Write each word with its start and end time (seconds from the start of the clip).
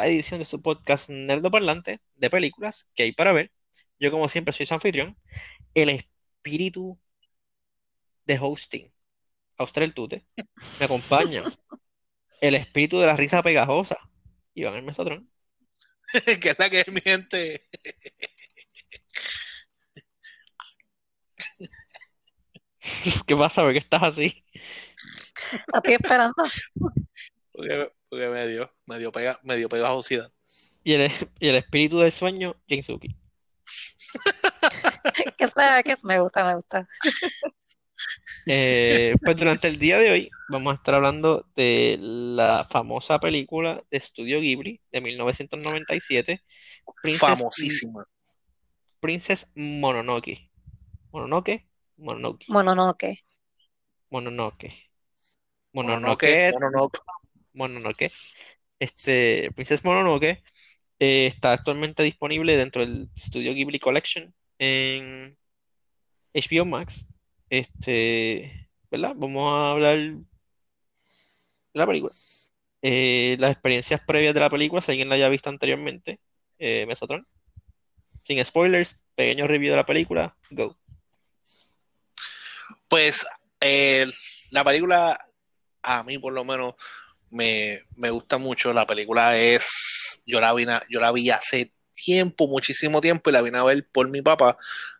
nueva 0.00 0.14
edición 0.14 0.40
de 0.40 0.46
su 0.46 0.62
podcast 0.62 1.10
Nerdo 1.10 1.50
Parlante 1.50 2.00
de 2.14 2.30
películas 2.30 2.88
que 2.94 3.02
hay 3.02 3.12
para 3.12 3.32
ver. 3.32 3.52
Yo, 3.98 4.10
como 4.10 4.28
siempre, 4.28 4.54
soy 4.54 4.64
su 4.64 4.72
anfitrión, 4.72 5.16
el 5.74 5.90
espíritu 5.90 6.98
de 8.24 8.38
hosting, 8.40 8.90
Austral 9.58 9.92
Tute. 9.92 10.24
Me 10.78 10.86
acompaña 10.86 11.42
el 12.40 12.54
espíritu 12.54 12.98
de 12.98 13.06
la 13.06 13.16
risa 13.16 13.42
pegajosa, 13.42 13.98
Iván 14.54 14.76
el 14.76 14.84
Mesotrón. 14.84 15.30
que 16.40 16.50
es 16.50 16.58
la 16.58 16.70
que 16.70 16.80
es 16.80 16.88
mi 16.88 17.02
gente. 17.02 17.68
¿Qué 23.26 23.36
pasa? 23.36 23.60
¿Por 23.62 23.72
qué 23.72 23.78
estás 23.78 24.02
así? 24.02 24.44
Estoy 25.74 25.92
esperando. 25.92 26.42
Porque, 27.52 27.92
porque 28.10 28.28
me 28.28 28.46
dio, 28.48 28.70
me 28.86 28.98
dio, 28.98 29.12
pega, 29.12 29.40
me 29.44 29.56
dio 29.56 29.68
pegajosidad. 29.68 30.30
Y 30.82 30.94
el, 30.94 31.12
y 31.38 31.48
el 31.48 31.54
espíritu 31.54 32.00
del 32.00 32.10
sueño, 32.10 32.56
Jinsuki. 32.66 33.16
que 35.38 35.46
sea, 35.46 35.82
que 35.82 35.94
me 36.02 36.20
gusta, 36.20 36.44
me 36.44 36.56
gusta. 36.56 36.86
Eh, 38.46 39.14
pues 39.22 39.36
durante 39.36 39.68
el 39.68 39.78
día 39.78 39.98
de 39.98 40.10
hoy 40.10 40.30
vamos 40.48 40.72
a 40.72 40.76
estar 40.76 40.94
hablando 40.94 41.46
de 41.54 41.98
la 42.00 42.64
famosa 42.64 43.18
película 43.18 43.84
de 43.90 43.98
Estudio 43.98 44.40
Ghibli 44.40 44.80
de 44.90 45.00
1997, 45.00 46.42
Princess, 47.02 47.20
Famosísima. 47.20 48.06
Princess 48.98 49.50
Mononoke. 49.54 50.50
¿Mononoke? 51.12 51.68
Mononoke. 51.96 52.46
Mononoke. 52.48 53.18
Mononoke. 54.08 54.90
Mononoke, 55.72 56.52
Mononoke. 56.52 56.52
Mononoke. 56.52 57.00
Mononoke. 57.52 58.10
Este, 58.78 59.50
Princess 59.54 59.84
Mononoke 59.84 60.42
eh, 60.98 61.26
está 61.26 61.52
actualmente 61.52 62.02
disponible 62.02 62.56
dentro 62.56 62.82
del 62.82 63.08
Studio 63.16 63.54
Ghibli 63.54 63.78
Collection 63.78 64.34
en 64.58 65.36
HBO 66.34 66.64
Max. 66.64 67.06
Este, 67.50 68.68
¿verdad? 68.90 69.12
Vamos 69.16 69.52
a 69.52 69.70
hablar 69.70 69.98
la 71.72 71.86
película. 71.86 72.12
Eh, 72.82 73.36
las 73.38 73.52
experiencias 73.52 74.00
previas 74.06 74.34
de 74.34 74.40
la 74.40 74.50
película, 74.50 74.80
si 74.80 74.92
alguien 74.92 75.08
la 75.08 75.16
haya 75.16 75.28
visto 75.28 75.50
anteriormente, 75.50 76.20
eh, 76.58 76.86
Mesotron. 76.86 77.24
Sin 78.24 78.44
spoilers, 78.44 78.98
pequeño 79.14 79.46
review 79.46 79.70
de 79.70 79.76
la 79.76 79.86
película, 79.86 80.36
go. 80.50 80.76
Pues 82.88 83.26
eh, 83.60 84.06
la 84.50 84.64
película, 84.64 85.18
a 85.82 86.02
mí 86.04 86.18
por 86.18 86.32
lo 86.32 86.44
menos, 86.44 86.74
me, 87.30 87.82
me 87.96 88.10
gusta 88.10 88.38
mucho. 88.38 88.72
La 88.72 88.86
película 88.86 89.38
es, 89.38 90.22
yo 90.26 90.40
la 90.40 90.52
vi, 90.52 90.66
yo 90.88 91.00
la 91.00 91.12
vi 91.12 91.30
hace 91.30 91.72
tiempo, 91.92 92.46
muchísimo 92.48 93.00
tiempo, 93.00 93.30
y 93.30 93.32
la 93.32 93.42
vine 93.42 93.58
a 93.58 93.64
ver 93.64 93.86
por 93.90 94.08
mi 94.08 94.22
papá. 94.22 94.56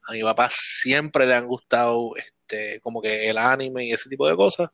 A 0.07 0.13
mi 0.13 0.23
papá 0.23 0.49
siempre 0.53 1.27
le 1.27 1.35
han 1.35 1.47
gustado 1.47 2.11
este, 2.17 2.81
como 2.81 3.01
que 3.01 3.29
el 3.29 3.39
anime 3.39 3.85
y 3.87 3.93
ese 3.93 4.09
tipo 4.09 4.29
de 4.29 4.37
cosas. 4.37 4.71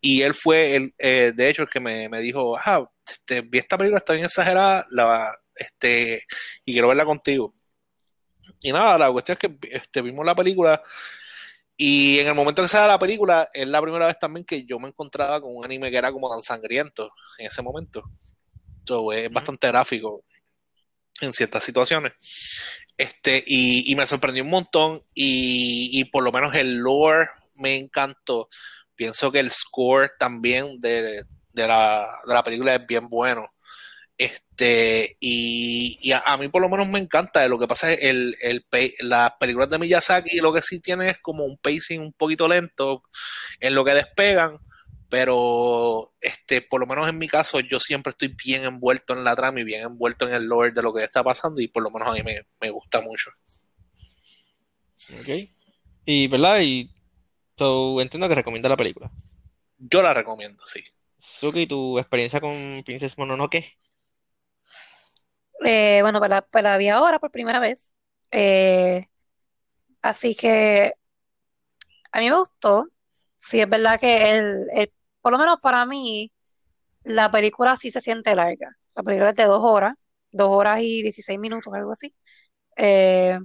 Y 0.00 0.22
él 0.22 0.34
fue, 0.34 0.76
el, 0.76 0.92
eh, 0.98 1.32
de 1.34 1.48
hecho, 1.48 1.62
el 1.62 1.68
que 1.68 1.80
me, 1.80 2.08
me 2.08 2.20
dijo, 2.20 2.56
ah, 2.56 2.88
este, 3.06 3.42
vi 3.42 3.58
esta 3.58 3.76
película, 3.78 3.98
está 3.98 4.12
bien 4.12 4.24
exagerada, 4.26 4.84
la, 4.92 5.32
este, 5.54 6.24
y 6.64 6.72
quiero 6.72 6.88
verla 6.88 7.04
contigo. 7.04 7.54
Y 8.62 8.72
nada, 8.72 8.98
la 8.98 9.12
cuestión 9.12 9.38
es 9.40 9.48
que 9.48 9.68
este, 9.70 10.02
vimos 10.02 10.24
la 10.24 10.34
película. 10.34 10.82
Y 11.82 12.18
en 12.18 12.26
el 12.26 12.34
momento 12.34 12.60
que 12.60 12.68
sale 12.68 12.86
la 12.88 12.98
película, 12.98 13.48
es 13.54 13.66
la 13.66 13.80
primera 13.80 14.06
vez 14.06 14.18
también 14.18 14.44
que 14.44 14.66
yo 14.66 14.78
me 14.78 14.88
encontraba 14.88 15.40
con 15.40 15.56
un 15.56 15.64
anime 15.64 15.90
que 15.90 15.96
era 15.96 16.12
como 16.12 16.28
tan 16.28 16.42
sangriento 16.42 17.10
en 17.38 17.46
ese 17.46 17.62
momento. 17.62 18.02
So, 18.86 19.10
es 19.14 19.30
bastante 19.32 19.68
gráfico 19.68 20.26
en 21.22 21.32
ciertas 21.32 21.64
situaciones. 21.64 22.12
Este, 22.98 23.42
y, 23.46 23.90
y 23.90 23.94
me 23.96 24.06
sorprendió 24.06 24.44
un 24.44 24.50
montón. 24.50 25.00
Y, 25.14 25.88
y 25.98 26.04
por 26.04 26.22
lo 26.22 26.32
menos 26.32 26.54
el 26.54 26.76
lore 26.76 27.30
me 27.54 27.76
encantó. 27.76 28.50
Pienso 28.94 29.32
que 29.32 29.40
el 29.40 29.50
score 29.50 30.10
también 30.18 30.82
de, 30.82 31.24
de 31.54 31.66
la, 31.66 32.06
de 32.26 32.34
la 32.34 32.44
película 32.44 32.74
es 32.74 32.86
bien 32.86 33.08
bueno. 33.08 33.48
Este, 34.20 35.16
y, 35.18 35.98
y 36.02 36.12
a, 36.12 36.18
a 36.18 36.36
mí 36.36 36.48
por 36.48 36.60
lo 36.60 36.68
menos 36.68 36.86
me 36.86 36.98
encanta. 36.98 37.48
Lo 37.48 37.58
que 37.58 37.66
pasa 37.66 37.90
es 37.90 38.02
el, 38.02 38.36
el 38.42 38.66
las 39.00 39.32
películas 39.40 39.70
de 39.70 39.78
Miyazaki 39.78 40.40
lo 40.40 40.52
que 40.52 40.60
sí 40.60 40.78
tiene 40.78 41.08
es 41.08 41.18
como 41.20 41.46
un 41.46 41.56
pacing 41.56 42.00
un 42.00 42.12
poquito 42.12 42.46
lento 42.46 43.02
en 43.60 43.74
lo 43.74 43.82
que 43.82 43.94
despegan, 43.94 44.58
pero 45.08 46.12
este, 46.20 46.60
por 46.60 46.80
lo 46.80 46.86
menos 46.86 47.08
en 47.08 47.16
mi 47.16 47.28
caso, 47.28 47.60
yo 47.60 47.80
siempre 47.80 48.10
estoy 48.10 48.28
bien 48.28 48.64
envuelto 48.64 49.14
en 49.14 49.24
la 49.24 49.34
trama 49.34 49.60
y 49.60 49.64
bien 49.64 49.84
envuelto 49.84 50.28
en 50.28 50.34
el 50.34 50.44
lore 50.44 50.72
de 50.72 50.82
lo 50.82 50.92
que 50.92 51.02
está 51.02 51.24
pasando, 51.24 51.62
y 51.62 51.68
por 51.68 51.82
lo 51.82 51.90
menos 51.90 52.08
a 52.08 52.12
mí 52.12 52.22
me, 52.22 52.42
me 52.60 52.68
gusta 52.68 53.00
mucho. 53.00 53.30
¿Ok? 55.18 55.48
Y, 56.04 56.28
¿verdad? 56.28 56.60
Y 56.60 56.90
so, 57.56 57.98
entiendo 58.02 58.28
que 58.28 58.34
recomienda 58.34 58.68
la 58.68 58.76
película. 58.76 59.10
Yo 59.78 60.02
la 60.02 60.12
recomiendo, 60.12 60.62
sí. 60.66 60.84
Suki, 61.18 61.66
tu 61.66 61.98
experiencia 61.98 62.38
con 62.38 62.82
Princess 62.84 63.16
Mononoke. 63.16 63.78
Eh, 65.64 66.00
bueno, 66.02 66.18
pues 66.18 66.30
la, 66.30 66.46
la 66.62 66.76
vi 66.78 66.88
ahora 66.88 67.18
por 67.18 67.30
primera 67.30 67.58
vez. 67.60 67.92
Eh, 68.32 69.06
así 70.02 70.34
que 70.36 70.94
a 72.12 72.20
mí 72.20 72.30
me 72.30 72.36
gustó. 72.38 72.86
Sí, 73.36 73.60
es 73.60 73.68
verdad 73.68 73.98
que 74.00 74.30
el, 74.38 74.68
el- 74.74 74.92
por 75.20 75.32
lo 75.32 75.38
menos 75.38 75.58
para 75.62 75.84
mí, 75.86 76.32
la 77.04 77.30
película 77.30 77.76
sí 77.76 77.92
se 77.92 78.00
siente 78.02 78.34
larga. 78.36 78.76
La 78.94 79.02
película 79.04 79.30
es 79.30 79.36
de 79.36 79.44
dos 79.44 79.62
horas, 79.64 79.94
dos 80.32 80.48
horas 80.50 80.80
y 80.82 81.02
16 81.02 81.38
minutos, 81.40 81.72
algo 81.74 81.92
así. 81.92 82.14
Eh, 82.76 83.38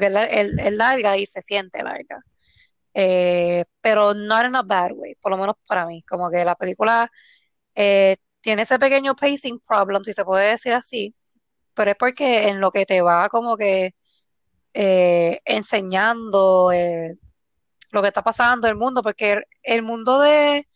que 0.00 0.06
es, 0.06 0.12
el- 0.30 0.60
es 0.60 0.72
larga 0.74 1.16
y 1.18 1.26
se 1.26 1.42
siente 1.42 1.82
larga. 1.84 2.20
Eh, 2.94 3.64
pero 3.80 4.14
not 4.14 4.46
in 4.46 4.56
a 4.56 4.62
bad 4.62 4.92
way, 4.94 5.14
por 5.16 5.32
lo 5.32 5.38
menos 5.38 5.56
para 5.68 5.86
mí. 5.86 6.02
Como 6.04 6.30
que 6.30 6.44
la 6.44 6.56
película 6.56 7.10
eh, 7.74 8.16
tiene 8.40 8.62
ese 8.62 8.78
pequeño 8.78 9.14
pacing 9.16 9.60
problem, 9.60 10.04
si 10.04 10.12
se 10.14 10.24
puede 10.24 10.50
decir 10.50 10.74
así, 10.74 11.14
pero 11.74 11.90
es 11.92 11.96
porque 11.98 12.48
en 12.48 12.60
lo 12.60 12.70
que 12.70 12.86
te 12.86 13.00
va 13.02 13.28
como 13.28 13.56
que 13.56 13.94
eh, 14.74 15.40
enseñando 15.44 16.72
eh, 16.72 17.16
lo 17.92 18.02
que 18.02 18.08
está 18.08 18.22
pasando 18.22 18.68
el 18.68 18.76
mundo, 18.76 19.02
porque 19.02 19.42
el, 19.62 19.82
mundo 19.82 20.18
de, 20.20 20.68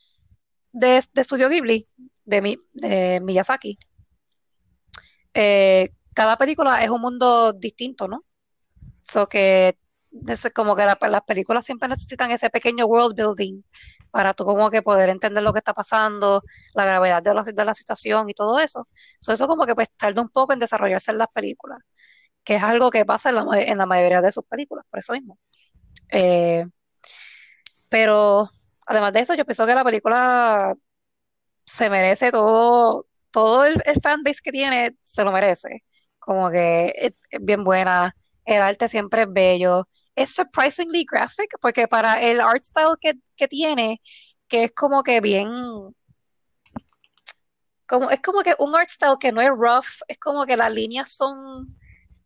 de, 0.72 1.04
de 1.12 1.25
Studio 1.25 1.48
Ghibli, 1.48 1.84
de, 2.25 2.42
Mi- 2.42 2.58
de 2.75 3.20
Miyazaki, 3.22 3.78
eh, 5.34 5.91
cada 6.14 6.37
película 6.37 6.82
es 6.82 6.91
un 6.91 7.00
mundo 7.00 7.53
distinto, 7.53 8.08
¿no? 8.08 8.25
So 9.03 9.28
que 9.28 9.76
es 10.26 10.50
como 10.54 10.75
que 10.76 10.84
la- 10.84 10.98
las 11.08 11.22
películas 11.22 11.64
siempre 11.66 11.88
necesitan 11.88 12.31
ese 12.31 12.50
pequeño 12.50 12.87
world 12.87 13.14
building 13.16 13.62
para 14.10 14.34
tú 14.34 14.44
como 14.44 14.70
que 14.70 14.82
poder 14.82 15.08
entender 15.10 15.42
lo 15.42 15.52
que 15.52 15.58
está 15.60 15.74
pasando, 15.74 16.42
la 16.74 16.84
gravedad 16.84 17.22
de 17.22 17.34
la, 17.34 17.42
de 17.42 17.64
la 17.64 17.74
situación 17.74 18.28
y 18.30 18.34
todo 18.34 18.58
eso. 18.60 18.86
So 19.20 19.32
eso 19.32 19.46
como 19.48 19.66
que 19.66 19.74
pues 19.74 19.88
tarda 19.96 20.22
un 20.22 20.30
poco 20.30 20.52
en 20.52 20.58
desarrollarse 20.60 21.10
en 21.12 21.19
las 21.19 21.32
películas, 21.32 21.78
que 22.44 22.56
es 22.56 22.62
algo 22.62 22.91
que 22.91 23.04
pasa 23.06 23.30
en 23.30 23.36
la, 23.36 23.44
en 23.60 23.78
la 23.78 23.86
mayoría 23.86 24.22
de 24.22 24.32
sus 24.32 24.44
películas, 24.46 24.84
por 24.91 25.00
eso 25.00 25.12
mismo. 25.14 25.38
Eh, 26.10 26.66
pero 27.91 28.48
además 28.86 29.12
de 29.12 29.20
eso, 29.20 29.34
yo 29.34 29.44
pienso 29.44 29.66
que 29.66 29.74
la 29.74 29.84
película 29.84 30.75
se 31.64 31.90
merece 31.90 32.30
todo, 32.30 33.06
todo 33.31 33.64
el, 33.66 33.82
el 33.87 34.00
fanbase 34.00 34.40
que 34.43 34.52
tiene, 34.52 34.96
se 35.02 35.25
lo 35.25 35.32
merece. 35.32 35.84
Como 36.19 36.50
que 36.50 36.93
es, 36.96 37.25
es 37.31 37.40
bien 37.44 37.64
buena, 37.64 38.14
el 38.44 38.62
arte 38.62 38.88
siempre 38.88 39.22
es 39.22 39.32
bello, 39.32 39.88
es 40.23 40.35
surprisingly 40.35 41.05
graphic, 41.11 41.56
porque 41.61 41.88
para 41.88 42.23
el 42.23 42.41
art 42.41 42.62
style 42.65 42.97
que, 43.00 43.15
que 43.37 43.49
tiene, 43.49 44.00
que 44.49 44.65
es 44.65 44.73
como 44.75 45.03
que 45.03 45.20
bien, 45.20 45.49
como, 47.87 48.11
es 48.11 48.20
como 48.20 48.43
que 48.43 48.55
un 48.59 48.75
art 48.76 48.88
style 48.91 49.17
que 49.19 49.32
no 49.32 49.41
es 49.41 49.49
rough, 49.49 50.03
es 50.09 50.19
como 50.19 50.44
que 50.47 50.56
las 50.56 50.73
líneas 50.73 51.12
son, 51.12 51.76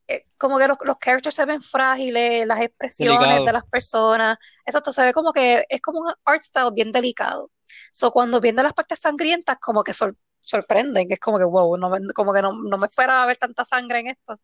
eh, 0.08 0.24
como 0.38 0.58
que 0.58 0.68
los, 0.68 0.78
los 0.84 0.98
characters 0.98 1.36
se 1.36 1.46
ven 1.46 1.60
frágiles, 1.62 2.46
las 2.46 2.60
expresiones 2.62 3.18
Delicado. 3.20 3.46
de 3.46 3.52
las 3.52 3.64
personas, 3.66 4.38
exacto, 4.66 4.92
se 4.92 5.04
ve 5.04 5.12
como 5.12 5.32
que 5.32 5.64
es 5.68 5.80
como 5.82 6.00
un 6.00 6.12
art 6.24 6.42
style 6.42 6.72
bien 6.74 6.92
delicado. 6.92 7.50
So, 7.92 8.12
cuando 8.12 8.40
vienen 8.40 8.64
las 8.64 8.74
partes 8.74 9.00
sangrientas, 9.00 9.58
como 9.60 9.84
que 9.84 9.94
sor- 9.94 10.16
sorprenden, 10.40 11.08
es 11.12 11.20
como 11.20 11.38
que, 11.38 11.44
wow, 11.44 11.76
no 11.78 11.90
me- 11.90 12.12
como 12.14 12.34
que 12.34 12.42
no, 12.42 12.52
no 12.54 12.78
me 12.78 12.86
esperaba 12.86 13.26
ver 13.26 13.36
tanta 13.38 13.64
sangre 13.64 14.00
en 14.00 14.08
esto, 14.08 14.40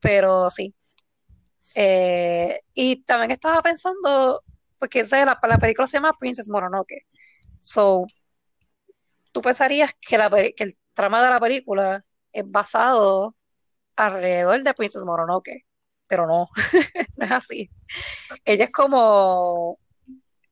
pero 0.00 0.50
sí. 0.50 0.74
Eh, 1.74 2.60
y 2.74 3.02
también 3.04 3.32
estaba 3.32 3.62
pensando, 3.62 4.42
porque 4.78 5.04
la, 5.10 5.38
la 5.42 5.58
película 5.58 5.86
se 5.86 5.98
llama 5.98 6.16
Princess 6.18 6.48
Mononoke, 6.48 7.06
so, 7.58 8.06
tú 9.32 9.40
pensarías 9.40 9.94
que 10.00 10.16
el 10.16 10.78
trama 10.92 11.22
de 11.22 11.30
la 11.30 11.40
película 11.40 12.04
es 12.32 12.44
basado 12.50 13.36
alrededor 13.96 14.62
de 14.62 14.74
Princess 14.74 15.04
Mononoke, 15.04 15.66
pero 16.06 16.26
no, 16.26 16.48
no 17.16 17.24
es 17.24 17.32
así. 17.32 17.70
Ella 18.44 18.64
es 18.64 18.70
como, 18.72 19.78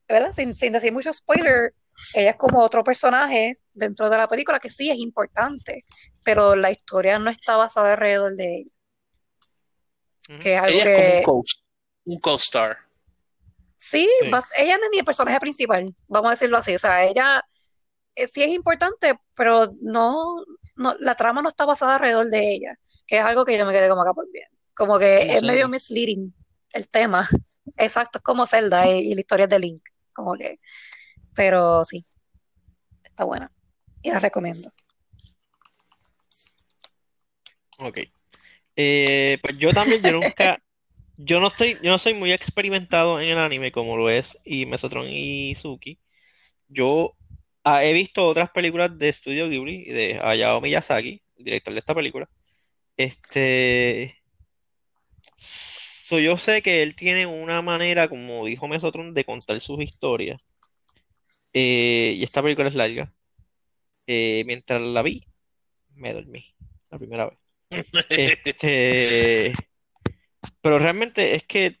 ¿verdad? 0.07 0.31
Sin, 0.33 0.53
sin 0.55 0.73
decir 0.73 0.93
mucho 0.93 1.13
spoiler, 1.13 1.73
ella 2.15 2.31
es 2.31 2.35
como 2.37 2.61
otro 2.61 2.83
personaje 2.83 3.53
dentro 3.73 4.09
de 4.09 4.17
la 4.17 4.27
película 4.27 4.59
que 4.59 4.69
sí 4.69 4.89
es 4.89 4.97
importante, 4.97 5.85
pero 6.23 6.55
la 6.55 6.71
historia 6.71 7.19
no 7.19 7.29
está 7.29 7.55
basada 7.55 7.93
alrededor 7.93 8.35
de 8.35 8.57
ella. 8.59 8.71
Que 10.37 10.55
es 10.55 10.61
algo 10.61 10.69
Ella 10.79 10.83
es 10.83 10.89
que 10.89 10.95
como 10.95 11.17
un 11.17 11.23
co- 11.23 11.43
un 12.05 12.19
co-star. 12.19 12.77
sí, 13.77 14.07
Sí. 14.21 14.29
bas- 14.29 14.51
ella 14.57 14.77
no 14.77 14.83
es 14.85 14.89
ni 14.91 14.99
el 14.99 15.05
personaje 15.05 15.39
principal, 15.39 15.85
vamos 16.07 16.27
a 16.27 16.31
decirlo 16.31 16.57
así. 16.57 16.75
O 16.75 16.79
sea, 16.79 17.03
ella 17.03 17.43
eh, 18.15 18.27
sí 18.27 18.43
es 18.43 18.49
importante, 18.49 19.17
pero 19.35 19.71
no, 19.81 20.43
no, 20.75 20.95
la 20.99 21.15
trama 21.15 21.41
no 21.41 21.49
está 21.49 21.65
basada 21.65 21.95
alrededor 21.95 22.27
de 22.29 22.53
ella, 22.53 22.77
que 23.07 23.17
es 23.17 23.23
algo 23.23 23.45
que 23.45 23.57
yo 23.57 23.65
me 23.65 23.73
quedé 23.73 23.89
como 23.89 24.01
acá 24.01 24.13
por 24.13 24.29
bien. 24.31 24.47
Como 24.75 24.99
que 24.99 25.19
Como 25.25 25.31
es 25.37 25.43
medio 25.43 25.67
misleading 25.67 26.33
el 26.73 26.89
tema. 26.89 27.27
Exacto, 27.77 28.19
es 28.19 28.23
como 28.23 28.45
Zelda 28.47 28.87
y, 28.87 28.99
y 29.11 29.13
la 29.15 29.21
historia 29.21 29.47
de 29.47 29.59
Link. 29.59 29.81
Como 30.13 30.35
que, 30.35 30.59
pero 31.33 31.83
sí, 31.85 32.03
está 33.03 33.23
buena. 33.23 33.51
Y 34.01 34.11
la 34.11 34.19
recomiendo. 34.19 34.69
Ok. 37.79 37.99
Eh, 38.81 39.39
pues 39.41 39.57
yo 39.57 39.73
también, 39.73 40.01
yo 40.01 40.13
nunca, 40.13 40.63
yo 41.17 41.41
no 41.41 41.47
estoy, 41.47 41.77
yo 41.83 41.91
no 41.91 41.97
soy 41.99 42.13
muy 42.13 42.31
experimentado 42.31 43.19
en 43.19 43.27
el 43.29 43.37
anime 43.37 43.73
como 43.73 43.97
lo 43.97 44.09
es 44.09 44.37
y 44.45 44.65
Mesotron 44.65 45.05
y 45.09 45.53
Suki. 45.55 45.99
Yo 46.69 47.15
ah, 47.65 47.83
he 47.83 47.91
visto 47.93 48.25
otras 48.25 48.51
películas 48.51 48.97
de 48.97 49.11
Studio 49.11 49.49
Ghibli 49.49 49.83
y 49.87 49.91
de 49.91 50.19
Hayao 50.23 50.61
Miyazaki, 50.61 51.21
director 51.37 51.73
de 51.73 51.79
esta 51.81 51.93
película. 51.93 52.29
Este, 52.97 54.15
so 55.37 56.19
yo 56.19 56.37
sé 56.37 56.61
que 56.61 56.83
él 56.83 56.95
tiene 56.95 57.25
una 57.25 57.61
manera, 57.61 58.07
como 58.09 58.45
dijo 58.45 58.69
Mesotron, 58.69 59.13
de 59.13 59.25
contar 59.25 59.59
sus 59.59 59.81
historias. 59.81 60.45
Eh, 61.53 62.15
y 62.17 62.23
esta 62.23 62.41
película 62.41 62.69
es 62.69 62.75
larga. 62.75 63.13
Eh, 64.07 64.43
mientras 64.45 64.81
la 64.81 65.01
vi, 65.01 65.25
me 65.95 66.13
dormí 66.13 66.55
la 66.91 66.97
primera 66.97 67.25
vez. 67.29 67.48
Este, 68.15 69.53
pero 70.61 70.79
realmente 70.79 71.35
es 71.35 71.43
que 71.45 71.79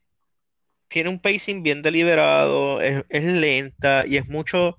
tiene 0.89 1.09
un 1.09 1.21
pacing 1.21 1.63
bien 1.63 1.81
deliberado, 1.83 2.81
es, 2.81 3.05
es 3.09 3.23
lenta 3.25 4.05
y 4.07 4.17
es 4.17 4.27
mucho, 4.29 4.77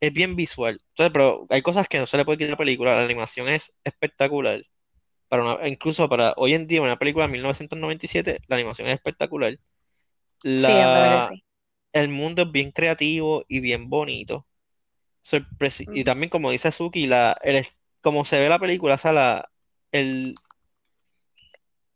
es 0.00 0.12
bien 0.12 0.36
visual. 0.36 0.80
Entonces, 0.90 1.12
pero 1.12 1.46
hay 1.50 1.62
cosas 1.62 1.88
que 1.88 1.98
no 1.98 2.06
se 2.06 2.16
le 2.16 2.24
puede 2.24 2.38
quitar 2.38 2.50
a 2.50 2.52
la 2.52 2.56
película. 2.58 2.96
La 2.96 3.04
animación 3.04 3.48
es 3.48 3.74
espectacular. 3.84 4.62
Para 5.28 5.42
una, 5.44 5.68
incluso 5.68 6.08
para 6.08 6.34
hoy 6.36 6.54
en 6.54 6.66
día, 6.66 6.82
una 6.82 6.98
película 6.98 7.26
de 7.26 7.32
1997, 7.32 8.40
la 8.48 8.56
animación 8.56 8.88
es 8.88 8.94
espectacular. 8.96 9.58
La, 10.42 11.28
sí. 11.28 11.42
el 11.92 12.08
mundo 12.10 12.42
es 12.44 12.52
bien 12.52 12.72
creativo 12.72 13.44
y 13.48 13.60
bien 13.60 13.88
bonito. 13.90 14.46
Sorpresi- 15.24 15.88
y 15.92 16.04
Ujú. 16.04 16.04
también, 16.04 16.30
como 16.30 16.50
dice 16.50 16.72
Suki, 16.72 17.06
la, 17.06 17.38
el, 17.42 17.66
como 18.02 18.24
se 18.24 18.40
ve 18.40 18.48
la 18.48 18.58
película, 18.60 18.96
o 18.96 18.98
sea, 18.98 19.12
la, 19.12 19.50
el, 19.96 20.34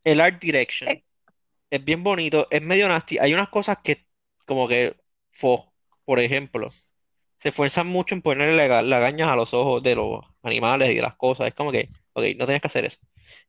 el 0.05 0.21
art 0.21 0.41
direction 0.41 0.89
Eh, 0.91 1.05
es 1.71 1.85
bien 1.85 2.03
bonito, 2.03 2.49
es 2.51 2.63
medio 2.63 2.89
nasty. 2.89 3.19
Hay 3.19 3.35
unas 3.35 3.49
cosas 3.51 3.79
que, 3.85 4.07
como 4.47 4.69
que, 4.69 4.97
fo, 5.33 5.75
por 6.05 6.21
ejemplo, 6.21 6.69
se 7.37 7.51
esfuerzan 7.51 7.87
mucho 7.89 8.15
en 8.15 8.23
ponerle 8.23 8.57
laga- 8.57 8.83
lagañas 8.83 9.31
a 9.31 9.37
los 9.37 9.55
ojos 9.55 9.83
de 9.83 9.95
los 9.97 10.21
animales 10.43 10.91
y 10.91 10.97
de 10.97 11.03
las 11.03 11.17
cosas. 11.17 11.49
Es 11.49 11.55
como 11.55 11.73
que, 11.73 11.89
ok, 12.15 12.25
no 12.39 12.47
tienes 12.47 12.63
que 12.63 12.69
hacer 12.69 12.87
eso. 12.87 12.99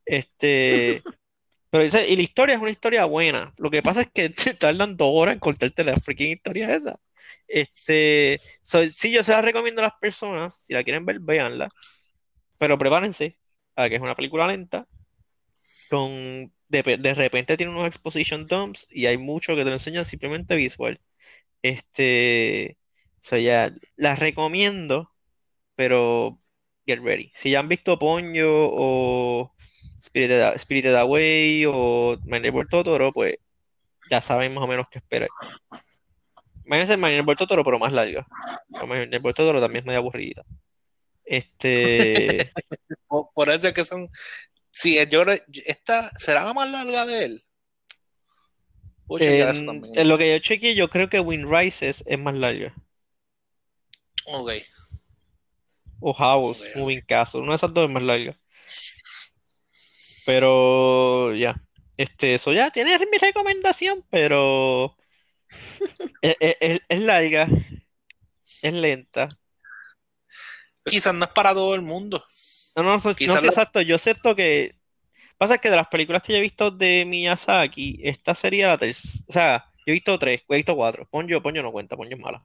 Este, 0.06 1.02
pero 1.70 1.84
dice, 1.84 2.08
y 2.08 2.16
la 2.16 2.22
historia 2.22 2.56
es 2.56 2.62
una 2.62 2.70
historia 2.70 3.04
buena. 3.06 3.54
Lo 3.58 3.70
que 3.70 3.82
pasa 3.82 4.02
es 4.02 4.10
que 4.12 4.30
te 4.30 4.54
tardan 4.54 4.96
dos 4.96 5.10
horas 5.12 5.34
en 5.34 5.40
contarte 5.40 5.84
la 5.84 5.96
freaking 5.96 6.32
historia 6.32 6.74
esa. 6.76 7.00
Este, 7.48 8.40
so, 8.62 8.86
sí, 8.88 9.12
yo 9.12 9.24
se 9.24 9.32
la 9.32 9.42
recomiendo 9.42 9.82
a 9.82 9.86
las 9.86 9.94
personas, 10.00 10.64
si 10.66 10.74
la 10.74 10.84
quieren 10.84 11.06
ver, 11.06 11.20
véanla. 11.20 11.68
Pero 12.58 12.78
prepárense 12.78 13.38
a 13.76 13.88
que 13.88 13.96
es 13.96 14.02
una 14.02 14.14
película 14.14 14.46
lenta, 14.46 14.86
con 15.90 16.52
de, 16.68 16.82
de 16.98 17.14
repente 17.14 17.56
tiene 17.56 17.72
unos 17.72 17.86
exposition 17.86 18.46
dumps 18.46 18.88
y 18.90 19.06
hay 19.06 19.18
mucho 19.18 19.54
que 19.54 19.62
te 19.64 19.70
lo 19.70 19.74
enseñan 19.74 20.04
simplemente 20.04 20.56
visual. 20.56 20.98
Este, 21.62 22.78
so 23.22 23.36
ya, 23.36 23.72
las 23.96 24.18
recomiendo, 24.18 25.12
pero 25.76 26.40
get 26.86 27.00
ready. 27.00 27.30
Si 27.34 27.50
ya 27.50 27.60
han 27.60 27.68
visto 27.68 27.98
Ponyo 27.98 28.50
o 28.52 29.52
Spirited, 30.02 30.58
Spirited 30.58 30.96
Away 30.96 31.64
o 31.66 32.18
My 32.24 32.40
Neighbor 32.40 32.66
Totoro, 32.68 33.12
pues 33.12 33.36
ya 34.10 34.20
saben 34.20 34.54
más 34.54 34.64
o 34.64 34.66
menos 34.66 34.86
qué 34.90 34.98
esperar. 34.98 35.28
Imagínense 36.64 36.96
My 36.96 37.10
Neighbor 37.10 37.36
Totoro, 37.36 37.64
pero 37.64 37.78
más 37.78 37.92
larga. 37.92 38.26
My 38.86 39.06
Neighbor 39.06 39.34
Totoro 39.34 39.60
también 39.60 39.82
es 39.82 39.86
medio 39.86 40.00
aburrida. 40.00 40.44
Este, 41.32 42.52
Por, 43.08 43.30
por 43.34 43.50
eso 43.50 43.68
es 43.68 43.74
que 43.74 43.84
son. 43.84 44.08
Sí, 44.70 44.98
yo 45.10 45.24
esta 45.66 46.10
será 46.18 46.44
la 46.44 46.54
más 46.54 46.70
larga 46.70 47.06
de 47.06 47.24
él. 47.24 47.44
En, 49.18 49.82
en 49.94 50.08
lo 50.08 50.16
que 50.18 50.32
yo 50.32 50.38
chequeé, 50.38 50.74
yo 50.74 50.88
creo 50.88 51.08
que 51.08 51.20
Wind 51.20 51.50
Rises 51.50 52.02
es 52.06 52.18
más 52.18 52.34
larga. 52.34 52.74
Ok. 54.26 54.50
O 56.00 56.12
House, 56.12 56.66
Ok, 56.66 56.76
Moving 56.76 57.00
Castle, 57.06 57.40
una 57.40 57.52
de 57.52 57.56
esas 57.56 57.72
dos 57.72 57.86
es 57.88 57.90
más 57.94 58.02
larga. 58.02 58.38
Pero 60.26 61.34
ya, 61.34 61.54
este, 61.96 62.34
eso 62.34 62.52
ya 62.52 62.70
tiene 62.70 62.98
mi 63.10 63.18
recomendación, 63.18 64.04
pero 64.10 64.96
es, 66.22 66.36
es- 66.40 66.56
es- 66.60 66.80
es 66.88 67.02
larga, 67.02 67.48
es 68.62 68.72
lenta. 68.74 69.28
Quizás 70.84 71.14
no 71.14 71.24
es 71.24 71.30
para 71.30 71.54
todo 71.54 71.74
el 71.74 71.82
mundo. 71.82 72.24
No, 72.76 72.82
no, 72.82 72.96
no, 72.96 73.02
no 73.04 73.14
Quizás 73.14 73.42
la- 73.42 73.48
exacto, 73.48 73.80
yo 73.80 73.98
siento 73.98 74.34
que 74.34 74.74
pasa 75.38 75.58
que 75.58 75.70
de 75.70 75.76
las 75.76 75.88
películas 75.88 76.22
que 76.22 76.32
yo 76.32 76.38
he 76.38 76.42
visto 76.42 76.70
de 76.70 77.04
Miyazaki, 77.06 78.00
esta 78.02 78.34
sería 78.34 78.68
la 78.68 78.78
tercera, 78.78 79.24
o 79.28 79.32
sea, 79.32 79.64
yo 79.78 79.82
he 79.86 79.92
visto 79.92 80.18
tres, 80.18 80.42
he 80.48 80.56
visto 80.56 80.74
cuatro. 80.76 81.06
Ponyo, 81.10 81.42
Ponyo 81.42 81.62
no 81.62 81.72
cuenta, 81.72 81.96
Ponyo 81.96 82.16
es 82.16 82.22
mala. 82.22 82.44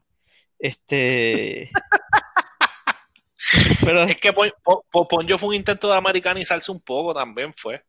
Este, 0.59 1.69
pero 3.83 4.03
Es 4.03 4.15
que 4.17 4.33
Pon- 4.33 4.51
Pon- 4.63 4.81
Pon- 4.91 5.07
Ponyo 5.07 5.37
fue 5.37 5.49
un 5.49 5.55
intento 5.55 5.89
de 5.89 5.97
americanizarse 5.97 6.71
un 6.71 6.81
poco 6.81 7.13
también, 7.13 7.53
fue. 7.55 7.83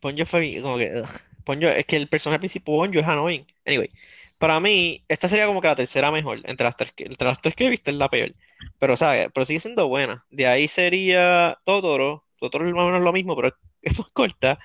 Ponyo 0.00 0.26
fue 0.26 0.60
como 0.62 0.78
que. 0.78 1.02
Ponyo, 1.44 1.68
es 1.68 1.84
que 1.86 1.96
el 1.96 2.08
personaje 2.08 2.38
principal 2.40 2.74
Ponyo 2.76 3.00
es 3.00 3.06
annoying. 3.06 3.46
Anyway, 3.66 3.90
para 4.38 4.58
mí, 4.60 5.04
esta 5.08 5.28
sería 5.28 5.46
como 5.46 5.60
que 5.60 5.68
la 5.68 5.76
tercera 5.76 6.10
mejor. 6.10 6.40
Entre 6.44 6.64
las 6.64 6.76
tres 6.76 6.92
que, 6.92 7.04
entre 7.04 7.28
las 7.28 7.40
tres 7.40 7.54
que 7.54 7.66
he 7.66 7.70
visto 7.70 7.90
es 7.90 7.96
la 7.96 8.08
peor. 8.08 8.34
Pero, 8.78 8.96
¿sabes? 8.96 9.28
Pero 9.34 9.44
sigue 9.46 9.60
siendo 9.60 9.88
buena. 9.88 10.26
De 10.30 10.46
ahí 10.46 10.68
sería 10.68 11.58
Totoro. 11.64 12.24
Totoro 12.40 12.66
es 12.68 12.74
más 12.74 12.84
o 12.84 12.86
menos 12.86 13.02
lo 13.02 13.12
mismo, 13.12 13.36
pero 13.36 13.54
es 13.82 13.98
más 13.98 14.10
corta. 14.12 14.58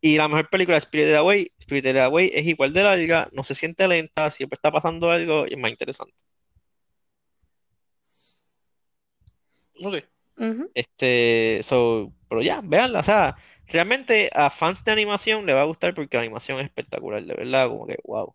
Y 0.00 0.16
la 0.18 0.28
mejor 0.28 0.50
película 0.50 0.76
es 0.78 0.84
Spirited 0.84 1.14
Away. 1.16 1.52
Spirited 1.62 1.96
Away 1.98 2.30
es 2.34 2.46
igual 2.46 2.72
de 2.72 2.82
larga, 2.82 3.28
no 3.32 3.44
se 3.44 3.54
siente 3.54 3.86
lenta, 3.88 4.30
siempre 4.30 4.56
está 4.56 4.72
pasando 4.72 5.10
algo 5.10 5.46
y 5.48 5.54
es 5.54 5.58
más 5.58 5.70
interesante. 5.70 6.14
Ok. 9.84 10.04
Este, 10.74 11.60
so, 11.62 12.12
pero 12.28 12.42
ya, 12.42 12.60
véanla, 12.62 13.00
o 13.00 13.04
sea, 13.04 13.36
realmente 13.66 14.30
a 14.34 14.50
fans 14.50 14.84
de 14.84 14.92
animación 14.92 15.46
le 15.46 15.54
va 15.54 15.62
a 15.62 15.64
gustar 15.64 15.94
porque 15.94 16.16
la 16.16 16.22
animación 16.22 16.58
es 16.60 16.66
espectacular, 16.66 17.24
de 17.24 17.34
verdad, 17.34 17.68
como 17.68 17.86
que 17.86 17.98
wow. 18.04 18.34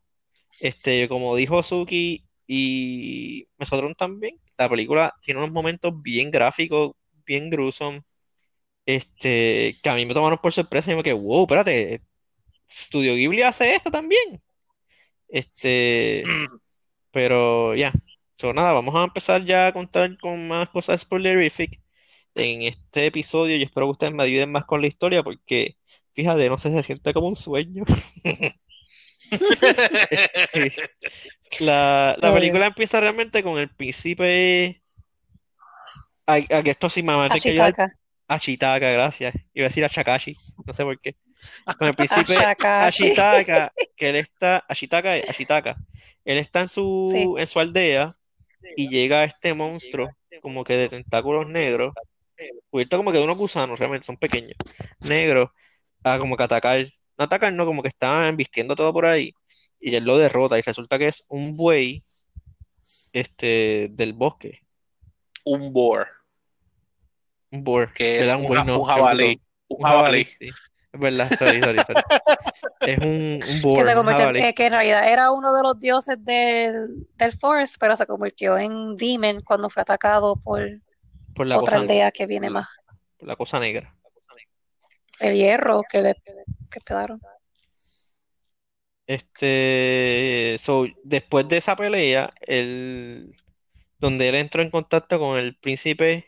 Este, 0.62 1.08
como 1.10 1.36
dijo 1.36 1.64
Suki 1.64 2.27
y 2.48 3.48
Mesotron 3.58 3.96
también, 3.96 4.40
la 4.58 4.70
película 4.70 5.14
tiene 5.22 5.40
unos 5.42 5.52
momentos 5.52 6.02
bien 6.02 6.32
gráficos, 6.32 6.94
bien 7.26 7.50
gruesos, 7.50 7.96
este, 8.86 9.76
que 9.84 9.90
a 9.90 9.96
mí 9.96 10.06
me 10.06 10.14
tomaron 10.14 10.40
por 10.40 10.54
sorpresa 10.54 10.92
y 10.92 10.96
me 10.96 11.04
quedé, 11.04 11.14
wow, 11.14 11.44
espérate, 11.44 12.02
Studio 12.70 13.16
Ghibli 13.16 13.42
hace 13.44 13.76
esto 13.76 13.92
también. 13.92 14.42
Este, 15.28 16.24
pero 17.12 17.76
ya, 17.76 17.92
so, 18.36 18.54
nada, 18.54 18.72
vamos 18.74 18.96
a 18.96 19.04
empezar 19.04 19.44
ya 19.46 19.68
a 19.68 19.74
contar 19.74 20.18
con 20.20 20.48
más 20.48 20.70
cosas 20.70 21.02
spoilerific 21.02 21.82
en 22.36 22.64
este 22.64 23.08
episodio. 23.08 23.58
Yo 23.58 23.66
espero 23.66 23.88
que 23.88 23.92
ustedes 23.92 24.14
me 24.14 24.24
ayuden 24.24 24.52
más 24.52 24.66
con 24.66 24.82
la 24.82 24.88
historia 24.88 25.24
porque, 25.24 25.78
fíjate, 26.14 26.50
no 26.50 26.58
sé, 26.58 26.72
se 26.72 26.84
siente 26.84 27.14
como 27.14 27.28
un 27.30 27.36
sueño. 27.36 27.84
La, 31.60 32.16
la 32.20 32.34
película 32.34 32.66
Dios. 32.66 32.74
empieza 32.74 33.00
realmente 33.00 33.44
con 33.44 33.58
el 33.58 33.70
príncipe. 33.70 34.82
A, 36.26 36.36
a 36.36 36.64
que 36.64 36.72
esto 36.72 36.90
sí 36.90 37.02
a 37.08 37.30
tener 37.30 37.42
que 37.42 37.50
ayudar. 37.50 37.68
Ashitaka. 37.70 37.98
Ashitaka, 38.28 38.92
gracias. 38.92 39.34
Iba 39.54 39.66
a 39.68 39.70
decir 39.70 39.86
a 39.86 39.90
Chakashi, 39.90 40.36
no 40.66 40.74
sé 40.74 40.84
por 40.84 41.00
qué. 41.00 41.16
Con 41.78 41.88
el 41.88 41.94
príncipe. 41.98 42.36
Ashitaka, 42.36 43.72
que 43.96 44.10
él 44.10 44.16
está. 44.18 44.64
Ashitaka, 44.68 45.14
Ashitaka. 45.30 45.76
Él 46.26 46.38
está 46.38 46.62
en 46.62 46.68
su, 46.68 47.10
Sí. 47.14 47.26
en 47.42 47.48
su 47.48 47.60
aldea 47.60 48.18
y 48.76 48.90
llega 48.90 49.24
este 49.24 49.54
monstruo, 49.54 50.10
como 50.42 50.64
que 50.66 50.74
de 50.76 50.90
tentáculos 50.90 51.48
negros, 51.48 51.94
cubierto 52.70 52.98
como 52.98 53.12
que 53.12 53.20
de 53.20 53.24
unos 53.24 53.38
gusanos, 53.38 53.80
realmente 53.80 54.06
son 54.06 54.18
pequeños, 54.18 54.56
negros, 55.00 55.50
a 56.04 56.20
como 56.20 56.36
que 56.36 56.44
atacar. 56.44 56.86
No 57.18 57.26
atacar, 57.26 57.52
no, 57.54 57.66
como 57.66 57.82
que 57.82 57.88
están 57.88 58.36
vistiendo 58.38 58.76
todo 58.76 58.94
por 58.94 59.06
ahí. 59.06 59.34
Y 59.80 59.96
él 59.96 60.04
lo 60.06 60.18
derrota 60.18 60.58
y 60.58 60.62
resulta 60.62 60.98
que 60.98 61.08
es 61.08 61.26
un 61.30 61.56
buey 61.56 62.04
este, 63.14 63.88
del 63.92 64.14
bosque. 64.14 64.62
Un 65.46 65.72
boar, 65.72 66.08
Un 67.52 67.64
boar. 67.64 67.94
que 67.94 68.24
es 68.24 68.34
un, 68.34 68.42
no, 68.66 68.80
un 68.80 68.84
jabalí. 68.86 69.40
Un 69.70 69.84
jabalí, 69.86 70.24
jabalí. 70.24 70.28
sí. 70.40 70.50
Es 70.94 71.00
verdad, 71.00 71.30
sorry, 71.38 71.62
sorry, 71.62 71.80
sorry. 71.80 72.02
Es 72.82 73.00
un, 73.00 73.34
un 73.34 73.40
Que 73.40 73.60
boar, 73.62 73.86
se 73.86 73.96
convirtió 73.96 74.30
eh, 74.36 74.54
que 74.54 74.66
en 74.68 74.72
realidad 74.72 75.12
era 75.12 75.32
uno 75.32 75.54
de 75.54 75.64
los 75.64 75.80
dioses 75.80 76.24
del, 76.24 77.08
del 77.16 77.34
Forest, 77.34 77.78
pero 77.80 77.96
se 77.96 78.06
convirtió 78.06 78.58
en 78.58 78.96
Demon 78.96 79.42
cuando 79.42 79.70
fue 79.70 79.82
atacado 79.82 80.36
por 80.38 80.62
Por 81.36 81.48
la 81.48 81.58
otra 81.58 81.74
cosa, 81.74 81.82
aldea 81.82 82.12
que 82.12 82.26
viene 82.28 82.50
más. 82.50 82.68
por 83.18 83.28
la 83.28 83.36
cosa 83.36 83.60
negra. 83.60 83.94
El 85.20 85.36
hierro 85.36 85.82
que 85.90 86.02
le 86.02 86.14
que 86.72 86.80
pegaron. 86.86 87.20
Este, 89.08 90.58
so, 90.62 90.86
después 91.04 91.48
de 91.48 91.58
esa 91.58 91.76
pelea, 91.78 92.30
él, 92.42 93.34
donde 94.00 94.30
él 94.30 94.36
entró 94.36 94.62
en 94.64 94.72
contacto 94.72 95.20
con 95.20 95.38
el 95.40 95.56
príncipe 95.58 96.28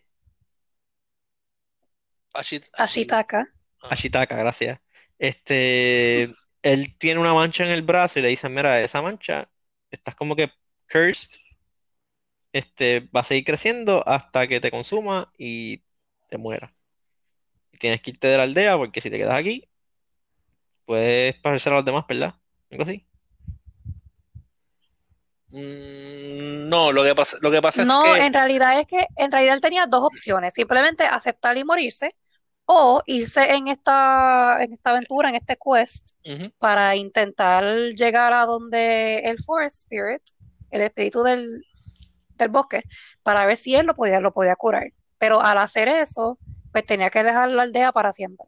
Ashit- 2.33 2.69
Ashitaka. 2.77 3.47
Ah. 3.81 3.89
Ashitaka, 3.91 4.35
gracias. 4.37 4.79
Este, 5.17 6.23
él 6.61 6.95
tiene 6.97 7.19
una 7.19 7.33
mancha 7.33 7.65
en 7.65 7.71
el 7.71 7.81
brazo 7.81 8.19
y 8.19 8.21
le 8.21 8.29
dicen, 8.29 8.53
mira, 8.53 8.81
esa 8.81 9.01
mancha, 9.01 9.49
estás 9.91 10.15
como 10.15 10.35
que 10.35 10.51
cursed, 10.91 11.37
este, 12.53 13.01
va 13.15 13.21
a 13.21 13.23
seguir 13.23 13.45
creciendo 13.45 14.07
hasta 14.07 14.47
que 14.47 14.59
te 14.59 14.71
consuma 14.71 15.27
y 15.37 15.83
te 16.27 16.37
muera. 16.37 16.73
Y 17.71 17.77
tienes 17.79 18.01
que 18.01 18.11
irte 18.11 18.27
de 18.27 18.37
la 18.37 18.43
aldea 18.43 18.77
porque 18.77 19.01
si 19.01 19.09
te 19.09 19.17
quedas 19.17 19.37
aquí, 19.37 19.69
puedes 20.85 21.35
parecer 21.39 21.71
a 21.73 21.77
los 21.77 21.85
demás, 21.85 22.05
¿verdad? 22.07 22.35
Algo 22.71 22.83
así. 22.83 23.05
Mm, 25.51 26.69
no, 26.69 26.91
lo 26.91 27.03
que 27.03 27.15
pasa, 27.15 27.37
lo 27.41 27.49
que 27.49 27.61
pasa 27.61 27.83
No, 27.83 28.05
es 28.05 28.19
que 28.19 28.25
en 28.27 28.33
realidad 28.33 28.79
es 28.79 28.87
que 28.87 29.07
en 29.17 29.31
realidad 29.31 29.55
él 29.55 29.61
tenía 29.61 29.87
dos 29.87 30.03
opciones, 30.03 30.53
simplemente 30.53 31.05
aceptar 31.05 31.57
y 31.57 31.63
morirse 31.63 32.15
o 32.65 33.01
irse 33.07 33.55
en 33.55 33.67
esta 33.67 34.57
en 34.61 34.73
esta 34.73 34.91
aventura, 34.91 35.29
en 35.29 35.35
este 35.35 35.57
quest 35.57 36.11
para 36.59 36.95
intentar 36.95 37.63
llegar 37.95 38.31
a 38.33 38.45
donde 38.45 39.19
el 39.19 39.39
Forest 39.39 39.85
Spirit, 39.85 40.21
el 40.69 40.81
espíritu 40.81 41.23
del, 41.23 41.63
del 42.35 42.49
bosque, 42.49 42.83
para 43.23 43.45
ver 43.45 43.57
si 43.57 43.73
él 43.73 43.87
lo 43.87 43.95
podía 43.95 44.19
lo 44.19 44.33
podía 44.33 44.55
curar. 44.55 44.93
Pero 45.17 45.41
al 45.41 45.57
hacer 45.57 45.87
eso, 45.87 46.37
pues 46.71 46.85
tenía 46.85 47.09
que 47.09 47.23
dejar 47.23 47.49
la 47.49 47.63
aldea 47.63 47.91
para 47.91 48.13
siempre. 48.13 48.45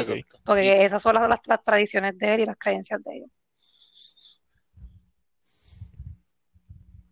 Exacto. 0.00 0.38
porque 0.44 0.84
esas 0.84 1.02
son 1.02 1.14
las, 1.14 1.28
las, 1.28 1.40
las 1.46 1.62
tradiciones 1.62 2.16
de 2.18 2.34
él 2.34 2.40
y 2.40 2.46
las 2.46 2.56
creencias 2.56 3.02
de 3.02 3.18
él. 3.18 3.24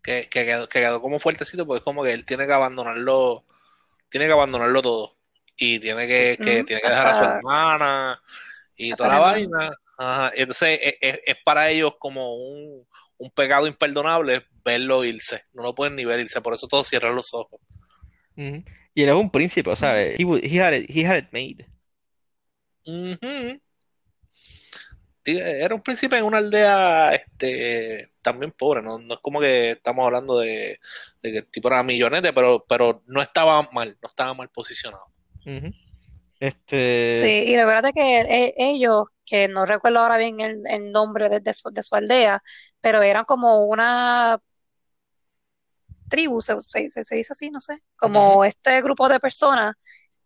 que, 0.02 0.28
que 0.30 0.44
quedó, 0.44 0.68
que 0.68 0.80
quedó 0.80 1.00
como 1.02 1.18
fuertecito 1.18 1.66
porque 1.66 1.78
es 1.78 1.84
como 1.84 2.02
que 2.02 2.12
él 2.12 2.25
tiene 2.25 2.46
que 2.46 2.52
abandonarlo, 2.52 3.44
tiene 4.08 4.26
que 4.26 4.32
abandonarlo 4.32 4.82
todo. 4.82 5.16
Y 5.56 5.78
tiene 5.78 6.06
que, 6.06 6.38
tiene 6.64 6.80
que 6.80 6.88
dejar 6.88 7.06
a 7.08 7.14
su 7.14 7.22
hermana 7.25 8.22
y 8.76 8.94
toda 8.94 9.10
la 9.10 9.18
vaina. 9.18 9.70
Ajá. 9.99 10.32
Entonces 10.34 10.80
es, 10.82 10.94
es- 11.02 11.20
es 11.26 11.37
para 11.44 11.68
ellos 11.68 11.94
como 11.99 12.34
un, 12.34 12.87
un 13.18 13.30
pecado 13.32 13.66
imperdonable 13.66 14.46
verlo 14.64 15.04
irse. 15.04 15.44
No 15.52 15.62
lo 15.62 15.75
pueden 15.75 15.96
ni 15.96 16.06
ver 16.06 16.18
irse, 16.20 16.40
por 16.40 16.54
eso 16.54 16.66
todos 16.66 16.88
cierran 16.88 17.14
los 17.14 17.34
ojos. 17.34 17.60
Y 18.94 19.02
él 19.02 19.08
es 19.10 19.14
un 19.14 19.30
príncipe, 19.30 19.68
o 19.68 19.76
sea, 19.76 20.00
he, 20.02 20.25
wa- 20.25 20.38
he 20.42 20.62
had 20.62 20.72
it, 20.72 20.88
he 20.88 21.04
had 21.06 21.18
it 21.18 21.28
made. 21.30 21.66
Sí, 25.25 25.38
Era 25.38 25.75
un 25.75 25.82
príncipe 25.82 26.16
en 26.18 26.25
una 26.25 26.38
aldea 26.38 27.14
este, 27.14 28.11
también 28.23 28.52
pobre, 28.52 28.82
¿no? 28.82 28.99
No 28.99 29.14
es 29.14 29.20
como 29.20 29.38
que 29.40 29.73
estamos 29.73 30.06
hablando 30.06 30.38
de, 30.38 30.80
de 31.23 31.32
que 31.32 31.38
el 31.38 31.47
tipo 31.50 31.68
era 31.68 31.82
millonete, 31.82 32.32
pero, 32.32 32.64
pero 32.68 33.02
no 33.06 33.20
estaba 33.20 33.62
mal, 33.73 33.99
no 34.02 34.09
estaba 34.09 34.32
mal 34.35 34.49
posicionado. 34.50 35.04
Este, 36.40 36.75
Sí, 37.06 37.26
y 37.49 37.56
recuerda 37.56 37.92
que 37.92 38.20
e- 38.20 38.54
ellos, 38.56 39.04
que 39.26 39.49
no 39.49 39.66
recuerdo 39.66 39.99
ahora 40.00 40.16
bien 40.18 40.40
el, 40.40 40.62
el 40.68 40.92
nombre 40.92 41.28
de, 41.28 41.40
de 41.40 41.52
su, 41.54 41.70
de 41.70 41.82
su 41.82 41.94
aldea, 41.94 42.42
pero 42.80 43.02
eran 43.02 43.25
como 43.25 43.64
una 43.66 44.40
tribu, 46.09 46.40
se, 46.40 46.54
se- 46.61 46.90
se- 46.90 47.04
se 47.04 47.16
dice 47.16 47.32
así, 47.32 47.50
no 47.50 47.61
sé, 47.61 47.82
como 47.97 48.44
este 48.44 48.80
grupo 48.82 49.09
de 49.09 49.20
personas 49.20 49.75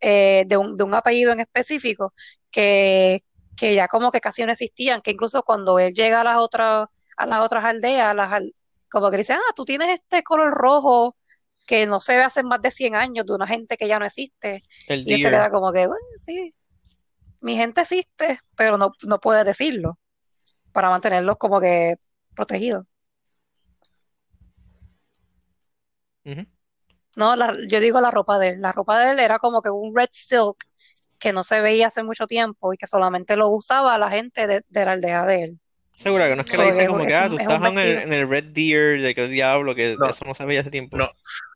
eh, 0.00 0.44
de 0.46 0.56
un, 0.56 0.76
de 0.76 0.84
un 0.84 0.94
apellido 0.94 1.32
en 1.32 1.40
específico 1.40 2.14
que, 2.54 3.24
que 3.56 3.74
ya 3.76 3.88
como 3.88 4.12
que 4.12 4.20
casi 4.22 4.44
no 4.46 4.52
existían, 4.52 5.02
que 5.02 5.12
incluso 5.12 5.42
cuando 5.44 5.78
él 5.80 5.94
llega 5.94 6.22
a 6.22 6.24
las 6.24 6.38
otras, 6.38 6.88
a 7.18 7.26
las 7.26 7.40
otras 7.40 7.64
aldeas, 7.66 8.14
las 8.16 8.42
como 8.90 9.10
que 9.10 9.18
dicen, 9.18 9.38
ah, 9.38 9.52
tú 9.56 9.64
tienes 9.66 9.90
este 10.00 10.22
color 10.22 10.52
rojo 10.54 11.16
que 11.66 11.86
no 11.86 12.00
se 12.00 12.16
ve 12.18 12.24
hace 12.24 12.44
más 12.44 12.62
de 12.62 12.70
100 12.70 12.94
años 12.96 13.26
de 13.26 13.34
una 13.34 13.46
gente 13.48 13.76
que 13.76 13.88
ya 13.88 13.98
no 14.00 14.06
existe. 14.06 14.64
el 14.88 15.00
Y 15.06 15.14
él 15.14 15.18
se 15.20 15.30
queda 15.30 15.50
como 15.50 15.72
que, 15.72 15.86
bueno, 15.86 16.04
sí, 16.18 16.54
mi 17.40 17.56
gente 17.56 17.82
existe, 17.82 18.38
pero 18.56 18.78
no, 18.78 18.92
no 19.06 19.20
puede 19.20 19.44
decirlo 19.44 19.98
para 20.72 20.90
mantenerlos 20.90 21.36
como 21.38 21.60
que 21.60 21.96
protegidos. 22.36 22.86
No, 27.16 27.36
la- 27.36 27.56
yo 27.68 27.80
digo 27.80 28.00
la 28.00 28.10
ropa 28.10 28.38
de 28.38 28.48
él. 28.50 28.60
La 28.60 28.72
ropa 28.72 28.98
de 28.98 29.12
él 29.12 29.18
era 29.20 29.38
como 29.38 29.62
que 29.62 29.70
un 29.70 29.94
red 29.94 30.08
silk 30.12 30.56
que 31.24 31.32
no 31.32 31.42
se 31.42 31.62
veía 31.62 31.86
hace 31.86 32.02
mucho 32.02 32.26
tiempo 32.26 32.74
y 32.74 32.76
que 32.76 32.86
solamente 32.86 33.34
lo 33.34 33.48
usaba 33.48 33.96
la 33.96 34.10
gente 34.10 34.46
de, 34.46 34.62
de 34.68 34.84
la 34.84 34.92
aldea 34.92 35.24
de 35.24 35.42
él. 35.44 35.58
Segura 35.96 36.28
que 36.28 36.36
no 36.36 36.42
es 36.42 36.50
que 36.50 36.56
le 36.58 36.64
Porque 36.64 36.72
dice 36.72 36.82
es 36.82 36.88
como 36.90 37.06
que, 37.06 37.14
ah, 37.14 37.28
tú 37.30 37.36
es 37.36 37.40
estás 37.42 37.56
en 37.60 37.64
el, 37.66 37.74
vestido. 37.74 38.00
en 38.02 38.12
el 38.12 38.28
Red 38.28 38.44
Deer, 38.52 39.00
de 39.00 39.14
que 39.14 39.26
diablo, 39.28 39.74
que 39.74 39.96
No. 39.98 40.10
eso 40.10 40.24
no 40.26 40.34
se 40.34 40.44
veía 40.44 40.60
hace 40.60 40.70
tiempo. 40.70 40.98
No, 40.98 41.08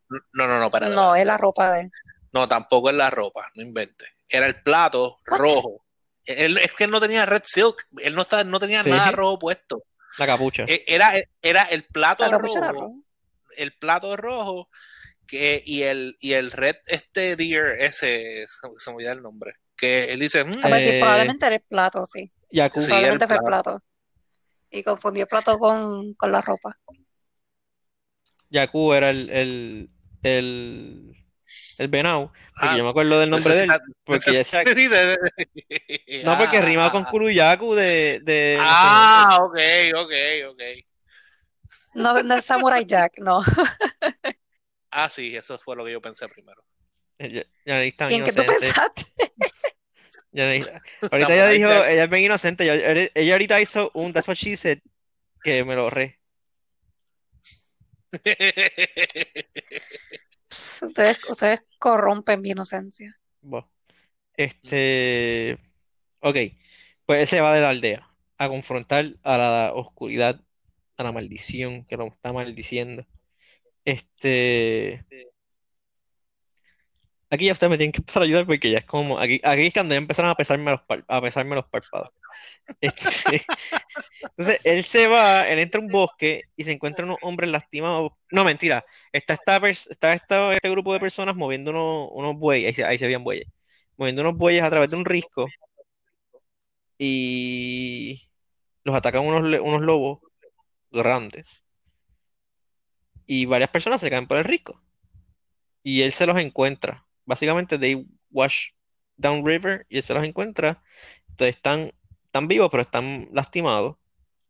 no, 0.08 0.46
no, 0.46 0.58
no, 0.58 0.64
espérate, 0.64 0.94
No, 0.94 1.14
es 1.14 1.26
la 1.26 1.36
ropa 1.36 1.70
de 1.74 1.80
él. 1.82 1.90
No, 2.32 2.48
tampoco 2.48 2.88
es 2.88 2.96
la 2.96 3.10
ropa, 3.10 3.50
no 3.56 3.62
invente. 3.62 4.06
Era 4.30 4.46
el 4.46 4.54
plato 4.62 5.18
rojo. 5.26 5.84
Él, 6.24 6.56
es 6.56 6.72
que 6.72 6.84
él 6.84 6.90
no 6.90 6.98
tenía 7.00 7.26
red 7.26 7.42
silk, 7.44 7.86
él 7.98 8.14
no, 8.14 8.22
está, 8.22 8.42
no 8.44 8.58
tenía 8.58 8.82
Sí. 8.82 8.88
nada 8.90 9.10
rojo 9.10 9.38
puesto. 9.38 9.82
La 10.16 10.26
capucha. 10.26 10.64
E- 10.66 10.84
Era, 10.86 11.12
era 11.42 11.62
el 11.64 11.84
plato 11.84 12.24
La 12.24 12.30
capucha 12.30 12.58
era 12.60 12.72
rojo, 12.72 12.94
el 13.58 13.72
plato 13.72 14.16
rojo 14.16 14.70
que, 15.28 15.62
y, 15.64 15.82
el, 15.82 16.16
y 16.20 16.32
el 16.32 16.50
red 16.50 16.76
este 16.86 17.36
deer, 17.36 17.80
ese, 17.80 18.46
se, 18.48 18.68
se 18.78 18.90
me 18.90 18.96
olvida 18.96 19.12
el 19.12 19.22
nombre, 19.22 19.52
que 19.76 20.12
él 20.12 20.18
dice, 20.18 20.42
"Mm, 20.44 20.64
A 20.64 20.68
ver 20.68 20.82
si 20.82 20.88
Eh, 20.88 21.00
probablemente 21.00 21.46
era 21.46 21.54
el 21.56 21.62
plato, 21.62 22.04
sí. 22.06 22.32
Yaku. 22.50 22.80
Sí, 22.80 22.86
Probablemente 22.88 23.24
el 23.24 23.28
fue 23.28 23.36
el 23.36 23.42
plato. 23.44 23.70
plato. 23.70 23.84
Y 24.70 24.82
confundió 24.82 25.22
el 25.22 25.28
plato 25.28 25.58
con, 25.58 26.14
con 26.14 26.32
la 26.32 26.40
ropa. 26.40 26.76
Yaku 28.50 28.92
era 28.94 29.10
el, 29.10 29.30
el, 29.30 29.90
el, 30.22 31.14
el 31.78 31.88
venado. 31.88 32.32
Porque 32.54 32.66
ah, 32.66 32.76
yo 32.78 32.84
me 32.84 32.90
acuerdo 32.90 33.20
del 33.20 33.30
nombre 33.30 33.54
de 33.54 33.60
él. 33.62 33.70
Porque 34.04 34.32
ya 34.32 34.62
No, 36.24 36.36
porque 36.38 36.60
rimaba 36.60 36.90
con 36.90 37.04
Ah, 37.04 37.10
Kuruyaku 37.10 37.74
de, 37.74 38.20
de 38.24 38.56
Ah, 38.60 39.38
ok, 39.42 39.58
ok, 39.96 40.12
ok. 40.50 40.62
No, 41.94 42.22
no 42.22 42.34
es 42.34 42.44
Samurai 42.44 42.84
Jack, 42.86 43.18
no. 43.18 43.42
Ah, 44.90 45.08
sí, 45.08 45.36
eso 45.36 45.58
fue 45.58 45.76
lo 45.76 45.84
que 45.84 45.92
yo 45.92 46.00
pensé 46.00 46.28
primero. 46.28 46.64
Ya- 47.18 47.44
Yanis 47.64 47.96
tan 47.96 48.12
¿Y 48.12 48.16
en 48.16 48.24
qué 48.24 48.32
tú 48.32 48.44
pensaste? 48.44 49.02
Ahorita 51.10 51.34
ella 51.34 51.48
dijo, 51.48 51.70
ella 51.70 52.04
es 52.04 52.10
bien 52.10 52.24
inocente. 52.24 52.66
Yo- 52.66 52.72
ella 52.72 53.32
ahorita 53.32 53.60
hizo 53.60 53.90
un 53.94 54.12
That's 54.12 54.28
what 54.28 54.36
she 54.36 54.56
said 54.56 54.78
que 55.42 55.64
me 55.64 55.74
lo 55.74 55.82
ahorré. 55.82 56.18
Ustedes, 60.50 61.18
ustedes 61.28 61.60
corrompen 61.78 62.40
mi 62.40 62.50
inocencia. 62.50 63.18
Este. 64.34 65.58
Ok. 66.20 66.36
Pues 67.04 67.20
él 67.20 67.26
se 67.26 67.40
va 67.40 67.54
de 67.54 67.60
la 67.60 67.70
aldea 67.70 68.08
a 68.38 68.48
confrontar 68.48 69.06
a 69.24 69.36
la 69.36 69.72
oscuridad, 69.74 70.40
a 70.96 71.02
la 71.02 71.12
maldición 71.12 71.84
que 71.84 71.96
lo 71.96 72.06
está 72.06 72.32
maldiciendo. 72.32 73.06
Este. 73.88 75.02
Aquí 77.30 77.46
ya 77.46 77.52
ustedes 77.52 77.70
me 77.70 77.76
tienen 77.78 77.92
que 77.92 77.98
empezar 78.00 78.22
a 78.22 78.26
ayudar 78.26 78.46
porque 78.46 78.70
ya 78.70 78.78
es 78.78 78.84
como. 78.84 79.18
Aquí, 79.18 79.40
aquí 79.44 79.66
es 79.66 79.72
cuando 79.74 79.94
ya 79.94 79.98
empezaron 79.98 80.30
a 80.30 80.34
pesarme 80.34 80.72
los, 80.72 80.80
a 81.08 81.20
pesarme 81.22 81.56
los 81.56 81.66
párpados. 81.66 82.10
Este, 82.80 83.44
Entonces, 84.22 84.60
él 84.64 84.84
se 84.84 85.08
va, 85.08 85.48
él 85.48 85.58
entra 85.58 85.80
a 85.80 85.84
un 85.84 85.90
bosque 85.90 86.44
y 86.56 86.64
se 86.64 86.72
encuentra 86.72 87.04
unos 87.06 87.18
hombres 87.22 87.50
lastimados. 87.50 88.12
No, 88.30 88.44
mentira. 88.44 88.84
Está, 89.12 89.34
esta 89.34 90.12
está 90.12 90.52
este 90.52 90.70
grupo 90.70 90.92
de 90.92 91.00
personas 91.00 91.36
moviendo 91.36 91.70
unos, 91.70 92.10
unos 92.12 92.36
bueyes. 92.36 92.68
Ahí 92.68 92.74
se, 92.74 92.84
ahí 92.84 92.98
se 92.98 93.06
veían 93.06 93.24
bueyes. 93.24 93.48
Moviendo 93.96 94.22
unos 94.22 94.36
bueyes 94.36 94.62
a 94.64 94.70
través 94.70 94.90
de 94.90 94.96
un 94.96 95.04
risco. 95.06 95.46
Y 96.98 98.28
los 98.84 98.96
atacan 98.96 99.26
unos, 99.26 99.42
unos 99.62 99.82
lobos 99.82 100.20
grandes. 100.92 101.64
Y 103.28 103.44
varias 103.44 103.70
personas 103.70 104.00
se 104.00 104.10
caen 104.10 104.26
por 104.26 104.38
el 104.38 104.44
risco. 104.44 104.82
Y 105.84 106.02
él 106.02 106.10
se 106.10 106.26
los 106.26 106.36
encuentra. 106.38 107.06
Básicamente, 107.24 107.78
they 107.78 108.04
wash 108.30 108.70
down 109.16 109.46
river 109.46 109.86
y 109.88 109.98
él 109.98 110.02
se 110.02 110.14
los 110.14 110.24
encuentra. 110.24 110.82
Entonces 111.28 111.54
están, 111.54 111.92
están 112.24 112.48
vivos, 112.48 112.70
pero 112.70 112.82
están 112.82 113.28
lastimados 113.32 113.96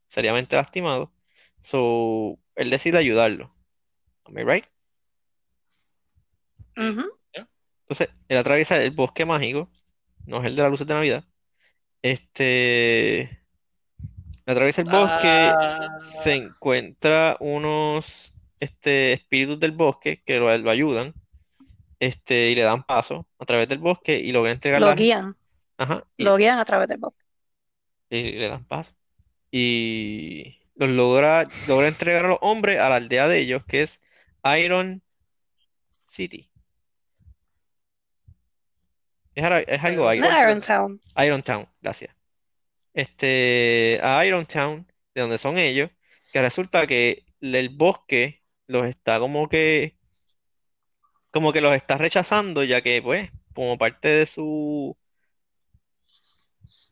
seriamente 0.08 0.56
lastimado. 0.56 1.12
So, 1.60 2.38
él 2.54 2.70
decide 2.70 2.98
ayudarlo. 2.98 3.50
Am 4.24 4.38
I 4.38 4.44
right? 4.44 4.64
Entonces, 7.82 8.10
él 8.28 8.36
atraviesa 8.36 8.80
el 8.82 8.90
bosque 8.90 9.24
mágico, 9.24 9.68
no 10.26 10.38
es 10.38 10.46
el 10.46 10.56
de 10.56 10.62
las 10.62 10.70
luces 10.70 10.86
de 10.86 10.94
Navidad. 10.94 11.24
Este, 12.02 13.20
él 13.22 13.38
atraviesa 14.46 14.82
el 14.82 14.88
bosque, 14.88 15.26
Ah, 15.26 15.96
se 15.98 16.34
encuentra 16.34 17.36
unos 17.40 18.37
este, 18.60 19.12
espíritus 19.12 19.60
del 19.60 19.72
bosque 19.72 20.22
que 20.24 20.38
lo, 20.38 20.56
lo 20.58 20.70
ayudan, 20.70 21.14
este, 22.00 22.50
y 22.50 22.54
le 22.54 22.62
dan 22.62 22.84
paso 22.84 23.26
a 23.38 23.44
través 23.44 23.68
del 23.68 23.78
bosque 23.78 24.18
y 24.18 24.32
logra 24.32 24.52
entregar 24.52 24.80
Lo 24.80 24.88
la, 24.88 24.94
guían, 24.94 25.36
ajá, 25.76 26.04
y, 26.16 26.24
lo 26.24 26.36
guían 26.36 26.58
a 26.58 26.64
través 26.64 26.88
del 26.88 26.98
bosque. 26.98 27.24
y 28.10 28.32
le 28.32 28.48
dan 28.48 28.64
paso. 28.64 28.92
Y 29.50 30.58
los 30.74 30.90
logra, 30.90 31.46
logra 31.66 31.88
entregar 31.88 32.26
a 32.26 32.28
los 32.28 32.38
hombres 32.40 32.80
a 32.80 32.88
la 32.88 32.96
aldea 32.96 33.26
de 33.28 33.40
ellos, 33.40 33.64
que 33.66 33.82
es 33.82 34.00
Iron 34.58 35.02
City. 36.06 36.50
Es, 39.34 39.44
algo 39.84 40.12
Iron 40.12 40.26
Iron. 40.26 40.40
Irontown. 40.40 41.00
Irontown, 41.16 41.68
gracias. 41.80 42.14
Este, 42.92 44.00
a 44.02 44.24
Irontown, 44.24 44.86
de 45.14 45.20
donde 45.20 45.38
son 45.38 45.58
ellos, 45.58 45.90
que 46.32 46.42
resulta 46.42 46.86
que 46.86 47.24
el 47.40 47.68
bosque 47.68 48.42
los 48.68 48.86
está 48.86 49.18
como 49.18 49.48
que, 49.48 49.96
como 51.32 51.52
que 51.52 51.60
los 51.60 51.74
está 51.74 51.98
rechazando, 51.98 52.64
ya 52.64 52.80
que, 52.82 53.02
pues, 53.02 53.30
como 53.54 53.78
parte 53.78 54.08
de 54.08 54.26
su 54.26 54.96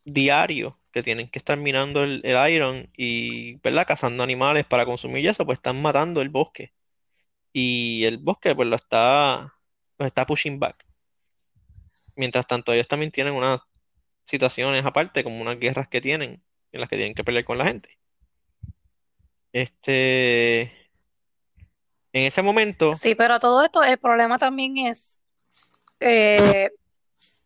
diario, 0.04 0.71
que 0.92 1.02
tienen 1.02 1.28
que 1.30 1.38
estar 1.38 1.59
minando 1.59 2.04
el, 2.04 2.21
el 2.25 2.52
Iron 2.52 2.90
y, 2.97 3.56
¿verdad? 3.61 3.87
Cazando 3.87 4.23
animales 4.23 4.64
para 4.66 4.85
consumir 4.87 5.25
y 5.25 5.28
eso, 5.28 5.45
pues 5.47 5.59
están 5.59 5.80
matando 5.83 6.21
el 6.23 6.28
bosque. 6.30 6.73
Y 7.52 8.04
el 8.06 8.18
bosque, 8.18 8.54
pues, 8.56 8.68
lo 8.68 8.76
está, 8.76 9.54
los 9.99 10.06
está 10.06 10.26
pushing 10.26 10.59
back. 10.61 10.76
Mientras 12.16 12.47
tanto, 12.49 12.73
ellos 12.73 12.88
también 12.88 13.12
tienen 13.12 13.35
unas 13.35 13.61
situaciones 14.25 14.85
aparte, 14.87 15.25
como 15.25 15.40
unas 15.42 15.59
guerras 15.61 15.88
que 15.88 16.00
tienen, 16.02 16.42
en 16.73 16.80
las 16.80 16.88
que 16.90 16.97
tienen 16.97 17.14
que 17.14 17.25
pelear 17.25 17.45
con 17.45 17.59
la 17.59 17.66
gente. 17.66 17.99
Este, 19.52 20.71
en 22.16 22.25
ese 22.25 22.42
momento, 22.42 23.00
Sí, 23.00 23.14
pero 23.14 23.38
todo 23.40 23.64
esto, 23.64 23.82
el 23.82 23.99
problema 23.99 24.38
también 24.38 24.78
es 24.78 25.20
eh, 26.00 26.70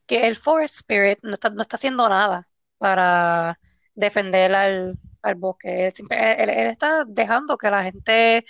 que 0.06 0.26
el 0.28 0.36
Forest 0.36 0.76
Spirit 0.76 1.18
no 1.22 1.34
está, 1.34 1.50
no 1.50 1.62
está 1.62 1.76
haciendo 1.76 2.08
nada 2.08 2.48
para 2.78 3.58
defender 3.94 4.54
al, 4.54 4.98
al 5.22 5.34
bosque. 5.36 5.86
Él, 5.86 5.92
simple- 5.94 6.42
él- 6.42 6.50
él 6.50 6.68
está 6.70 7.04
dejando 7.06 7.58
que 7.58 7.70
la 7.70 7.84
gente, 7.84 8.44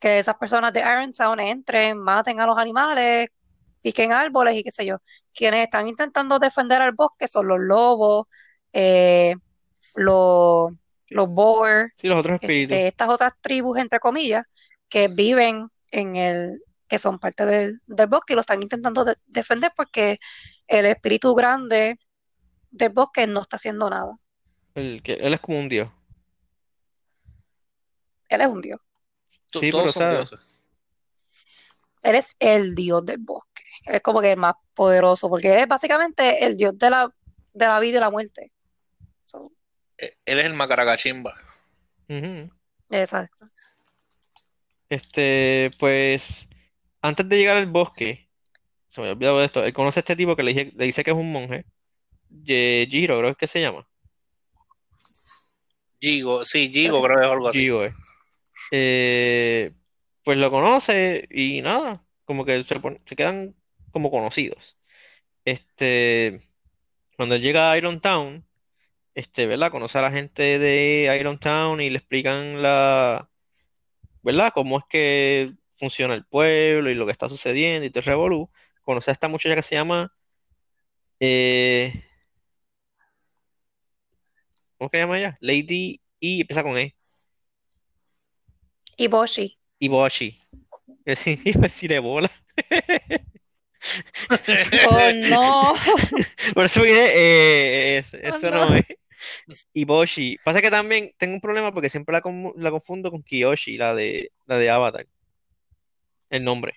que 0.00 0.18
esas 0.20 0.36
personas 0.36 0.72
de 0.72 0.80
Irontown 0.80 1.40
entren, 1.40 1.98
maten 1.98 2.40
a 2.40 2.46
los 2.46 2.58
animales, 2.58 3.30
piquen 3.82 4.12
árboles 4.12 4.56
y 4.56 4.62
qué 4.64 4.70
sé 4.70 4.86
yo. 4.86 4.98
Quienes 5.34 5.64
están 5.64 5.88
intentando 5.88 6.38
defender 6.38 6.82
al 6.82 6.92
bosque 6.92 7.28
son 7.28 7.48
los 7.48 7.60
lobos, 7.60 8.26
eh, 8.72 9.34
los, 9.96 10.70
los 11.08 11.28
boar, 11.30 11.92
sí, 11.96 12.08
los 12.08 12.18
otros 12.18 12.36
espíritus. 12.40 12.72
este, 12.76 12.88
estas 12.88 13.08
otras 13.08 13.32
tribus, 13.40 13.78
entre 13.78 14.00
comillas, 14.00 14.46
que 14.90 15.08
viven 15.08 15.68
en 15.90 16.16
el, 16.16 16.62
que 16.86 16.98
son 16.98 17.18
parte 17.18 17.46
del, 17.46 17.80
del 17.86 18.06
bosque 18.08 18.34
y 18.34 18.36
lo 18.36 18.42
están 18.42 18.62
intentando 18.62 19.04
de- 19.04 19.16
defender 19.26 19.72
porque 19.74 20.18
el 20.66 20.84
espíritu 20.84 21.34
grande 21.34 21.98
del 22.70 22.90
bosque 22.90 23.26
no 23.26 23.40
está 23.40 23.56
haciendo 23.56 23.88
nada. 23.88 24.18
El 24.74 25.02
que, 25.02 25.14
él 25.14 25.32
es 25.32 25.40
como 25.40 25.58
un 25.58 25.68
dios. 25.68 25.88
Él 28.28 28.40
es 28.42 28.46
un 28.46 28.60
dios. 28.60 28.80
Sí, 29.52 29.70
pero, 29.70 29.78
todos 29.78 29.94
son 29.94 30.10
dioses. 30.10 30.40
Él 32.02 32.14
es 32.16 32.34
el 32.38 32.74
dios 32.74 33.04
del 33.04 33.18
bosque. 33.18 33.64
Él 33.86 33.96
es 33.96 34.02
como 34.02 34.20
que 34.20 34.32
el 34.32 34.38
más 34.38 34.54
poderoso 34.74 35.28
porque 35.28 35.52
él 35.52 35.58
es 35.58 35.68
básicamente 35.68 36.44
el 36.44 36.56
dios 36.56 36.78
de 36.78 36.90
la, 36.90 37.08
de 37.52 37.66
la 37.66 37.80
vida 37.80 37.98
y 37.98 38.00
la 38.00 38.10
muerte. 38.10 38.52
So, 39.24 39.52
Eh, 39.98 40.16
Él 40.24 40.38
es 40.38 40.46
el 40.46 40.54
Macaragachimba. 40.54 41.34
ujú. 42.08 42.50
exacto. 42.90 43.48
Este, 44.90 45.70
pues, 45.78 46.48
antes 47.00 47.26
de 47.28 47.38
llegar 47.38 47.56
al 47.56 47.66
bosque, 47.66 48.28
se 48.88 49.00
me 49.00 49.06
había 49.06 49.14
olvidado 49.14 49.38
de 49.38 49.46
esto, 49.46 49.64
él 49.64 49.72
conoce 49.72 50.00
a 50.00 50.02
este 50.02 50.16
tipo 50.16 50.36
que 50.36 50.42
le, 50.42 50.52
dije- 50.52 50.72
le 50.76 50.84
dice 50.84 51.04
que 51.04 51.12
es 51.12 51.16
un 51.16 51.32
monje, 51.32 51.64
Ye- 52.28 52.86
Jiro, 52.90 53.18
creo 53.20 53.34
que 53.36 53.46
se 53.46 53.60
llama. 53.60 53.86
Gigo, 56.00 56.44
sí, 56.44 56.70
Gigo 56.72 57.02
creo 57.02 57.16
que 57.16 57.24
es 57.26 57.30
algo 57.32 57.48
así. 57.48 57.60
Gio, 57.60 57.84
eh. 57.84 57.94
Eh, 58.72 59.72
pues 60.24 60.38
lo 60.38 60.50
conoce 60.50 61.26
y 61.30 61.62
nada, 61.62 62.04
como 62.24 62.44
que 62.44 62.62
se, 62.64 62.80
pon- 62.80 63.00
se 63.06 63.16
quedan 63.16 63.54
como 63.92 64.10
conocidos. 64.10 64.76
Este, 65.44 66.40
cuando 67.16 67.34
él 67.36 67.42
llega 67.42 67.70
a 67.70 67.76
Irontown, 67.78 68.44
este, 69.14 69.46
¿verdad? 69.46 69.70
Conoce 69.70 69.98
a 69.98 70.02
la 70.02 70.10
gente 70.10 70.58
de 70.58 71.16
Irontown 71.20 71.80
y 71.80 71.90
le 71.90 71.98
explican 71.98 72.62
la, 72.62 73.28
¿verdad? 74.22 74.52
Cómo 74.54 74.78
es 74.78 74.84
que 74.88 75.52
funciona 75.78 76.14
el 76.14 76.24
pueblo 76.24 76.90
y 76.90 76.94
lo 76.94 77.06
que 77.06 77.12
está 77.12 77.28
sucediendo 77.28 77.86
y 77.86 77.90
todo 77.90 78.00
el 78.00 78.06
revolú. 78.06 78.50
Conoce 78.82 79.10
a 79.10 79.12
esta 79.12 79.28
muchacha 79.28 79.54
que 79.54 79.62
se 79.62 79.74
llama, 79.76 80.12
eh, 81.20 81.92
¿cómo 84.78 84.90
que 84.90 84.98
se 84.98 85.02
llama 85.02 85.18
ella? 85.18 85.36
Lady 85.40 86.00
y 86.18 86.40
empieza 86.42 86.62
con 86.62 86.76
E. 86.78 86.94
Iboshi. 89.78 90.36
Que 91.04 91.16
sí, 91.16 91.38
iba 91.44 91.60
a 91.60 91.62
decir 91.62 91.92
Ebola. 91.92 92.30
Oh, 94.88 95.10
no. 95.30 95.74
Por 96.54 96.64
eso 96.66 96.82
que 96.82 96.90
eh, 96.92 97.98
es- 97.98 98.14
Oh, 98.14 98.38
no 98.50 98.74
es. 98.76 98.84
Iboshi. 99.74 100.38
Pasa 100.44 100.62
que 100.62 100.70
también 100.70 101.12
tengo 101.18 101.34
un 101.34 101.40
problema 101.40 101.72
porque 101.72 101.90
siempre 101.90 102.12
la, 102.12 102.20
confundo 102.70 103.10
con 103.10 103.22
Kiyoshi, 103.22 103.76
la 103.76 103.94
de, 103.94 104.32
la 104.46 104.58
de 104.58 104.70
Avatar. 104.70 105.06
El 106.30 106.44
nombre. 106.44 106.72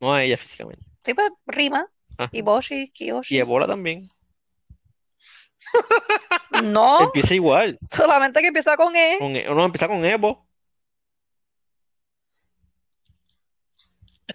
No 0.00 0.14
a 0.14 0.22
ella 0.22 0.36
físicamente. 0.36 0.84
Sí, 1.04 1.14
pues 1.14 1.30
rima. 1.46 1.88
Ajá. 2.18 2.30
Y 2.32 2.42
Boshi, 2.42 2.82
Y 2.82 2.90
Kiyoshi. 2.90 3.38
Ebola 3.38 3.66
también. 3.66 4.08
No, 6.62 7.00
Empieza 7.00 7.34
igual. 7.34 7.76
solamente 7.80 8.40
que 8.40 8.48
empieza 8.48 8.76
con 8.76 8.94
E. 8.94 9.16
Con, 9.18 9.36
E- 9.36 9.44
no, 9.44 9.64
empieza 9.64 9.88
con 9.88 10.04
Evo. 10.04 10.46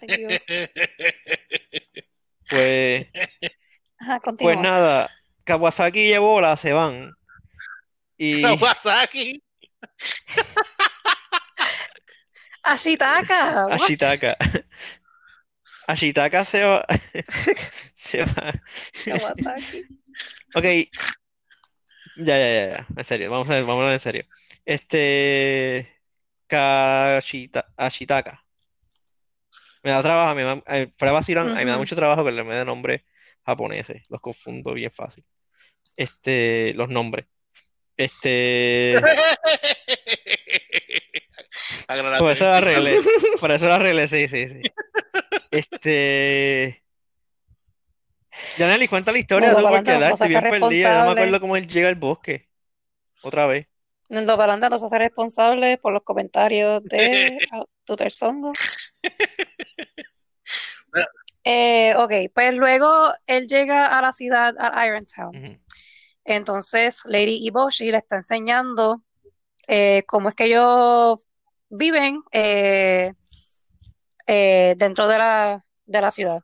Pues, 2.49 3.07
Ajá, 3.97 4.19
pues 4.38 4.57
nada. 4.59 5.09
Kawasaki 5.43 5.99
y 6.10 6.13
Ebola 6.13 6.58
se 6.58 6.73
van. 6.73 7.13
Y 8.17 8.41
Kawasaki. 8.60 9.43
Ashitaka, 12.63 13.67
what? 13.67 13.82
Ashitaka. 13.82 14.36
Ashitaka 15.88 16.45
se 16.45 16.63
va. 16.63 16.86
Se 17.95 18.23
va. 18.23 18.53
Kawasaki. 19.06 19.84
Ok, 20.56 20.63
ya, 22.15 22.38
ya, 22.38 22.38
ya, 22.38 22.67
ya, 22.77 22.88
en 22.95 23.03
serio, 23.03 23.32
vamos 23.32 23.49
a 23.49 23.53
ver, 23.56 23.63
vamos 23.63 23.79
a 23.79 23.84
hablar 23.84 23.93
en 23.95 23.99
serio. 23.99 24.23
Este, 24.65 25.89
Kashita, 26.47 27.65
Ashitaka. 27.75 28.39
Me 29.84 29.91
da 29.91 30.01
trabajo, 30.01 30.29
a 30.29 30.36
mí 30.36 30.43
me 30.43 30.47
da- 30.47 30.63
eh, 30.67 30.93
me 31.65 31.71
da 31.71 31.77
mucho 31.77 31.95
trabajo 31.95 32.23
que 32.23 32.32
le 32.32 32.43
me 32.45 32.56
dé 32.56 32.63
nombres 32.63 33.01
japoneses, 33.45 34.01
los 34.10 34.21
confundo 34.21 34.73
bien 34.73 34.91
fácil. 34.91 35.25
Este, 35.95 36.73
los 36.73 36.89
nombres. 36.89 37.27
Este, 37.95 38.95
por 42.17 42.32
eso 42.32 42.45
lo 42.45 42.53
arreglé, 42.53 42.99
por 43.39 43.51
eso 43.51 43.67
lo 43.67 43.73
arreglé, 43.73 44.08
sí, 44.08 44.27
sí, 44.27 44.47
sí. 44.47 44.62
Este, 45.51 46.84
Yaneli, 48.58 48.88
cuenta 48.88 49.12
la 49.12 49.19
historia 49.19 49.56
tú, 49.56 49.62
porque 49.62 49.99
la 49.99 50.10
estoy 50.10 50.29
bien 50.29 50.41
perdida, 50.41 51.06
no 51.06 51.13
me 51.13 51.21
acuerdo 51.21 51.39
cómo 51.39 51.56
él 51.56 51.67
llega 51.67 51.89
al 51.89 51.95
bosque, 51.95 52.49
otra 53.21 53.45
vez. 53.45 53.67
Nendo 54.10 54.38
Balanta 54.38 54.69
no 54.69 54.77
se 54.77 54.86
hace 54.86 54.97
responsable 54.97 55.77
por 55.77 55.93
los 55.93 56.03
comentarios 56.03 56.84
de 56.84 57.38
Tutor 57.86 58.12
Songo. 58.12 58.51
Bueno. 60.91 61.08
Eh, 61.43 61.93
ok, 61.97 62.32
pues 62.34 62.53
luego 62.56 63.13
él 63.27 63.47
llega 63.47 63.97
a 63.97 64.01
la 64.01 64.13
ciudad, 64.13 64.56
a 64.58 64.88
Irontown. 64.88 65.36
Ujú. 65.36 65.60
Entonces, 66.23 67.01
Lady 67.06 67.45
Iboshi 67.47 67.91
le 67.91 67.97
está 67.97 68.15
enseñando 68.15 69.03
eh, 69.67 70.03
cómo 70.08 70.29
es 70.29 70.36
que 70.36 70.45
ellos 70.45 71.19
viven 71.69 72.23
eh, 72.32 73.13
eh, 74.27 74.75
dentro 74.77 75.08
de 75.08 75.17
la, 75.17 75.65
de 75.86 76.01
la 76.01 76.12
ciudad. 76.12 76.39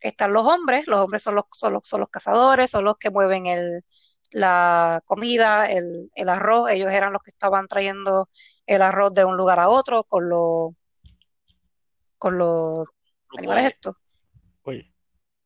Están 0.00 0.32
los 0.32 0.46
hombres, 0.46 0.86
los 0.86 1.00
hombres 1.00 1.22
son 1.22 1.34
los, 1.34 1.44
son 1.50 1.72
los, 1.72 1.88
son 1.88 2.00
los 2.00 2.10
cazadores, 2.10 2.70
son 2.70 2.84
los 2.84 2.98
que 2.98 3.10
mueven 3.10 3.46
el, 3.46 3.84
la 4.30 5.02
comida, 5.06 5.68
el, 5.68 6.10
el 6.14 6.28
arroz. 6.28 6.70
Ellos 6.70 6.92
eran 6.92 7.12
los 7.12 7.22
que 7.22 7.30
estaban 7.30 7.66
trayendo 7.66 8.28
el 8.66 8.82
arroz 8.82 9.12
de 9.14 9.24
un 9.24 9.36
lugar 9.36 9.58
a 9.58 9.68
otro 9.68 10.04
con 10.04 10.28
los, 10.28 10.72
con 12.18 12.38
los 12.38 12.86
animales 13.36 13.72
estos, 13.72 13.96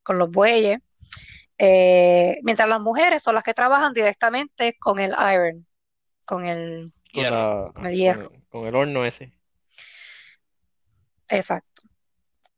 con 0.02 0.18
los 0.18 0.30
bueyes. 0.30 0.78
Eh, 1.58 2.38
mientras 2.42 2.68
las 2.68 2.80
mujeres 2.80 3.22
son 3.22 3.34
las 3.34 3.44
que 3.44 3.52
trabajan 3.54 3.92
directamente 3.92 4.76
con 4.78 4.98
el 4.98 5.10
iron, 5.10 5.66
con 6.24 6.46
el, 6.46 6.90
con 7.12 7.22
Hierro. 7.22 7.66
la, 7.66 7.72
con 7.72 7.86
el 7.86 7.94
hierro. 7.94 8.28
con, 8.30 8.40
con 8.48 8.66
el 8.66 8.74
horno 8.74 9.04
ese. 9.04 9.32
Exacto. 11.28 11.82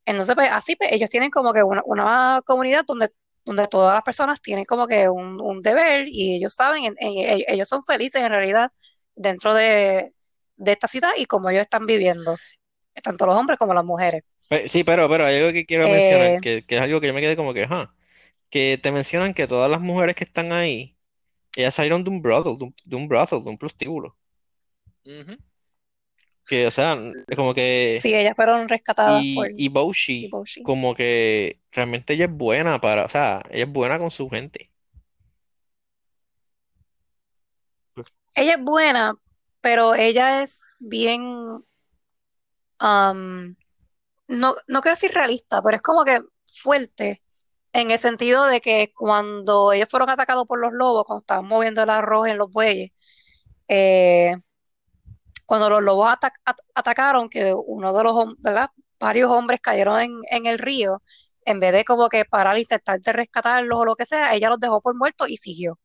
Entonces, 0.04 0.34
pues, 0.34 0.48
así 0.50 0.76
pues, 0.76 0.92
ellos 0.92 1.10
tienen 1.10 1.30
como 1.30 1.52
que 1.52 1.62
una, 1.62 1.82
una 1.84 2.42
comunidad 2.44 2.84
donde, 2.86 3.10
donde 3.44 3.68
todas 3.68 3.94
las 3.94 4.02
personas 4.02 4.40
tienen 4.40 4.64
como 4.64 4.86
que 4.86 5.08
un, 5.08 5.40
un 5.40 5.60
deber 5.60 6.06
y 6.08 6.36
ellos 6.36 6.54
saben, 6.54 6.84
en- 6.84 6.96
en- 6.98 7.44
ellos 7.46 7.68
son 7.68 7.82
felices 7.84 8.20
en 8.22 8.28
realidad 8.30 8.70
dentro 9.14 9.54
de, 9.54 10.12
de 10.56 10.72
esta 10.72 10.88
ciudad 10.88 11.10
y 11.16 11.26
como 11.26 11.50
ellos 11.50 11.62
están 11.62 11.86
viviendo, 11.86 12.36
tanto 13.02 13.26
los 13.26 13.34
hombres 13.36 13.58
como 13.58 13.74
las 13.74 13.84
mujeres. 13.84 14.24
Sí, 14.68 14.84
pero, 14.84 15.08
pero 15.08 15.24
hay 15.24 15.38
algo 15.38 15.52
que 15.52 15.64
quiero 15.66 15.88
mencionar, 15.88 16.36
Eh, 16.36 16.40
que, 16.40 16.64
que 16.66 16.76
es 16.76 16.82
algo 16.82 17.00
que 17.00 17.06
yo 17.06 17.14
me 17.14 17.20
quedé 17.22 17.36
como 17.36 17.54
que, 17.54 17.64
ajá, 17.64 17.94
que 18.50 18.78
te 18.82 18.92
mencionan 18.92 19.34
que 19.34 19.48
todas 19.48 19.70
las 19.70 19.80
mujeres 19.80 20.16
que 20.16 20.24
están 20.24 20.52
ahí, 20.52 20.96
ellas 21.56 21.74
salieron 21.74 22.04
de 22.04 22.10
un 22.10 22.22
brothel, 22.22 22.58
de 22.58 22.64
un, 22.66 22.76
de 22.84 22.96
un 22.96 23.08
brothel, 23.08 23.44
de 23.44 23.50
un 23.50 23.58
prostíbulo. 23.58 24.16
Que, 26.46 26.66
o 26.66 26.70
sea, 26.70 26.94
es 27.26 27.36
como 27.36 27.54
que, 27.54 28.04
sí, 28.04 28.14
ellas 28.14 28.34
fueron 28.36 28.68
rescatadas 28.68 29.26
por 29.32 29.48
y, 29.48 29.66
y 29.66 29.68
Boshi, 29.70 30.26
Iboshi. 30.26 30.62
como 30.62 30.94
que 30.94 31.60
realmente 31.72 32.14
ella 32.14 32.26
es 32.26 32.32
buena 32.32 32.80
para, 32.80 33.04
o 33.06 33.08
sea, 33.08 33.42
ella 33.50 33.64
es 33.66 33.72
buena 33.72 33.98
con 33.98 34.10
su 34.10 34.28
gente. 34.30 34.70
Ella 38.36 38.54
es 38.54 38.60
buena, 38.62 39.14
pero 39.60 39.94
ella 39.94 40.42
es 40.42 40.62
bien, 40.78 41.22
no, 44.28 44.54
no 44.66 44.80
quiero 44.80 44.92
decir 44.94 45.12
realista, 45.12 45.62
pero 45.62 45.76
es 45.76 45.82
como 45.82 46.04
que 46.04 46.20
fuerte 46.46 47.22
en 47.72 47.90
el 47.90 47.98
sentido 47.98 48.46
de 48.46 48.60
que 48.60 48.92
cuando 48.96 49.72
ellos 49.72 49.88
fueron 49.90 50.10
atacados 50.10 50.46
por 50.46 50.58
los 50.60 50.72
lobos, 50.72 51.04
cuando 51.06 51.20
estaban 51.22 51.46
moviendo 51.46 51.82
el 51.82 51.90
arroz 51.90 52.28
en 52.28 52.38
los 52.38 52.50
bueyes, 52.50 52.92
eh, 53.68 54.36
cuando 55.46 55.68
los 55.70 55.82
lobos 55.82 56.10
ata- 56.10 56.32
at- 56.44 56.56
atacaron, 56.74 57.28
que 57.28 57.54
uno 57.66 57.92
de 57.92 58.04
los, 58.04 58.14
¿verdad? 58.38 58.70
Varios 58.98 59.30
hombres 59.30 59.60
cayeron 59.60 60.00
en, 60.00 60.46
el 60.46 60.58
río, 60.58 61.02
en 61.44 61.60
vez 61.60 61.72
de 61.72 61.84
como 61.84 62.08
que 62.08 62.24
parar 62.24 62.56
e 62.56 62.60
intentar 62.60 63.00
de 63.00 63.12
rescatarlos 63.12 63.78
o 63.80 63.84
lo 63.84 63.94
que 63.96 64.06
sea, 64.06 64.34
ella 64.34 64.48
los 64.50 64.60
dejó 64.60 64.80
por 64.80 64.96
muertos 64.96 65.28
y 65.28 65.36
siguió. 65.36 65.78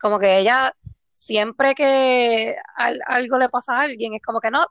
Como 0.00 0.18
que 0.18 0.38
ella, 0.38 0.74
siempre 1.10 1.74
que 1.74 2.56
al- 2.76 3.00
algo 3.06 3.38
le 3.38 3.48
pasa 3.48 3.74
a 3.76 3.82
alguien, 3.82 4.14
es 4.14 4.22
como 4.22 4.40
que 4.40 4.50
no, 4.50 4.66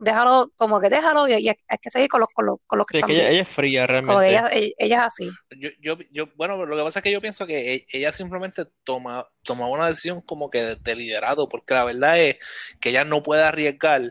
déjalo, 0.00 0.50
como 0.56 0.80
que 0.80 0.88
déjalo 0.88 1.28
y, 1.28 1.32
y 1.34 1.48
hay 1.48 1.56
hay 1.68 1.78
que 1.78 1.90
seguir 1.90 2.08
con 2.08 2.20
los, 2.20 2.28
con 2.34 2.46
los, 2.46 2.58
con 2.66 2.78
los 2.78 2.86
que 2.86 2.94
Sí, 2.94 2.98
es 2.98 3.04
están 3.04 3.10
que 3.10 3.30
ella, 3.30 3.40
es 3.42 3.48
fría 3.48 3.86
Como 3.86 4.18
que 4.20 4.28
realmente. 4.28 4.30
ella, 4.30 4.48
ella, 4.52 4.74
ella 4.78 4.96
es 4.96 5.02
así. 5.02 5.30
Yo, 5.58 5.68
yo, 5.80 5.98
yo, 6.12 6.26
bueno, 6.36 6.64
lo 6.66 6.76
que 6.76 6.82
pasa 6.82 6.98
es 7.00 7.02
que 7.02 7.12
yo 7.12 7.20
pienso 7.20 7.46
que 7.46 7.74
e- 7.74 7.86
ella 7.92 8.12
simplemente 8.12 8.64
toma, 8.84 9.26
toma 9.42 9.68
una 9.68 9.88
decisión 9.88 10.20
como 10.22 10.50
que 10.50 10.62
de, 10.62 10.76
de 10.76 10.96
liderado, 10.96 11.48
porque 11.48 11.74
la 11.74 11.84
verdad 11.84 12.18
es 12.20 12.36
que 12.80 12.90
ella 12.90 13.04
no 13.04 13.22
puede 13.22 13.42
arriesgar 13.42 14.02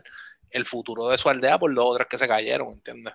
el 0.50 0.64
futuro 0.64 1.08
de 1.08 1.18
su 1.18 1.28
aldea 1.28 1.58
por 1.58 1.72
los 1.72 1.84
otros 1.84 2.06
que 2.08 2.18
se 2.18 2.28
cayeron, 2.28 2.72
¿entiendes? 2.74 3.14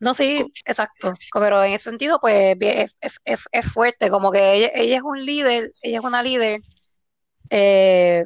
No, 0.00 0.14
sí, 0.14 0.44
exacto. 0.64 1.12
Pero 1.34 1.62
en 1.62 1.72
ese 1.72 1.90
sentido, 1.90 2.20
pues 2.20 2.56
es- 2.60 2.96
es- 3.24 3.44
es 3.52 3.66
fuerte, 3.72 4.08
como 4.08 4.32
que 4.32 4.54
ella, 4.54 4.70
ella 4.74 4.96
es 4.96 5.02
un 5.02 5.24
líder, 5.24 5.72
ella 5.82 5.98
es 5.98 6.04
una 6.04 6.22
líder, 6.22 6.60
eh, 7.50 8.24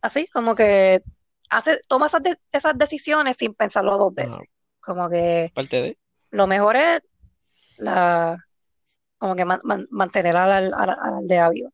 así, 0.00 0.26
como 0.32 0.54
que 0.54 1.02
hace, 1.50 1.78
toma 1.88 2.06
esas, 2.06 2.22
de- 2.22 2.38
esas 2.52 2.76
decisiones 2.78 3.36
sin 3.36 3.54
pensarlo 3.54 3.98
dos 3.98 4.12
Ajá, 4.16 4.24
veces. 4.24 4.48
Como 4.80 5.08
que 5.10 5.50
parte 5.54 5.82
de. 5.82 5.98
lo 6.30 6.46
mejor 6.46 6.76
es 6.76 7.00
la, 7.78 8.38
como 9.18 9.36
que 9.36 9.44
man- 9.44 9.60
man- 9.64 9.86
mantener 9.90 10.36
a 10.36 10.46
la, 10.46 10.56
a 10.58 10.60
la- 10.86 10.92
a 10.94 11.10
la 11.10 11.16
aldea 11.18 11.50
viva. 11.50 11.70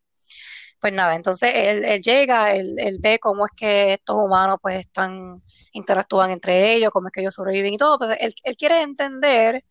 Pues 0.80 0.92
nada, 0.92 1.14
entonces 1.16 1.50
él, 1.54 1.84
él 1.84 2.02
llega, 2.02 2.54
él, 2.54 2.74
él 2.78 2.98
ve 3.00 3.18
cómo 3.18 3.46
es 3.46 3.52
que 3.56 3.94
estos 3.94 4.16
humanos 4.16 4.58
pues 4.60 4.80
están, 4.80 5.42
interactúan 5.72 6.30
entre 6.30 6.74
ellos, 6.74 6.90
cómo 6.92 7.08
es 7.08 7.12
que 7.12 7.20
ellos 7.20 7.34
sobreviven 7.34 7.72
y 7.74 7.78
todo, 7.78 7.98
pues 7.98 8.16
él, 8.20 8.34
él 8.44 8.56
quiere 8.56 8.82
entender 8.82 9.64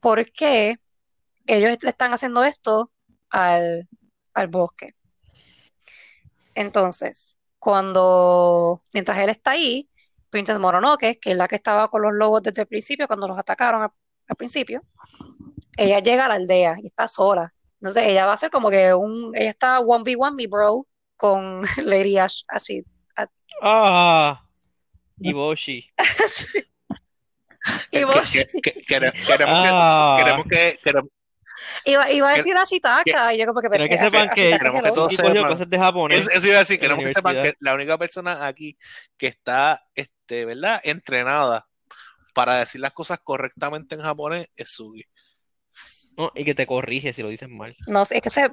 por 0.00 0.30
qué 0.32 0.76
ellos 1.46 1.78
le 1.82 1.88
están 1.90 2.12
haciendo 2.12 2.42
esto 2.44 2.90
al, 3.30 3.88
al 4.34 4.48
bosque. 4.48 4.94
Entonces, 6.54 7.36
cuando, 7.64 8.78
mientras 8.92 9.18
él 9.20 9.30
está 9.30 9.52
ahí, 9.52 9.88
Princess 10.28 10.58
Mononoke, 10.58 11.18
que 11.18 11.30
es 11.30 11.36
la 11.36 11.48
que 11.48 11.56
estaba 11.56 11.88
con 11.88 12.02
los 12.02 12.12
lobos 12.12 12.42
desde 12.42 12.60
el 12.60 12.68
principio, 12.68 13.06
cuando 13.06 13.26
los 13.26 13.38
atacaron 13.38 13.80
al, 13.80 13.88
al 14.28 14.36
principio, 14.36 14.82
ella 15.78 16.00
llega 16.00 16.26
a 16.26 16.28
la 16.28 16.34
aldea 16.34 16.76
y 16.82 16.86
está 16.86 17.08
sola. 17.08 17.54
Entonces 17.80 18.06
ella 18.06 18.26
va 18.26 18.34
a 18.34 18.36
ser 18.36 18.50
como 18.50 18.68
que 18.68 18.92
un, 18.92 19.32
ella 19.34 19.48
está 19.48 19.80
1v1 19.80 20.34
mi 20.34 20.46
bro 20.46 20.86
con 21.16 21.62
Lady 21.82 22.18
Ash, 22.18 22.42
así. 22.48 22.84
¡Ah! 23.62 24.44
Iboshi. 25.18 25.88
Quere- 28.86 28.86
queremos 28.86 29.62
que, 29.62 29.68
¡Ah! 29.72 30.16
queremos 30.18 30.44
que, 30.44 30.78
queremos- 30.84 31.10
iba, 31.84 32.10
iba 32.10 32.30
a 32.30 32.34
decir 32.34 32.56
Ashitaka, 32.56 33.34
y 33.34 33.38
yo 33.38 33.46
como 33.46 33.60
que, 33.60 33.68
Quiero 33.68 33.84
que 33.84 33.96
pero, 33.96 34.10
sepan 34.10 34.28
que 34.34 34.54
Ashitaka 34.54 34.82
que 34.82 34.92
todos 34.92 35.14
sepan. 35.14 35.32
clases 35.32 35.70
de 35.70 35.78
japonés 35.78 36.20
Eso, 36.20 36.30
eso 36.30 36.46
iba 36.46 36.56
a 36.56 36.58
decir, 36.60 36.78
queremos 36.80 37.04
que 37.04 37.08
sepan 37.14 37.42
que 37.42 37.54
la 37.60 37.74
única 37.74 37.98
persona 37.98 38.46
aquí 38.46 38.76
que 39.16 39.26
está, 39.26 39.84
este, 39.94 40.44
¿verdad? 40.44 40.80
Entrenada 40.84 41.66
para 42.34 42.56
decir 42.56 42.80
las 42.80 42.92
cosas 42.92 43.20
correctamente 43.22 43.94
en 43.94 44.00
japonés 44.02 44.48
es 44.56 44.70
Sugi. 44.70 45.04
No, 46.16 46.30
y 46.34 46.44
que 46.44 46.54
te 46.54 46.66
corrige 46.66 47.12
si 47.12 47.22
lo 47.22 47.28
dices 47.28 47.48
mal. 47.48 47.76
No 47.86 48.02
es 48.02 48.10
que 48.22 48.30
se... 48.30 48.50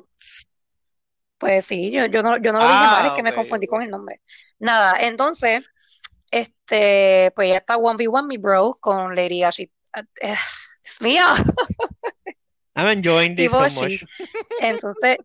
Pues 1.37 1.65
sí, 1.65 1.89
yo, 1.91 2.05
yo 2.05 2.21
no, 2.21 2.37
yo 2.37 2.53
no 2.53 2.59
lo 2.59 2.67
dije 2.67 2.79
mal, 2.79 3.05
es 3.05 3.11
Ah, 3.11 3.15
que 3.15 3.23
me 3.23 3.33
confundí 3.33 3.65
con 3.65 3.81
el 3.81 3.89
nombre. 3.89 4.21
Nada, 4.59 4.95
entonces, 4.99 5.63
este, 6.29 7.31
pues 7.35 7.49
ya 7.49 7.57
está 7.57 7.77
1v1 7.77 8.27
mi 8.27 8.37
bro 8.37 8.77
con 8.79 9.15
Lady 9.15 9.41
Ashi. 9.43 9.63
eh, 10.21 10.35
Dios 10.83 11.01
mío, 11.01 11.23
I'm 12.81 12.97
enjoying 12.97 13.35
this 13.35 13.55
so 13.55 13.69
Iboshi. 13.69 13.69
much. 13.69 14.05
Entonces, 14.57 15.17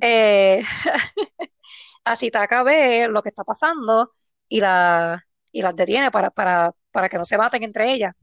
eh, 0.00 0.62
Ashitaka 2.04 2.62
ve 2.62 3.08
lo 3.08 3.22
que 3.22 3.30
está 3.30 3.44
pasando 3.44 4.12
y, 4.48 4.60
la, 4.60 5.20
y 5.52 5.62
las 5.62 5.76
detiene 5.76 6.10
para, 6.10 6.30
para, 6.30 6.72
para 6.90 7.08
que 7.08 7.18
no 7.18 7.24
se 7.24 7.38
maten 7.38 7.62
entre 7.62 7.92
ellas. 7.92 8.14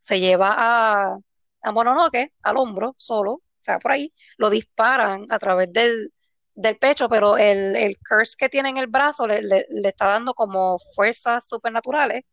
Se 0.00 0.20
lleva 0.20 0.54
a, 0.56 1.18
a 1.62 1.72
Mononoke 1.72 2.32
al 2.42 2.56
hombro, 2.56 2.94
solo, 2.98 3.32
o 3.34 3.42
sea, 3.60 3.78
por 3.78 3.92
ahí, 3.92 4.12
lo 4.38 4.48
disparan 4.50 5.26
a 5.30 5.38
través 5.38 5.72
del, 5.72 6.12
del 6.54 6.78
pecho, 6.78 7.08
pero 7.08 7.36
el, 7.36 7.76
el 7.76 7.96
curse 8.08 8.36
que 8.38 8.48
tiene 8.48 8.70
en 8.70 8.78
el 8.78 8.86
brazo 8.86 9.26
le, 9.26 9.42
le- 9.42 9.66
le 9.70 9.88
está 9.88 10.06
dando 10.06 10.34
como 10.34 10.78
fuerzas 10.94 11.48
supernaturales. 11.48 12.24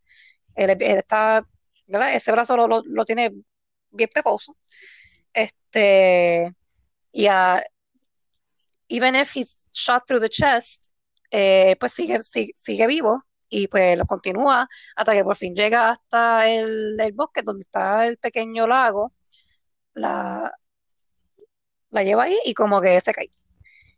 Él, 0.55 0.71
él 0.71 0.81
está, 0.99 1.45
¿verdad? 1.87 2.15
Ese 2.15 2.31
brazo 2.31 2.57
lo, 2.57 2.67
lo, 2.67 2.81
lo 2.85 3.05
tiene 3.05 3.31
bien 3.91 4.09
peposo. 4.13 4.57
Este, 5.35 6.55
y 7.11 7.27
a, 7.27 7.61
even 8.87 9.15
if 9.15 9.35
he's 9.35 9.67
shot 9.73 10.03
through 10.07 10.21
the 10.21 10.29
chest, 10.29 10.91
eh, 11.29 11.75
pues 11.79 11.93
sigue, 11.93 12.19
sigue, 12.21 12.87
vivo 12.87 13.23
y 13.49 13.67
pues 13.67 13.97
lo 13.97 14.05
continúa 14.05 14.67
hasta 14.95 15.13
que 15.13 15.23
por 15.23 15.35
fin 15.35 15.53
llega 15.53 15.91
hasta 15.91 16.49
el, 16.49 16.97
el 16.99 17.11
bosque 17.13 17.41
donde 17.43 17.63
está 17.63 18.05
el 18.05 18.17
pequeño 18.17 18.65
lago, 18.65 19.13
la, 19.93 20.53
la 21.89 22.03
lleva 22.03 22.23
ahí 22.23 22.39
y 22.45 22.53
como 22.53 22.79
que 22.81 23.01
se 23.01 23.13
cae. 23.13 23.31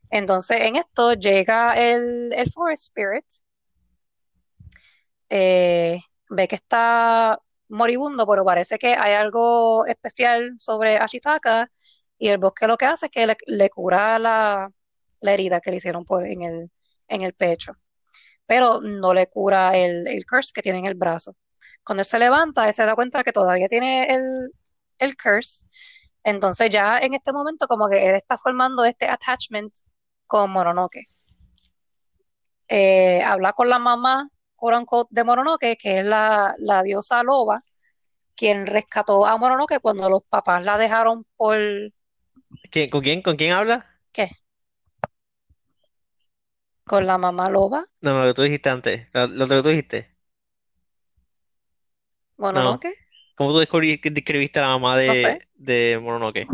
Entonces 0.10 0.62
en 0.62 0.78
esto 0.78 1.14
llega 1.14 1.74
el, 1.74 2.34
el 2.34 2.52
Forest 2.52 2.84
Spirit, 2.84 3.26
eh, 5.30 6.00
ve 6.30 6.48
que 6.48 6.56
está 6.56 7.40
moribundo, 7.70 8.26
pero 8.28 8.46
parece 8.46 8.78
que 8.80 8.96
hay 8.96 9.14
algo 9.14 9.86
especial 9.86 10.56
sobre 10.58 10.98
Ashitaka 10.98 11.68
y 12.18 12.30
el 12.30 12.38
bosque 12.38 12.68
lo 12.68 12.78
que 12.78 12.86
hace 12.86 13.08
es 13.08 13.12
que 13.12 13.36
le, 13.48 13.70
cura 13.70 14.20
la, 14.20 14.70
la 15.22 15.34
herida 15.34 15.62
que 15.62 15.72
le 15.72 15.78
hicieron 15.78 16.06
por, 16.06 16.26
en 16.26 16.44
el, 16.44 16.72
en 17.08 17.22
el 17.22 17.34
pecho, 17.34 17.74
pero 18.46 18.82
no 18.82 19.14
le 19.14 19.28
cura 19.28 19.78
el, 19.78 20.08
el 20.08 20.26
curse 20.26 20.52
que 20.54 20.62
tiene 20.62 20.80
en 20.80 20.86
el 20.86 20.96
brazo. 20.96 21.36
Cuando 21.84 22.02
él 22.02 22.06
se 22.06 22.20
levanta, 22.20 22.68
él 22.68 22.74
se 22.74 22.86
da 22.86 22.96
cuenta 22.96 23.24
que 23.24 23.32
todavía 23.32 23.68
tiene 23.68 24.12
el, 24.12 24.52
el 25.00 25.18
curse, 25.18 25.68
entonces 26.24 26.70
ya 26.70 27.00
en 27.00 27.14
este 27.14 27.32
momento 27.32 27.68
como 27.68 27.88
que 27.90 28.06
él 28.06 28.16
está 28.16 28.38
formando 28.38 28.84
este 28.86 29.08
attachment 29.08 29.74
con 30.28 30.52
Mononoke. 30.52 31.06
Eh, 32.68 33.22
habla 33.24 33.54
con 33.54 33.70
la 33.70 33.80
mamá, 33.80 34.30
quote 34.58 34.78
unquote, 34.78 35.10
de 35.12 35.24
Mononoke, 35.24 35.78
que 35.78 36.00
es 36.00 36.06
la, 36.06 36.54
la 36.60 36.84
diosa 36.84 37.24
loba, 37.24 37.64
quien 38.36 38.66
rescató 38.68 39.26
a 39.26 39.38
Mononoke 39.38 39.80
cuando 39.82 40.10
los 40.10 40.24
papás 40.24 40.66
la 40.66 40.78
dejaron 40.78 41.26
por... 41.38 41.58
¿Qué- 42.72 42.90
¿Con 42.90 43.02
quién, 43.02 43.22
con 43.22 43.36
quién 43.38 43.54
habla? 43.54 43.86
¿Qué? 44.12 44.30
Con 46.86 47.06
la 47.06 47.18
mamá 47.18 47.50
loba. 47.50 47.86
No, 48.02 48.14
no, 48.14 48.22
lo 48.22 48.28
que 48.30 48.34
tú 48.34 48.42
dijiste 48.44 48.70
antes. 48.70 49.08
Lo, 49.14 49.28
lo 49.28 49.48
que 49.48 49.62
tú 49.62 49.70
dijiste. 49.70 50.16
Mononoke, 52.38 52.94
¿Cómo 53.36 53.52
tú 53.52 53.60
describiste 53.60 54.60
a 54.60 54.64
la 54.64 54.68
mamá 54.70 54.96
no 54.96 55.14
sé, 55.14 55.48
de, 55.56 56.00
Mononoke? 56.02 56.48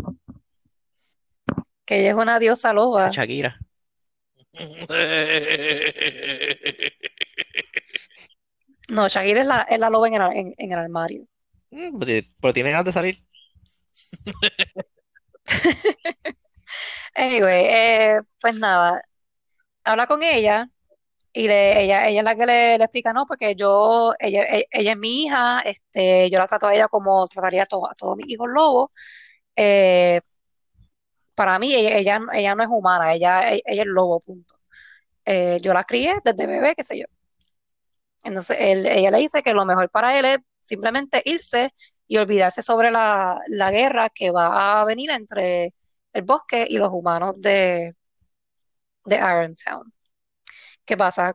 que 1.84 2.00
ella 2.00 2.10
es 2.10 2.16
una 2.16 2.38
diosa 2.38 2.72
loba. 2.72 3.10
Shakira. 3.10 3.58
No, 8.88 9.08
Shakira 9.08 9.40
es 9.40 9.46
la, 9.46 9.62
es 9.62 9.78
la 9.78 9.90
loba 9.90 10.08
en 10.08 10.14
el, 10.14 10.22
en- 10.36 10.54
en 10.58 10.72
el 10.72 10.78
armario. 10.78 11.24
Mm, 11.70 11.98
pero 12.40 12.52
tiene- 12.52 12.70
ganas 12.70 12.84
de 12.84 12.92
salir. 12.92 13.18
Anyway, 17.14 17.64
eh, 17.66 18.20
pues 18.40 18.54
nada, 18.56 19.02
habla 19.84 20.06
con 20.06 20.22
ella 20.22 20.68
y 21.32 21.48
le, 21.48 21.82
ella, 21.84 22.08
ella 22.08 22.20
es 22.20 22.24
la 22.24 22.36
que 22.36 22.46
le, 22.46 22.78
le 22.78 22.84
explica, 22.84 23.12
no, 23.12 23.26
porque 23.26 23.54
yo, 23.56 24.14
ella, 24.20 24.44
e- 24.44 24.66
ella 24.70 24.92
es 24.92 24.98
mi 24.98 25.24
hija, 25.24 25.60
este, 25.62 26.30
yo 26.30 26.38
la 26.40 26.46
trato 26.48 26.68
a 26.68 26.74
ella 26.74 26.88
como 26.88 27.26
trataría 27.28 27.64
a, 27.64 27.66
to- 27.66 27.88
a 27.90 27.94
todos 27.94 28.16
mis 28.16 28.28
hijos 28.28 28.48
lobos. 28.50 28.90
Eh, 29.56 30.20
para 31.34 31.58
mí, 31.58 31.74
ella, 31.74 31.96
ella, 31.98 32.20
ella 32.32 32.54
no 32.54 32.62
es 32.62 32.68
humana, 32.70 33.14
ella, 33.14 33.52
ella, 33.52 33.62
es 33.66 33.86
lobo, 33.86 34.20
punto. 34.20 34.56
Eh, 35.26 35.60
yo 35.62 35.74
la 35.74 35.84
crié 35.84 36.16
desde 36.24 36.46
bebé, 36.48 36.74
qué 36.76 36.84
sé 36.84 36.98
yo. 37.00 37.06
Entonces, 38.22 38.56
él- 38.60 38.86
ella 38.86 39.10
le 39.10 39.18
dice 39.18 39.42
que 39.42 39.52
lo 39.54 39.64
mejor 39.64 39.90
para 39.90 40.18
él 40.18 40.24
es 40.24 40.38
simplemente 40.60 41.22
irse 41.24 41.74
y 42.06 42.16
olvidarse 42.18 42.62
sobre 42.62 42.90
la, 42.90 43.38
la 43.48 43.70
guerra 43.70 44.08
que 44.10 44.30
va 44.30 44.80
a 44.80 44.84
venir 44.84 45.10
entre 45.10 45.74
el 46.12 46.22
bosque 46.22 46.66
y 46.68 46.78
los 46.78 46.90
humanos 46.92 47.40
de, 47.40 47.94
de 49.04 49.16
Irontown. 49.16 49.92
¿Qué 50.84 50.96
pasa? 50.96 51.34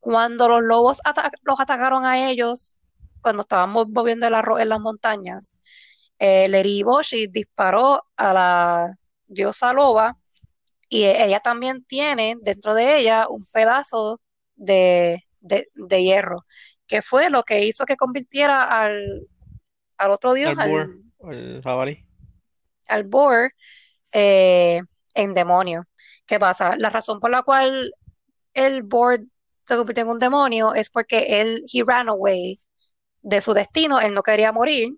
Cuando 0.00 0.48
los 0.48 0.62
lobos 0.62 1.00
ata- 1.04 1.30
los 1.44 1.60
atacaron 1.60 2.06
a 2.06 2.30
ellos, 2.30 2.78
cuando 3.22 3.42
estábamos 3.42 3.88
moviendo 3.90 4.26
el 4.28 4.34
arroz 4.34 4.60
en 4.60 4.70
las 4.70 4.80
montañas, 4.80 5.58
eh, 6.18 6.48
Lady 6.48 6.82
Boshi 6.84 7.28
disparó 7.28 8.02
a 8.16 8.34
la 8.34 8.98
diosa 9.28 9.72
loba 9.72 10.16
y 10.88 11.04
e- 11.04 11.24
ella 11.24 11.40
también 11.40 11.84
tiene 11.84 12.36
dentro 12.42 12.74
de 12.74 12.98
ella 12.98 13.28
un 13.28 13.44
pedazo 13.52 14.20
de, 14.56 15.24
de- 15.40 15.68
de 15.74 16.02
hierro, 16.02 16.44
que 16.86 17.02
fue 17.02 17.30
lo 17.30 17.42
que 17.44 17.64
hizo 17.66 17.84
que 17.86 17.96
convirtiera 17.96 18.64
al, 18.64 19.28
al 19.98 20.10
otro 20.10 20.34
dios, 20.34 20.54
Al 20.58 20.68
boar, 20.70 20.88
al, 21.24 21.34
el 21.34 21.62
jabalí. 21.62 22.04
al 22.88 23.04
boar, 23.04 23.52
eh, 24.12 24.80
en 25.14 25.34
demonio. 25.34 25.84
¿Qué 26.26 26.38
pasa? 26.38 26.76
La 26.76 26.90
razón 26.90 27.20
por 27.20 27.30
la 27.30 27.42
cual 27.42 27.92
el 28.54 28.82
boar 28.82 29.20
se 29.66 29.76
convirtió 29.76 30.04
en 30.04 30.10
un 30.10 30.18
demonio 30.18 30.74
es 30.74 30.90
porque 30.90 31.40
él, 31.40 31.64
he 31.72 31.82
ran 31.84 32.08
away 32.08 32.58
de 33.22 33.40
su 33.40 33.54
destino, 33.54 34.00
él 34.00 34.14
no 34.14 34.22
quería 34.22 34.52
morir. 34.52 34.90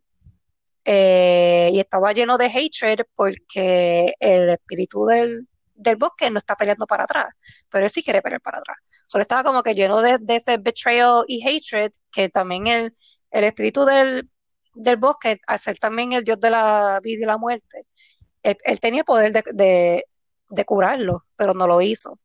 Eh, 0.84 1.70
y 1.72 1.80
estaba 1.80 2.12
lleno 2.12 2.38
de 2.38 2.46
hatred 2.46 3.04
porque 3.14 4.14
el 4.18 4.50
espíritu 4.50 5.04
del, 5.06 5.48
del 5.74 5.96
bosque 5.96 6.30
no 6.30 6.38
está 6.38 6.56
peleando 6.56 6.86
para 6.86 7.04
atrás, 7.04 7.26
pero 7.68 7.84
él 7.84 7.90
sí 7.90 8.02
quiere 8.02 8.22
pelear 8.22 8.40
para 8.40 8.58
atrás. 8.58 8.76
Solo 9.06 9.22
estaba 9.22 9.42
como 9.42 9.62
que 9.62 9.74
lleno 9.74 10.02
de, 10.02 10.18
de 10.20 10.36
ese 10.36 10.56
betrayal 10.58 11.24
y 11.26 11.42
hatred, 11.46 11.90
que 12.12 12.28
también 12.28 12.66
el, 12.66 12.90
el 13.30 13.44
espíritu 13.44 13.84
del, 13.84 14.28
del 14.74 14.96
bosque, 14.96 15.40
al 15.46 15.58
ser 15.58 15.78
también 15.78 16.12
el 16.12 16.24
dios 16.24 16.40
de 16.40 16.50
la 16.50 17.00
vida 17.02 17.22
y 17.24 17.26
la 17.26 17.38
muerte, 17.38 17.82
él, 18.42 18.80
tenía 18.80 19.00
el 19.00 19.04
poder 19.04 19.32
de, 19.32 20.04
de, 20.48 20.64
curarlo, 20.64 21.24
pero 21.36 21.54
no 21.54 21.66
lo 21.66 21.80
hizo. 21.82 22.18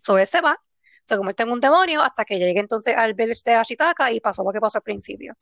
So 0.00 0.18
él 0.18 0.26
se 0.26 0.40
va, 0.40 0.58
se 1.04 1.16
convierte 1.16 1.42
en 1.42 1.52
un 1.52 1.60
demonio 1.60 2.02
hasta 2.02 2.24
que 2.24 2.38
llegue 2.38 2.60
entonces 2.60 2.96
al 2.96 3.14
village 3.14 3.42
de 3.44 3.54
Ashitaka 3.54 4.12
y 4.12 4.20
pasó 4.20 4.42
lo 4.44 4.52
que 4.52 4.60
pasó 4.60 4.78
al 4.78 4.82
principio. 4.82 5.34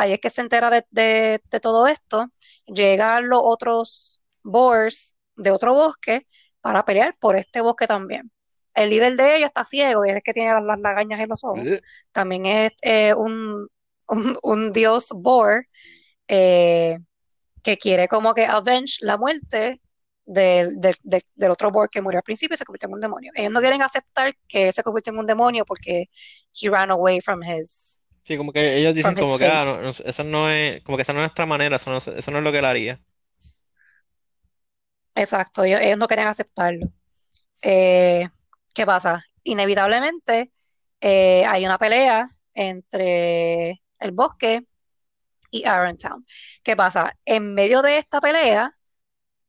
Ahí 0.00 0.12
es 0.14 0.20
que 0.20 0.30
se 0.30 0.40
entera 0.42 0.70
de, 0.70 0.84
de- 0.90 1.40
de 1.50 1.60
todo 1.60 1.86
esto, 1.86 2.26
llegan 2.66 3.28
los 3.28 3.40
otros 3.42 4.20
boars 4.42 5.16
de 5.36 5.50
otro 5.50 5.74
bosque 5.74 6.26
para 6.60 6.84
pelear 6.84 7.14
por 7.20 7.36
este 7.36 7.60
bosque 7.60 7.86
también. 7.86 8.30
El 8.74 8.90
líder 8.90 9.16
de 9.16 9.36
ellos 9.36 9.48
está 9.48 9.64
ciego 9.64 10.04
y 10.06 10.10
es 10.10 10.16
el 10.16 10.22
que 10.22 10.32
tiene 10.32 10.52
las, 10.54 10.64
las 10.64 10.80
lagañas 10.80 11.20
en 11.20 11.28
los 11.28 11.44
ojos. 11.44 11.58
También 12.12 12.46
es 12.46 12.72
eh, 12.82 13.14
un, 13.14 13.68
un, 14.08 14.38
un 14.42 14.72
dios 14.72 15.08
boar 15.14 15.64
eh, 16.28 16.98
que 17.62 17.76
quiere 17.78 18.08
como 18.08 18.34
que 18.34 18.46
avenge 18.46 18.98
la 19.02 19.16
muerte 19.18 19.80
del, 20.24 20.80
del, 20.80 20.94
del- 21.02 21.22
del 21.34 21.50
otro 21.50 21.70
boar 21.70 21.88
que 21.90 22.00
murió 22.02 22.18
al 22.18 22.22
principio 22.24 22.54
y 22.54 22.58
se 22.58 22.64
convirtió 22.64 22.88
en 22.88 22.94
un 22.94 23.00
demonio. 23.00 23.32
Ellos 23.34 23.52
no 23.52 23.60
quieren 23.60 23.82
aceptar 23.82 24.34
que 24.48 24.68
él 24.68 24.72
se 24.72 24.82
convirtió 24.82 25.12
en 25.12 25.18
un 25.18 25.26
demonio 25.26 25.64
porque 25.64 26.06
he 26.62 26.70
ran 26.70 26.90
away 26.90 27.20
from 27.20 27.42
his, 27.42 28.00
Sí, 28.22 28.36
como 28.36 28.52
que 28.52 28.78
ellos 28.78 28.94
dicen 28.94 29.14
como 29.14 29.38
que, 29.38 29.46
ah, 29.46 29.64
no, 29.64 29.80
no, 29.82 29.88
eso 29.90 30.24
no 30.24 30.50
es, 30.50 30.82
como 30.84 30.96
que 30.96 31.02
esa 31.02 31.12
no 31.12 31.20
es 31.20 31.24
nuestra 31.24 31.46
manera, 31.46 31.76
eso 31.76 31.90
no, 31.90 31.98
eso 31.98 32.30
no 32.30 32.38
es 32.38 32.44
lo 32.44 32.52
que 32.52 32.58
él 32.58 32.64
haría. 32.64 33.00
Exacto, 35.14 35.64
ellos, 35.64 35.80
ellos 35.80 35.98
no 35.98 36.08
querían 36.08 36.28
aceptarlo. 36.28 36.86
Eh, 37.62 38.28
¿qué 38.74 38.86
pasa? 38.86 39.22
Inevitablemente 39.44 40.52
eh, 41.00 41.44
hay 41.46 41.66
una 41.66 41.78
pelea 41.78 42.28
entre 42.54 43.82
el 44.00 44.12
bosque 44.12 44.66
y 45.50 45.60
Irontown. 45.66 46.26
¿Qué 46.62 46.76
pasa? 46.76 47.16
En 47.24 47.54
medio 47.54 47.82
de 47.82 47.98
esta 47.98 48.20
pelea 48.20 48.74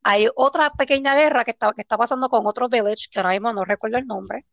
hay 0.03 0.27
otra 0.35 0.71
pequeña 0.73 1.15
guerra 1.15 1.43
que 1.45 1.51
está, 1.51 1.73
que 1.73 1.81
está 1.81 1.97
pasando 1.97 2.29
con 2.29 2.47
otro 2.47 2.69
village, 2.69 3.07
que 3.11 3.19
ahora 3.19 3.31
mismo 3.31 3.53
no 3.53 3.65
recuerdo 3.65 3.97
el 3.97 4.07
nombre, 4.07 4.45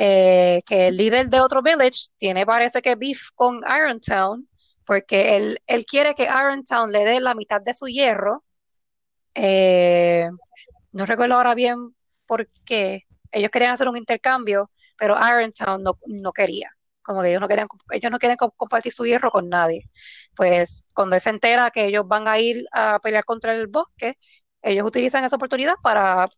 eh, 0.00 0.62
que 0.66 0.88
el 0.88 0.98
líder 0.98 1.30
de 1.30 1.40
otro 1.42 1.62
village 1.62 2.10
tiene 2.18 2.46
parece 2.46 2.82
que 2.82 2.96
beef 2.96 3.30
con 3.36 3.60
Irontown, 3.64 4.48
porque 4.86 5.36
él, 5.36 5.60
él 5.68 5.86
quiere 5.86 6.14
que 6.16 6.24
Irontown 6.24 6.92
le 6.92 7.04
dé 7.06 7.20
la 7.20 7.34
mitad 7.36 7.62
de 7.62 7.74
su 7.74 7.86
hierro. 7.88 8.44
Eh, 9.34 10.28
no 10.92 11.06
recuerdo 11.06 11.36
ahora 11.36 11.54
bien 11.54 11.94
por 12.26 12.48
qué. 12.64 13.04
Ellos 13.32 13.50
querían 13.50 13.72
hacer 13.72 13.88
un 13.88 13.96
intercambio, 13.96 14.70
pero 14.98 15.16
Irontown 15.16 15.82
no, 15.82 15.98
no 16.06 16.32
quería. 16.32 16.70
Como 17.02 17.22
que 17.22 17.30
ellos 17.30 17.40
no 17.40 17.48
querían, 17.48 17.68
ellos 17.92 18.10
no 18.12 18.18
quieren 18.18 18.36
co- 18.38 18.52
compartir 18.52 18.92
su 18.92 19.06
hierro 19.06 19.30
con 19.30 19.48
nadie. 19.48 19.84
Pues 20.36 20.88
cuando 20.94 21.16
él 21.16 21.22
se 21.22 21.30
entera 21.30 21.70
que 21.70 21.86
ellos 21.86 22.06
van 22.08 22.28
a 22.28 22.38
ir 22.40 22.64
a 22.72 22.98
pelear 23.00 23.24
contra 23.24 23.54
el 23.54 23.66
bosque, 23.68 24.18
ellos 24.62 24.86
utilizan 24.86 25.24
esa 25.24 25.36
oportunidad 25.36 25.74
para 25.82 26.28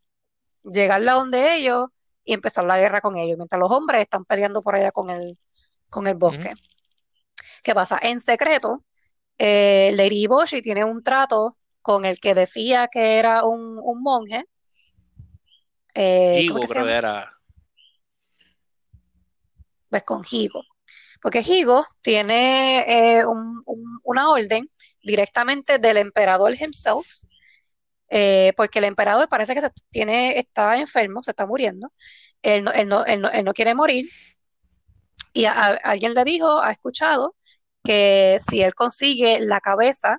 llegar 0.64 1.02
a 1.08 1.12
donde 1.14 1.56
ellos 1.56 1.88
y 2.24 2.34
empezar 2.34 2.64
la 2.64 2.78
guerra 2.78 3.00
con 3.00 3.16
ellos, 3.16 3.36
mientras 3.36 3.58
los 3.58 3.70
hombres 3.70 4.02
están 4.02 4.24
peleando 4.24 4.60
por 4.62 4.74
allá 4.74 4.92
con 4.92 5.10
el, 5.10 5.38
con 5.88 6.06
el 6.06 6.14
bosque. 6.14 6.54
¿Qué 7.62 7.74
pasa? 7.74 7.98
En 8.02 8.20
secreto, 8.20 8.84
eh, 9.38 9.92
Lady 9.94 10.26
Boshi 10.26 10.62
tiene 10.62 10.84
un 10.84 11.02
trato 11.02 11.56
con 11.80 12.04
el 12.04 12.20
que 12.20 12.34
decía 12.34 12.88
que 12.88 13.18
era 13.18 13.44
un, 13.44 13.78
un 13.82 14.02
monje. 14.02 14.44
Eh, 15.94 16.44
¿cómo 16.48 16.60
Higo 16.60 16.68
creo 16.68 16.84
que 16.84 16.92
era. 16.92 17.38
Pues 19.90 20.02
con 20.04 20.22
Higo. 20.30 20.62
Porque 21.20 21.40
Higo 21.40 21.84
tiene 22.00 22.84
eh, 23.18 23.26
un- 23.26 23.60
un- 23.66 24.00
una 24.04 24.30
orden 24.30 24.70
directamente 25.02 25.78
del 25.78 25.96
emperador 25.98 26.54
himself, 26.60 27.06
eh, 28.14 28.52
porque 28.56 28.78
el 28.80 28.84
emperador 28.86 29.28
parece 29.28 29.54
que 29.54 29.62
se 29.62 29.70
tiene, 29.90 30.38
está 30.38 30.76
enfermo, 30.78 31.22
se 31.22 31.30
está 31.32 31.46
muriendo. 31.46 31.90
Él 32.42 32.64
no, 32.64 32.72
él 32.72 32.88
no, 32.88 33.04
él 33.06 33.20
no, 33.22 33.30
él 33.30 33.44
no 33.44 33.54
quiere 33.54 33.74
morir. 33.74 34.06
Y 35.32 35.44
a- 35.46 35.52
a- 35.52 35.78
alguien 35.84 36.14
le 36.14 36.24
dijo, 36.24 36.60
ha 36.60 36.70
escuchado, 36.72 37.34
que 37.84 38.38
si 38.48 38.62
él 38.62 38.74
consigue 38.74 39.40
la 39.40 39.60
cabeza 39.60 40.16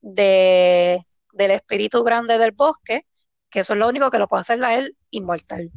de, 0.00 1.00
del 1.32 1.50
espíritu 1.50 2.04
grande 2.04 2.38
del 2.38 2.52
bosque, 2.52 3.06
que 3.50 3.60
eso 3.60 3.72
es 3.74 3.78
lo 3.78 3.88
único 3.88 4.10
que 4.10 4.18
lo 4.18 4.28
puede 4.28 4.42
hacer 4.42 4.62
a 4.64 4.76
él 4.76 4.96
inmortal. 5.10 5.70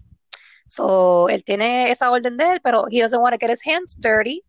So, 0.68 1.30
él 1.30 1.44
tiene 1.44 1.90
esa 1.92 2.12
orden 2.12 2.38
de 2.38 2.52
él, 2.54 2.60
pero 2.64 2.86
he 2.92 3.02
doesn't 3.02 3.22
want 3.22 3.34
to 3.34 3.40
get 3.40 3.52
his 3.52 3.66
hands 3.68 4.00
dirty. 4.00 4.44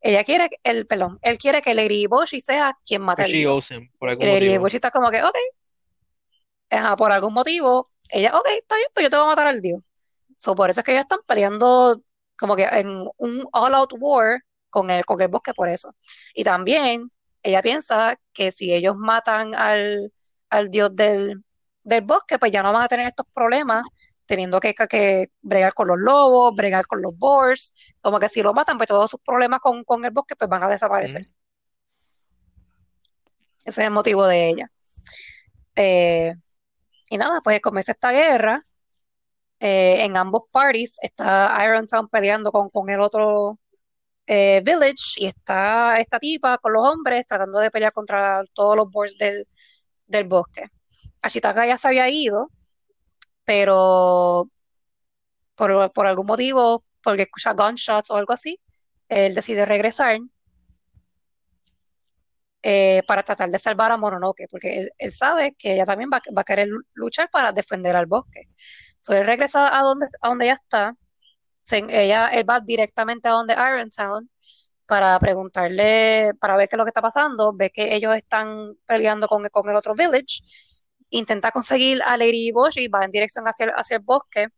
Ella 0.00 0.22
quiere, 0.22 0.48
el, 0.62 0.86
perdón, 0.86 1.18
él 1.22 1.38
quiere 1.38 1.60
que 1.60 1.74
Lady 1.74 2.06
Boshi 2.06 2.40
sea 2.40 2.72
quien 2.86 3.02
mate 3.02 3.24
por 3.98 4.08
algún 4.10 4.26
Lady 4.26 4.46
motivo. 4.46 4.62
Boshi 4.62 4.76
está 4.76 4.90
como 4.92 5.10
que, 5.10 5.22
ok, 5.24 5.34
ajá, 6.70 6.96
por 6.96 7.12
algún 7.12 7.34
motivo, 7.34 7.90
ella, 8.08 8.36
ok, 8.38 8.46
está 8.62 8.76
bien, 8.76 8.88
pues 8.94 9.04
yo 9.04 9.10
te 9.10 9.16
voy 9.16 9.26
a 9.26 9.28
matar 9.30 9.46
al 9.48 9.60
dios. 9.60 9.80
So, 10.36 10.54
por 10.54 10.70
eso 10.70 10.80
es 10.80 10.84
que 10.84 10.92
ellos 10.92 11.02
están 11.04 11.20
peleando 11.26 12.02
como 12.38 12.56
que 12.56 12.64
en 12.64 13.08
un 13.18 13.48
all-out 13.52 13.92
war 14.00 14.40
con 14.70 14.90
el, 14.90 15.04
con 15.06 15.20
el 15.20 15.28
bosque 15.28 15.54
por 15.54 15.68
eso. 15.68 15.94
Y 16.34 16.44
también 16.44 17.10
ella 17.42 17.62
piensa 17.62 18.18
que 18.32 18.52
si 18.52 18.72
ellos 18.74 18.96
matan 18.96 19.54
al, 19.54 20.12
al 20.50 20.70
dios 20.70 20.94
del, 20.96 21.44
del 21.84 22.02
bosque, 22.02 22.38
pues 22.38 22.52
ya 22.52 22.62
no 22.62 22.72
van 22.72 22.82
a 22.84 22.88
tener 22.88 23.06
estos 23.08 23.26
problemas, 23.34 23.84
teniendo 24.26 24.60
que, 24.60 24.74
que- 24.74 25.30
bregar 25.42 25.74
con 25.74 25.88
los 25.88 25.98
lobos, 25.98 26.54
bregar 26.54 26.86
con 26.86 27.02
los 27.02 27.16
boars, 27.18 27.74
como 28.00 28.20
que 28.20 28.28
si 28.28 28.42
lo 28.42 28.52
matan, 28.54 28.76
pues 28.78 28.88
todos 28.88 29.10
sus 29.10 29.20
problemas 29.20 29.60
con, 29.60 29.84
con 29.84 30.04
el 30.04 30.10
bosque 30.10 30.36
pues 30.36 30.50
van 30.50 30.62
a 30.64 30.68
desaparecer. 30.68 31.28
Ese 33.64 33.80
es 33.82 33.86
el 33.86 33.90
motivo 33.90 34.26
de 34.26 34.48
ella. 34.48 34.66
Eh, 35.74 36.34
y 37.08 37.18
nada, 37.18 37.40
pues 37.42 37.60
comienza 37.60 37.92
esta 37.92 38.12
guerra. 38.12 38.66
Eh, 39.60 40.04
en 40.04 40.16
ambos 40.16 40.44
parties 40.50 40.98
está 41.02 41.56
Irontown 41.64 42.08
peleando 42.08 42.52
con, 42.52 42.68
con 42.70 42.90
el 42.90 43.00
otro, 43.00 43.58
eh, 44.26 44.60
village 44.64 45.14
y 45.18 45.26
está 45.26 46.00
esta 46.00 46.18
tipa 46.18 46.58
con 46.58 46.72
los 46.72 46.88
hombres 46.88 47.26
tratando 47.26 47.60
de 47.60 47.70
pelear 47.70 47.92
contra 47.92 48.42
todos 48.54 48.76
los 48.76 48.90
boars 48.90 49.16
del, 49.18 49.46
del 50.06 50.24
bosque. 50.24 50.68
Ashitaka 51.22 51.66
ya 51.66 51.78
se 51.78 51.88
había 51.88 52.08
ido, 52.10 52.50
pero 53.44 54.50
por, 55.54 55.92
por 55.92 56.06
algún 56.06 56.26
motivo, 56.26 56.84
porque 57.02 57.22
escucha 57.22 57.52
gunshots 57.54 58.10
o 58.10 58.16
algo 58.16 58.32
así, 58.32 58.60
él 59.08 59.34
decide 59.34 59.64
regresar 59.64 60.18
eh, 62.68 63.02
para 63.06 63.22
tratar 63.22 63.50
de 63.50 63.58
salvar 63.60 63.92
a 63.92 63.96
Mononoke, 63.98 64.48
porque 64.50 64.90
él, 64.98 65.12
sabe 65.12 65.54
que 65.58 65.74
ella 65.74 65.84
también 65.84 66.10
va, 66.12 66.20
a 66.36 66.44
querer 66.44 66.68
lu- 66.68 66.82
luchar 66.94 67.30
para 67.30 67.52
defender 67.52 67.94
al 67.96 68.06
bosque. 68.06 68.48
So, 69.00 69.14
él 69.14 69.26
regresa 69.26 69.76
a 69.78 69.82
donde, 69.82 70.06
a 70.22 70.28
donde 70.28 70.46
ella 70.46 70.54
está, 70.54 70.96
ella, 71.72 72.28
él 72.28 72.48
va 72.48 72.60
directamente 72.60 73.28
a 73.28 73.32
donde 73.32 73.54
Irontown 73.54 74.30
para 74.86 75.18
preguntarle, 75.20 76.32
para 76.40 76.56
ver 76.56 76.68
qué 76.68 76.76
es 76.76 76.78
lo 76.78 76.84
que 76.84 76.90
está 76.90 77.02
pasando, 77.02 77.52
ve 77.54 77.70
que 77.70 77.94
ellos 77.96 78.14
están 78.16 78.74
peleando 78.86 79.28
con, 79.28 79.44
con 79.50 79.68
el 79.70 79.76
otro 79.76 79.94
village, 79.94 80.42
intenta 81.10 81.50
conseguir 81.52 82.02
a 82.04 82.16
Lady 82.16 82.52
Bosch 82.52 82.78
y 82.78 82.88
va 82.88 83.04
en 83.04 83.10
dirección 83.12 83.46
hacia, 83.46 83.66
el- 83.66 83.72
hacia 83.76 83.96
el 83.98 84.02
bosque, 84.04 84.48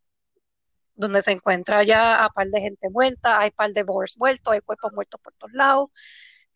donde 0.94 1.22
se 1.22 1.32
encuentra 1.32 1.82
ya 1.84 2.24
a 2.24 2.28
par 2.30 2.48
de 2.48 2.60
gente 2.60 2.90
muerta, 2.90 3.38
hay 3.40 3.50
par 3.52 3.70
de 3.72 3.82
boars 3.84 4.16
muertos, 4.18 4.52
hay 4.52 4.60
cuerpos 4.60 4.92
muertos 4.92 5.20
por 5.22 5.32
todos 5.34 5.52
lados, 5.52 5.90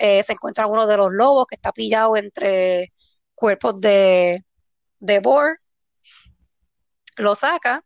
eh, 0.03 0.23
se 0.25 0.33
encuentra 0.35 0.67
uno 0.67 0.87
de 0.87 0.97
los 0.99 1.13
lobos 1.13 1.47
que 1.49 1.57
está 1.57 1.73
pillado 1.73 2.17
entre 2.17 2.93
cuerpos 3.35 3.81
de, 3.81 4.45
de 5.01 5.21
boar, 5.21 5.59
lo 7.17 7.35
saca 7.37 7.85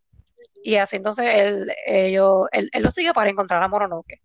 y 0.64 0.76
así 0.76 0.96
entonces 0.96 1.26
él, 1.34 1.72
ellos- 1.86 2.46
él, 2.52 2.70
lo 2.82 2.90
sigue 2.92 3.12
para 3.14 3.30
encontrar 3.30 3.62
a 3.62 3.68
Mononoke. 3.68 4.22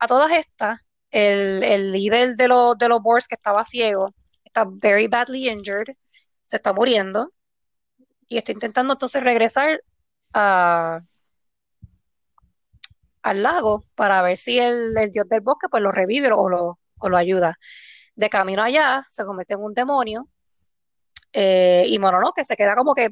A 0.00 0.06
todas 0.08 0.32
estas, 0.32 0.80
el, 1.10 1.62
el 1.62 1.92
líder 1.92 2.36
de 2.36 2.48
los, 2.48 2.76
de 2.78 2.88
los 2.88 3.00
boars 3.02 3.28
que 3.28 3.34
estaba 3.36 3.64
ciego 3.64 4.14
está 4.44 4.64
very 4.68 5.06
badly 5.08 5.48
injured, 5.48 5.94
se 6.46 6.56
está 6.56 6.72
muriendo 6.72 7.32
y 8.28 8.38
está 8.38 8.52
intentando 8.52 8.94
entonces 8.94 9.22
regresar 9.22 9.82
a, 10.34 11.00
al 13.22 13.42
lago 13.42 13.80
para 13.94 14.22
ver 14.22 14.38
si 14.38 14.58
el, 14.58 14.96
el 14.96 15.10
dios 15.10 15.28
del 15.28 15.40
bosque 15.42 15.68
pues 15.70 15.82
lo 15.82 15.90
revive 15.90 16.30
o 16.32 16.48
lo, 16.48 16.78
o 16.98 17.08
lo 17.08 17.16
ayuda. 17.16 17.58
De 18.14 18.30
camino 18.30 18.62
allá 18.62 19.02
se 19.08 19.24
convierte 19.24 19.54
en 19.54 19.60
un 19.62 19.74
demonio 19.74 20.28
eh, 21.32 21.84
y 21.86 21.98
Mononoke 21.98 22.44
se 22.44 22.56
queda 22.56 22.74
como 22.76 22.94
que 22.94 23.10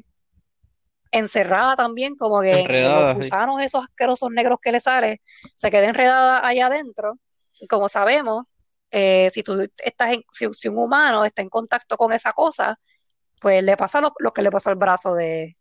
encerrada 1.11 1.75
también, 1.75 2.15
como 2.15 2.41
que 2.41 2.63
en 2.63 2.93
los 2.93 3.05
sí. 3.05 3.13
gusanos 3.13 3.61
esos 3.61 3.83
asquerosos 3.85 4.31
negros 4.31 4.59
que 4.61 4.71
le 4.71 4.79
salen, 4.79 5.17
se 5.55 5.69
queda 5.69 5.85
enredada 5.87 6.45
allá 6.45 6.67
adentro. 6.67 7.19
Y 7.59 7.67
como 7.67 7.87
sabemos, 7.87 8.45
eh, 8.91 9.29
si 9.31 9.43
tú 9.43 9.65
estás 9.83 10.11
en, 10.13 10.23
si, 10.31 10.47
si 10.53 10.67
un 10.67 10.77
humano 10.77 11.23
está 11.23 11.41
en 11.41 11.49
contacto 11.49 11.95
con 11.97 12.11
esa 12.11 12.33
cosa, 12.33 12.77
pues 13.39 13.63
le 13.63 13.77
pasa 13.77 14.01
lo, 14.01 14.13
lo 14.19 14.33
que 14.33 14.41
le 14.41 14.51
pasó 14.51 14.69
al 14.71 14.75
brazo 14.77 15.13
de, 15.15 15.57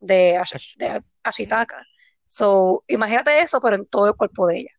de, 0.00 0.36
Ash- 0.38 0.56
de 0.76 1.02
Ashitaka. 1.22 1.82
So, 2.26 2.82
imagínate 2.88 3.40
eso, 3.40 3.60
pero 3.60 3.76
en 3.76 3.86
todo 3.86 4.06
el 4.08 4.14
cuerpo 4.16 4.46
de 4.46 4.58
ella. 4.60 4.70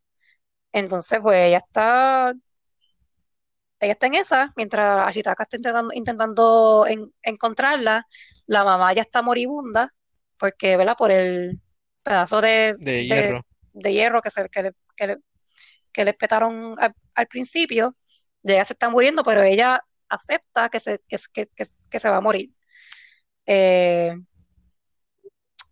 Entonces, 0.71 1.19
pues 1.21 1.47
ella 1.47 1.57
está, 1.59 2.33
ella 3.79 3.91
está 3.93 4.07
en 4.07 4.15
esa, 4.15 4.53
mientras 4.55 5.07
Ashitaka 5.07 5.43
está 5.43 5.57
intentando, 5.57 5.93
intentando 5.93 6.85
en- 6.87 7.13
encontrarla, 7.21 8.07
la 8.47 8.63
mamá 8.63 8.93
ya 8.93 9.01
está 9.03 9.21
moribunda, 9.21 9.93
porque, 10.37 10.77
¿verdad? 10.77 10.95
Por 10.97 11.11
el 11.11 11.59
pedazo 12.03 12.41
de, 12.41 12.75
De 12.77 13.05
hierro. 13.05 13.45
de 13.73 13.93
hierro 13.93 14.21
que, 14.21 14.31
se, 14.31 14.49
que, 14.49 14.63
le, 14.63 14.71
que, 14.95 15.07
le, 15.07 15.17
que 15.93 16.05
le 16.05 16.13
petaron 16.13 16.75
al, 16.79 16.95
al 17.15 17.27
principio, 17.27 17.95
ya 18.43 18.55
ella 18.55 18.65
se 18.65 18.73
está 18.73 18.89
muriendo, 18.89 19.23
pero 19.23 19.43
ella 19.43 19.81
acepta 20.09 20.69
que 20.69 20.79
se, 20.79 20.99
que, 21.07 21.17
que, 21.33 21.47
que, 21.47 21.65
que 21.89 21.99
se 21.99 22.09
va 22.09 22.17
a 22.17 22.21
morir. 22.21 22.51
Eh, 23.47 24.15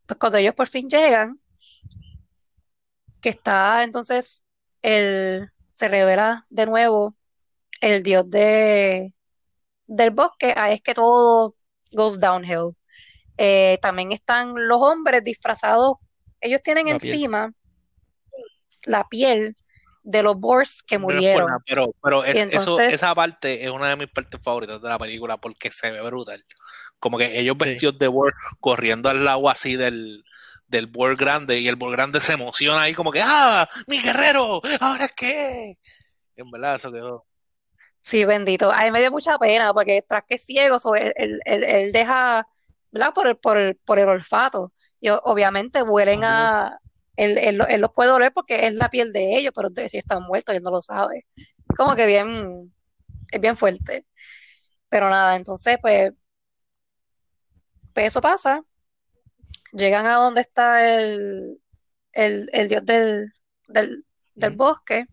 pues 0.07 0.17
cuando 0.19 0.37
ellos 0.37 0.55
por 0.55 0.67
fin 0.67 0.87
llegan, 0.89 1.39
que 3.21 3.29
está 3.29 3.83
entonces 3.83 4.43
el, 4.85 5.49
se 5.73 5.87
revela 5.87 6.45
de 6.49 6.65
nuevo 6.65 7.15
el 7.81 8.03
dios 8.03 8.29
de, 8.29 9.13
del 9.87 10.11
bosque, 10.11 10.53
ahí 10.55 10.75
es 10.75 10.81
que 10.81 10.93
todo 10.93 11.55
goes 11.91 12.19
downhill. 12.19 12.75
Eh, 13.37 13.77
también 13.81 14.11
están 14.11 14.53
los 14.67 14.79
hombres 14.81 15.23
disfrazados, 15.23 15.97
ellos 16.39 16.61
tienen 16.63 16.87
La 16.87 16.97
piel. 16.97 17.11
encima 17.13 17.53
la 18.85 19.07
piel 19.07 19.55
de 20.03 20.21
los 20.21 20.35
boars 20.37 20.83
que 20.83 20.99
No 20.99 20.99
es 20.99 21.05
por 21.05 21.13
murieron. 21.15 21.51
pero, 21.67 21.87
pero 22.03 22.23
es- 22.23 22.35
Y 22.35 22.37
eso, 22.37 22.59
entonces- 22.59 22.93
esa 22.93 23.15
parte 23.15 23.63
es 23.63 23.69
una 23.71 23.89
de 23.89 23.95
mis 23.95 24.07
partes 24.09 24.39
favoritas 24.43 24.81
de 24.81 24.87
la 24.89 24.99
película 24.99 25.37
porque 25.37 25.71
se 25.71 25.89
ve 25.91 26.01
brutal. 26.01 26.43
Como 26.99 27.17
que 27.17 27.39
ellos 27.39 27.55
Sí. 27.59 27.65
vestidos 27.69 27.97
de 27.97 28.07
Boar 28.07 28.33
corriendo 28.59 29.09
al 29.09 29.25
lado 29.25 29.49
así 29.49 29.75
del, 29.75 30.23
del 30.75 30.87
Boar 30.87 31.15
grande 31.15 31.59
y 31.59 31.67
el 31.67 31.75
Boar 31.75 31.93
grande 31.93 32.21
se 32.21 32.33
emociona 32.33 32.81
ahí 32.81 32.93
como 32.93 33.11
que 33.11 33.21
¡Ah! 33.23 33.67
¡Mi 33.87 33.99
guerrero! 34.01 34.61
¿Ahora 34.79 35.07
qué? 35.09 35.77
En 36.35 36.51
verdad 36.51 36.75
eso 36.75 36.91
quedó. 36.91 37.25
Sí, 38.01 38.23
bendito. 38.25 38.71
A 38.71 38.83
mí 38.83 38.91
me 38.91 38.99
dio 38.99 39.09
mucha 39.11 39.37
pena 39.39 39.73
porque 39.73 40.01
tras 40.07 40.23
que 40.27 40.35
es 40.35 40.45
ciego, 40.45 40.79
so, 40.79 40.95
él, 40.95 41.11
él- 41.15 41.39
él- 41.45 41.63
él 41.63 41.91
deja, 41.91 42.47
¿verdad? 42.91 43.13
Por 43.13 43.27
el, 43.27 43.37
por 43.37 43.57
el, 43.57 43.75
por 43.77 43.97
el 43.99 44.07
olfato. 44.07 44.71
Y 44.99 45.09
obviamente 45.09 45.81
huelen 45.83 46.23
a... 46.23 46.79
Él, 47.15 47.37
él, 47.37 47.57
lo- 47.57 47.67
él 47.67 47.81
los 47.81 47.91
puede 47.93 48.11
oler 48.11 48.31
porque 48.33 48.67
es 48.67 48.73
la 48.73 48.89
piel 48.89 49.13
de 49.13 49.37
ellos, 49.37 49.53
pero 49.55 49.69
si 49.89 49.97
están 49.97 50.23
muertos, 50.23 50.53
él 50.55 50.61
no 50.63 50.69
lo 50.71 50.81
sabe. 50.81 51.25
Como 51.75 51.95
que 51.95 52.05
bien, 52.05 52.73
es 53.31 53.41
bien 53.41 53.55
fuerte. 53.57 54.05
Pero 54.89 55.09
nada, 55.09 55.35
entonces, 55.35 55.77
pues, 55.81 56.11
pues 57.93 58.07
eso 58.07 58.21
pasa. 58.21 58.61
Llegan 59.71 60.05
a 60.07 60.15
donde 60.15 60.41
está 60.41 60.95
el, 60.95 61.61
el, 62.13 62.49
el 62.53 62.67
dios 62.69 62.85
del, 62.85 63.33
del, 63.67 64.05
bosque. 64.55 65.05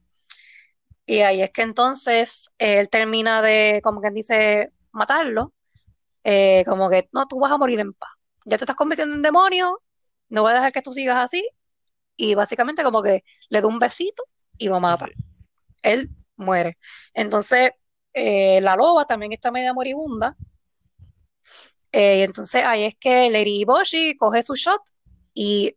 Y 1.06 1.20
ahí 1.20 1.42
es 1.42 1.50
que 1.50 1.62
entonces 1.62 2.50
él 2.58 2.88
termina 2.88 3.42
de, 3.42 3.80
como 3.82 4.00
quien 4.00 4.14
dice, 4.14 4.72
matarlo. 4.92 5.52
Eh, 6.24 6.64
como 6.66 6.88
que, 6.90 7.08
no, 7.12 7.26
tú 7.26 7.40
vas 7.40 7.52
a 7.52 7.58
morir 7.58 7.80
en 7.80 7.92
paz. 7.92 8.10
Ya 8.44 8.58
te 8.58 8.64
estás 8.64 8.76
convirtiendo 8.76 9.14
en 9.14 9.22
demonio, 9.22 9.80
no 10.28 10.42
voy 10.42 10.52
a 10.52 10.54
dejar 10.54 10.72
que 10.72 10.82
tú 10.82 10.92
sigas 10.92 11.18
así. 11.18 11.48
Y 12.16 12.34
básicamente 12.34 12.82
como 12.84 13.02
que 13.02 13.24
le 13.48 13.60
da 13.60 13.66
un 13.68 13.78
besito 13.78 14.24
y 14.58 14.68
lo 14.68 14.80
mata. 14.80 15.06
Sí. 15.06 15.12
Él 15.82 16.10
muere. 16.36 16.78
Entonces, 17.14 17.72
eh, 18.12 18.60
la 18.60 18.76
loba 18.76 19.04
también 19.06 19.32
está 19.32 19.50
media 19.50 19.72
moribunda. 19.72 20.36
Eh, 21.92 22.18
y 22.20 22.22
entonces 22.22 22.62
ahí 22.64 22.84
es 22.84 22.94
que 22.98 23.30
Lady 23.30 23.60
Iboshi 23.60 24.16
coge 24.16 24.42
su 24.42 24.54
shot 24.54 24.80
y 25.34 25.76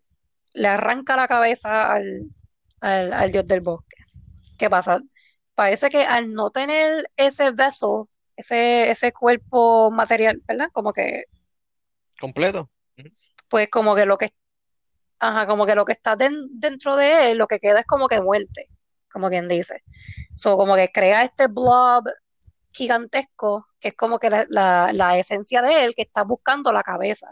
le 0.54 0.68
arranca 0.68 1.16
la 1.16 1.28
cabeza 1.28 1.92
al, 1.94 2.24
al, 2.82 3.14
al 3.14 3.32
dios 3.32 3.48
del 3.48 3.62
bosque. 3.62 3.98
¿Qué 4.58 4.70
pasa? 4.70 5.02
Parece 5.56 5.90
que 5.90 6.04
al 6.04 6.34
no 6.34 6.52
tener 6.52 7.10
ese 7.18 7.52
vessel, 7.52 8.06
ese, 8.38 8.90
ese 8.90 9.12
cuerpo 9.14 9.92
material, 9.92 10.42
¿verdad? 10.48 10.70
Como 10.74 10.94
que, 10.94 11.26
Completo. 12.20 12.70
pues 13.50 13.70
como 13.70 13.96
que 13.96 14.06
lo 14.06 14.18
que, 14.18 14.30
ajá, 15.20 15.48
como 15.48 15.66
que 15.66 15.76
lo 15.76 15.86
que 15.86 15.94
está 15.94 16.16
den- 16.16 16.48
dentro 16.52 16.96
de 16.96 17.32
él, 17.32 17.38
lo 17.38 17.48
que 17.48 17.60
queda 17.60 17.82
es 17.82 17.86
como 17.86 18.08
que 18.08 18.22
muerte, 18.22 18.70
como 19.12 19.30
quien 19.30 19.48
dice. 19.48 19.84
So, 20.36 20.58
como 20.58 20.76
que 20.76 20.90
crea 20.92 21.24
este 21.24 21.48
blob 21.48 22.06
gigantesco, 22.76 23.66
que 23.80 23.90
es 23.90 23.96
como 23.96 24.20
que 24.20 24.30
la, 24.30 24.46
la, 24.50 24.92
la 24.94 25.18
esencia 25.18 25.62
de 25.62 25.86
él, 25.86 25.96
que 25.96 26.04
está 26.04 26.24
buscando 26.24 26.72
la 26.74 26.84
cabeza. 26.84 27.30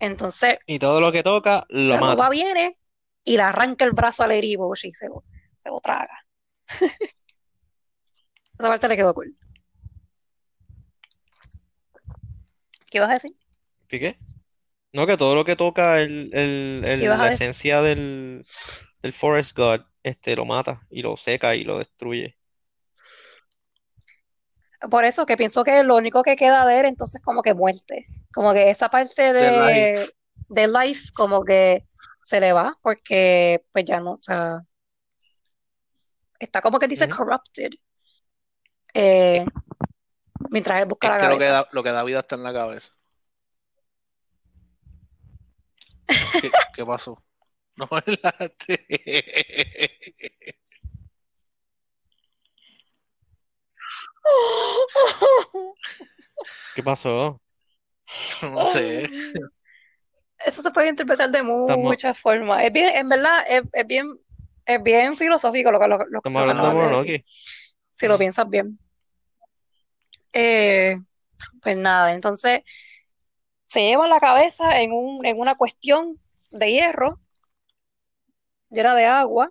Entonces, 0.00 0.58
Y 0.66 0.78
todo 0.78 1.00
lo 1.00 1.10
que 1.10 1.22
toca 1.24 1.66
lo 1.68 1.94
la 1.94 2.00
mata. 2.00 2.30
viene 2.30 2.78
y 3.24 3.36
le 3.36 3.42
arranca 3.42 3.84
el 3.84 3.92
brazo 3.92 4.22
al 4.24 4.32
herido 4.32 4.70
y 4.82 4.92
se 4.92 5.08
lo, 5.08 5.24
se 5.62 5.68
lo 5.70 5.80
traga. 5.80 6.24
Esa 8.58 8.68
parte 8.68 8.88
le 8.88 8.96
quedó 8.96 9.14
cool. 9.14 9.36
¿Qué 12.90 13.00
vas 13.00 13.10
a 13.10 13.12
decir? 13.14 13.32
¿Sí 13.90 13.98
qué? 13.98 14.20
No, 14.92 15.06
que 15.06 15.16
todo 15.18 15.34
lo 15.36 15.44
que 15.44 15.56
toca 15.56 16.00
el, 16.00 16.30
el, 16.34 16.84
el- 16.86 17.00
¿Qué 17.00 17.04
ibas 17.04 17.20
a 17.20 17.26
la 17.26 17.28
esencia 17.28 17.82
del, 17.82 18.46
del 19.02 19.12
Forest 19.14 19.56
God, 19.58 19.82
este, 20.02 20.36
lo 20.36 20.44
mata 20.46 20.86
y 20.90 21.02
lo 21.02 21.16
seca 21.16 21.54
y 21.56 21.64
lo 21.64 21.78
destruye. 21.78 22.38
Por 24.90 25.04
eso 25.04 25.26
que 25.26 25.36
pienso 25.36 25.64
que 25.64 25.82
lo 25.82 25.96
único 25.96 26.22
que 26.22 26.36
queda 26.36 26.64
de 26.64 26.80
él 26.80 26.86
entonces 26.86 27.20
como 27.22 27.42
que 27.42 27.54
muerte. 27.54 28.06
Como 28.32 28.52
que 28.52 28.70
esa 28.70 28.88
parte 28.88 29.32
De 29.32 29.50
de, 29.50 30.14
de 30.48 30.68
life 30.68 31.10
como 31.14 31.44
que 31.44 31.86
se 32.20 32.40
le 32.40 32.52
va 32.52 32.78
porque 32.82 33.64
pues 33.72 33.84
ya 33.84 34.00
no, 34.00 34.12
o 34.12 34.22
sea, 34.22 34.62
está 36.38 36.60
como 36.60 36.78
que 36.78 36.88
dice 36.88 37.08
corrupted. 37.08 37.70
Eh, 38.94 39.44
mientras 40.50 40.80
él 40.80 40.86
busca 40.86 41.16
Es 41.16 41.22
la 41.22 41.28
que 41.28 41.34
lo 41.34 41.38
que 41.38 41.44
da, 41.46 41.68
lo 41.72 41.82
que 41.82 41.92
da 41.92 42.04
vida 42.04 42.20
está 42.20 42.36
en 42.36 42.42
la 42.42 42.52
cabeza. 42.52 42.92
¿Qué, 46.40 46.50
qué 46.74 46.86
pasó? 46.86 47.22
No 47.78 47.88
es 48.06 48.18
la 48.24 48.32
T. 48.32 48.86
¿Qué 56.78 56.82
pasó? 56.84 57.40
No 58.54 58.64
sé. 58.66 59.02
Eso 60.46 60.62
se 60.62 60.70
puede 60.70 60.90
interpretar 60.90 61.28
de 61.28 61.38
Estamos- 61.40 61.76
muchas 61.78 62.16
formas. 62.16 62.62
Es 62.62 62.72
bien, 62.72 62.94
en 62.96 63.08
verdad, 63.08 63.44
es, 63.48 63.62
es 63.72 63.84
bien, 63.84 64.16
es 64.64 64.80
bien 64.80 65.16
filosófico 65.16 65.72
lo 65.72 65.80
que, 65.80 65.88
lo, 65.88 65.98
lo- 66.06 66.18
Estamos 66.18 66.40
hablando 66.40 66.68
de 66.68 66.72
Mononoke. 66.74 67.24
si 67.26 68.06
lo 68.06 68.16
piensas 68.16 68.48
bien. 68.48 68.78
Eh, 70.32 70.96
pues 71.60 71.76
nada, 71.76 72.12
entonces 72.12 72.60
se 73.66 73.80
llevan 73.80 74.08
la 74.10 74.20
cabeza 74.20 74.80
en 74.80 74.92
un, 74.92 75.26
en 75.26 75.36
una 75.40 75.56
cuestión 75.56 76.16
de 76.52 76.70
hierro 76.70 77.18
llena 78.70 78.94
de 78.94 79.06
agua. 79.06 79.50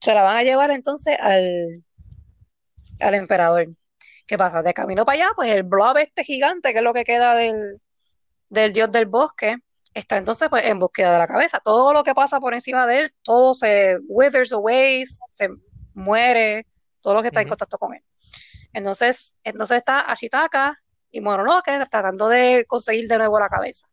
Se 0.00 0.14
la 0.14 0.22
van 0.22 0.36
a 0.36 0.42
llevar 0.44 0.70
entonces 0.70 1.18
al, 1.18 1.82
al 3.00 3.14
emperador. 3.14 3.66
¿Qué 4.26 4.38
pasa? 4.38 4.62
De 4.62 4.74
camino 4.74 5.04
para 5.04 5.24
allá, 5.24 5.32
pues 5.36 5.50
el 5.50 5.64
blob 5.64 5.96
este 5.98 6.24
gigante, 6.24 6.72
que 6.72 6.78
es 6.78 6.84
lo 6.84 6.94
que 6.94 7.04
queda 7.04 7.34
del, 7.34 7.80
del 8.48 8.72
dios 8.72 8.90
del 8.92 9.06
bosque, 9.06 9.56
está 9.94 10.16
entonces 10.16 10.48
pues 10.48 10.64
en 10.64 10.78
búsqueda 10.78 11.12
de 11.12 11.18
la 11.18 11.26
cabeza. 11.26 11.60
Todo 11.60 11.92
lo 11.92 12.04
que 12.04 12.14
pasa 12.14 12.40
por 12.40 12.54
encima 12.54 12.86
de 12.86 13.00
él, 13.00 13.10
todo 13.22 13.54
se 13.54 13.98
withers 14.08 14.52
away, 14.52 15.04
se 15.06 15.48
muere, 15.94 16.66
todo 17.00 17.14
lo 17.14 17.22
que 17.22 17.28
está 17.28 17.42
en 17.42 17.48
contacto 17.48 17.78
con 17.78 17.94
él. 17.94 18.02
Entonces, 18.72 19.34
entonces 19.44 19.78
está 19.78 20.00
Ashitaka 20.00 20.78
y 21.10 21.20
Mononoke 21.20 21.86
tratando 21.90 22.28
de 22.28 22.64
conseguir 22.66 23.08
de 23.08 23.18
nuevo 23.18 23.38
la 23.38 23.48
cabeza. 23.48 23.86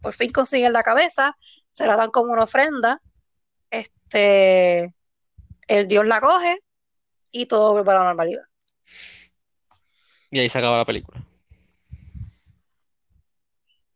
Por 0.00 0.14
fin 0.14 0.30
consiguen 0.30 0.72
la 0.72 0.82
cabeza, 0.82 1.36
se 1.70 1.86
la 1.86 1.96
dan 1.96 2.10
como 2.10 2.32
una 2.32 2.44
ofrenda, 2.44 3.00
este, 3.70 4.94
el 5.66 5.88
dios 5.88 6.06
la 6.06 6.20
coge 6.20 6.62
y 7.30 7.46
todo 7.46 7.72
vuelve 7.72 7.90
a 7.92 7.94
la 7.94 8.04
normalidad. 8.04 8.44
Y 10.30 10.38
ahí 10.38 10.48
se 10.48 10.58
acaba 10.58 10.78
la 10.78 10.84
película. 10.84 11.22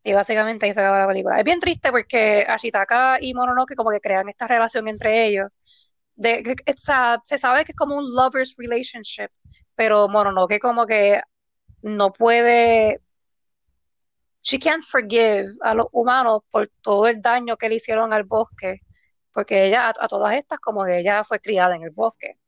Y 0.03 0.12
básicamente 0.12 0.66
ahí 0.66 0.74
se 0.74 0.80
acaba 0.80 0.99
la 0.99 1.09
película. 1.09 1.39
Es 1.39 1.45
bien 1.45 1.61
triste 1.61 1.91
porque 1.91 2.45
Ashitaka 2.47 3.18
y 3.20 3.32
Mononoke 3.32 3.74
como 3.74 3.91
que 3.91 4.01
crean 4.01 4.28
esta 4.28 4.47
relación 4.47 4.87
entre 4.89 5.26
ellos. 5.26 5.49
De, 6.14 6.57
se 7.24 7.39
sabe 7.39 7.64
que 7.64 7.72
es 7.72 7.76
como 7.76 7.97
un 7.97 8.14
lovers 8.14 8.55
relationship, 8.59 9.30
pero 9.74 10.09
Mononoke 10.09 10.59
como 10.61 10.87
que 10.87 11.22
no 11.82 12.12
puede, 12.12 13.01
she 14.43 14.59
can't 14.59 14.85
forgive 14.85 15.47
a 15.62 15.74
los 15.74 15.87
humanos 15.93 16.43
por 16.51 16.70
todo 16.82 17.09
el 17.09 17.20
daño 17.20 17.57
que 17.57 17.68
le 17.68 17.76
hicieron 17.76 18.12
al 18.12 18.24
bosque, 18.24 18.80
porque 19.32 19.66
ella, 19.66 19.89
a, 19.89 19.95
a 19.99 20.09
todas 20.09 20.35
estas, 20.37 20.61
como 20.61 20.85
que 20.85 20.99
ella 20.99 21.24
fue 21.24 21.41
criada 21.41 21.74
en 21.76 21.82
el 21.82 21.91
bosque. 21.91 22.39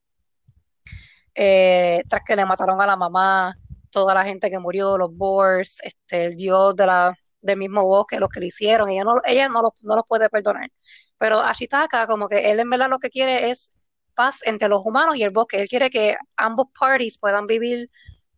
Eh, 1.35 2.03
tras 2.09 2.23
que 2.25 2.37
le 2.37 2.47
mataron 2.47 2.81
a 2.81 2.87
la 2.87 2.97
mamá, 2.97 3.55
toda 3.97 4.15
la 4.15 4.25
gente 4.25 4.51
que 4.51 4.59
murió, 4.59 4.99
los 4.99 5.17
Boars, 5.17 5.81
este, 5.85 6.27
el 6.27 6.37
dios 6.37 6.77
de 6.77 6.87
la, 6.87 7.15
del 7.41 7.59
mismo 7.59 7.85
bosque, 7.87 8.21
los 8.21 8.29
que 8.31 8.41
le 8.41 8.47
hicieron, 8.47 8.89
ella 8.91 9.05
no, 9.05 9.17
ella 9.25 9.49
no, 9.49 9.63
los, 9.63 9.73
no 9.85 9.97
los 9.97 10.05
puede 10.09 10.29
perdonar. 10.31 10.71
Pero 11.19 11.41
Ashitaka, 11.41 12.07
como 12.07 12.29
que 12.29 12.51
él 12.51 12.61
en 12.61 12.71
verdad 12.71 12.91
lo 12.91 12.99
que 12.99 13.11
quiere 13.11 13.51
es 13.51 13.77
paz 14.15 14.41
entre 14.47 14.69
los 14.69 14.83
humanos 14.85 15.17
y 15.17 15.23
el 15.23 15.31
bosque. 15.31 15.61
Él 15.61 15.69
quiere 15.69 15.91
que 15.91 16.17
ambos 16.37 16.69
parties 16.79 17.19
puedan 17.21 17.47
vivir 17.47 17.91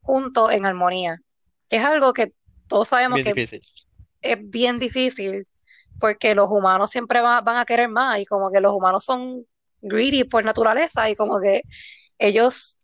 juntos 0.02 0.52
en 0.52 0.66
armonía, 0.66 1.18
que 1.70 1.76
es 1.78 1.84
algo 1.84 2.12
que 2.12 2.34
todos 2.68 2.88
sabemos 2.88 3.20
Bien 3.20 3.22
que 3.22 3.34
difícil. 3.34 3.60
es 4.22 4.38
bien 4.50 4.78
difícil 4.78 5.46
porque 6.00 6.34
los 6.34 6.48
humanos 6.50 6.90
siempre 6.90 7.20
va- 7.20 7.40
van 7.42 7.56
a 7.56 7.64
querer 7.66 7.88
más 7.88 8.20
y 8.20 8.26
como 8.26 8.50
que 8.50 8.60
los 8.60 8.72
humanos 8.72 9.04
son 9.04 9.46
greedy 9.80 10.24
por 10.24 10.44
naturaleza 10.44 11.10
y 11.10 11.16
como 11.16 11.40
que 11.40 11.62
ellos 12.18 12.77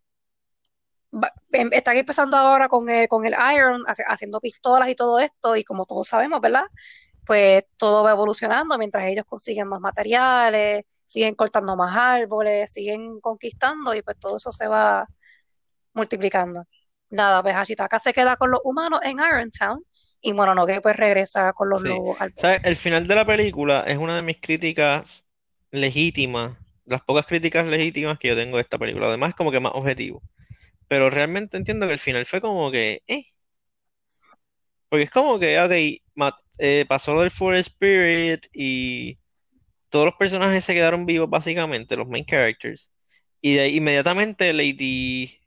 va- 1.21 1.33
em- 1.51 1.69
están 1.73 1.97
empezando 1.97 2.37
ahora 2.37 2.67
con 2.69 2.89
el, 2.89 3.07
con 3.07 3.25
el 3.25 3.35
iron, 3.55 3.83
hace- 3.87 4.03
haciendo 4.07 4.39
pistolas 4.41 4.89
y 4.89 4.95
todo 4.95 5.19
esto 5.19 5.55
y 5.55 5.63
como 5.63 5.85
todos 5.85 6.07
sabemos, 6.07 6.41
¿verdad? 6.41 6.65
Pues 7.25 7.65
todo 7.77 8.03
va 8.03 8.11
evolucionando 8.11 8.77
mientras 8.77 9.05
ellos 9.05 9.25
consiguen 9.25 9.67
más 9.67 9.81
materiales, 9.81 10.85
siguen 11.05 11.35
cortando 11.35 11.75
más 11.77 11.95
árboles, 11.95 12.71
siguen 12.71 13.19
conquistando 13.19 13.93
y 13.95 14.01
pues 14.01 14.17
todo 14.19 14.37
eso 14.37 14.51
se 14.51 14.67
va 14.67 15.07
multiplicando. 15.93 16.65
Nada, 17.09 17.41
pues 17.41 17.55
Ashitaka 17.55 17.99
se 17.99 18.13
queda 18.13 18.35
con 18.35 18.51
los 18.51 18.61
humanos 18.63 18.99
en 19.03 19.17
Irontown 19.19 19.83
y 20.21 20.33
Mononoke 20.33 20.81
pues 20.81 20.95
regresa 20.95 21.53
con 21.53 21.69
los 21.69 21.81
Sí. 21.81 21.87
lobos 21.87 22.19
al 22.19 22.33
¿Sabes? 22.35 22.61
El 22.63 22.75
final 22.75 23.07
de 23.07 23.15
la 23.15 23.25
película 23.25 23.81
es 23.87 23.97
una 23.97 24.15
de 24.15 24.21
mis 24.21 24.39
críticas 24.41 25.23
legítimas, 25.71 26.57
las 26.85 27.01
pocas 27.03 27.25
críticas 27.25 27.65
legítimas 27.67 28.17
que 28.19 28.29
yo 28.29 28.35
tengo 28.35 28.57
de 28.57 28.63
esta 28.63 28.77
película. 28.77 29.07
Además, 29.07 29.29
es 29.29 29.35
como 29.35 29.51
que 29.51 29.59
más 29.59 29.71
objetivo. 29.75 30.21
Pero 30.87 31.09
realmente 31.09 31.57
entiendo 31.57 31.87
que 31.87 31.93
el 31.93 31.99
final 31.99 32.25
fue 32.25 32.41
como 32.41 32.71
que, 32.71 33.03
eh. 33.07 33.25
Porque 34.89 35.03
es 35.05 35.11
como 35.11 35.39
que, 35.39 35.59
ok, 35.59 35.71
mat- 36.15 36.35
eh, 36.59 36.85
pasó 36.87 37.19
del 37.19 37.31
Forest 37.31 37.69
Spirit 37.71 38.45
y 38.53 39.15
todos 39.89 40.05
los 40.07 40.15
personajes 40.15 40.65
se 40.65 40.73
quedaron 40.75 41.05
vivos, 41.05 41.29
básicamente, 41.29 41.95
los 41.97 42.07
main 42.09 42.25
characters. 42.25 42.93
Y 43.41 43.55
de 43.55 43.61
ahí 43.61 43.77
inmediatamente 43.77 44.53
Lady 44.53 45.39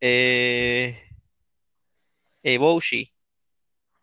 eh, 0.00 1.02
Eboshi, 2.44 3.08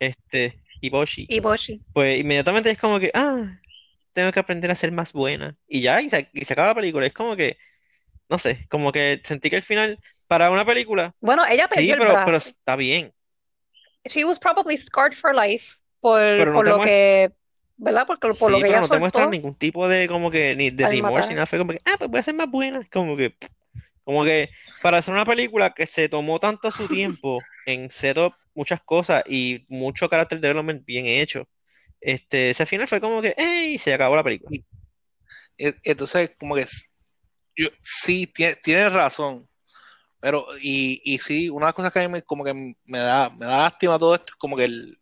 este, 0.00 0.62
Eboshi, 0.82 1.26
y 1.28 1.40
Boshi. 1.40 1.80
pues 1.92 2.20
inmediatamente 2.20 2.70
es 2.70 2.78
como 2.78 3.00
que, 3.00 3.10
ah, 3.14 3.60
tengo 4.14 4.32
que 4.32 4.40
aprender 4.40 4.70
a 4.70 4.74
ser 4.76 4.92
más 4.92 5.12
buena. 5.12 5.56
Y 5.68 5.82
ya, 5.82 6.02
y 6.02 6.10
se, 6.10 6.28
y 6.32 6.44
se 6.44 6.52
acaba 6.54 6.70
la 6.70 6.74
película. 6.76 7.06
Es 7.06 7.12
como 7.14 7.36
que, 7.36 7.58
no 8.28 8.38
sé, 8.38 8.66
como 8.70 8.92
que 8.92 9.20
sentí 9.24 9.50
que 9.50 9.56
el 9.58 9.62
final, 9.62 10.00
para 10.30 10.50
una 10.50 10.64
película, 10.64 11.12
Bueno, 11.20 11.44
ella 11.46 11.66
sí, 11.68 11.76
perdió 11.76 11.94
el 11.94 11.98
pero, 12.00 12.14
pero 12.24 12.36
brazo. 12.36 12.50
está 12.50 12.76
bien. 12.76 13.12
She 14.08 14.24
was 14.24 14.38
probably 14.38 14.76
scarred 14.76 15.14
for 15.14 15.34
life 15.34 15.80
por, 16.00 16.20
Pero 16.20 16.52
no 16.52 16.56
por 16.58 16.66
lo 16.66 16.78
muest- 16.78 16.86
que, 16.86 17.32
¿verdad? 17.76 18.06
Por, 18.06 18.18
por 18.18 18.30
lo 18.30 18.36
Sí, 18.38 18.62
que 18.62 18.68
pero 18.68 18.68
ella 18.68 18.80
no 18.80 18.88
te 18.88 18.98
muestran 18.98 19.30
ningún 19.30 19.54
tipo 19.56 19.88
de, 19.88 20.08
como 20.08 20.30
que, 20.30 20.54
ni 20.56 20.70
de 20.70 20.86
remorse 20.86 21.18
matar. 21.18 21.30
ni 21.30 21.34
nada. 21.36 21.46
Fue 21.46 21.58
como 21.58 21.72
que, 21.72 21.78
ah, 21.84 21.96
pues 21.98 22.10
voy 22.10 22.20
a 22.20 22.22
ser 22.22 22.34
más 22.34 22.50
buena. 22.50 22.88
Como 22.92 23.16
que, 23.16 23.36
como 24.04 24.24
que, 24.24 24.50
para 24.82 24.98
hacer 24.98 25.14
una 25.14 25.26
película 25.26 25.74
que 25.74 25.86
se 25.86 26.08
tomó 26.08 26.38
tanto 26.40 26.70
su 26.70 26.88
tiempo 26.88 27.50
en 27.66 27.90
setup 27.90 28.34
muchas 28.54 28.82
cosas 28.82 29.22
y 29.26 29.64
mucho 29.68 30.08
character 30.08 30.40
development 30.40 30.84
bien 30.86 31.06
hecho, 31.06 31.48
este, 32.00 32.50
ese 32.50 32.66
final 32.66 32.88
fue 32.88 33.00
como 33.00 33.22
que, 33.22 33.34
¡ey! 33.36 33.78
Se 33.78 33.94
acabó 33.94 34.16
la 34.16 34.24
película. 34.24 34.50
E- 35.58 35.74
Entonces, 35.84 36.32
como 36.38 36.54
que 36.56 36.66
yo, 37.56 37.68
sí, 37.82 38.26
tie- 38.34 38.60
tienes 38.62 38.92
razón. 38.94 39.48
Pero, 40.20 40.44
y, 40.60 41.00
y 41.04 41.18
sí, 41.18 41.48
una 41.48 41.66
de 41.66 41.68
las 41.68 41.74
cosas 41.74 41.92
que 41.92 42.00
a 42.00 42.02
mí 42.06 42.12
me, 42.12 42.22
como 42.22 42.44
que 42.44 42.52
me 42.54 42.98
da, 42.98 43.30
me 43.30 43.46
da 43.46 43.58
lástima 43.58 43.98
todo 43.98 44.14
esto 44.14 44.28
es 44.30 44.36
como 44.36 44.56
que 44.56 44.64
el, 44.64 44.98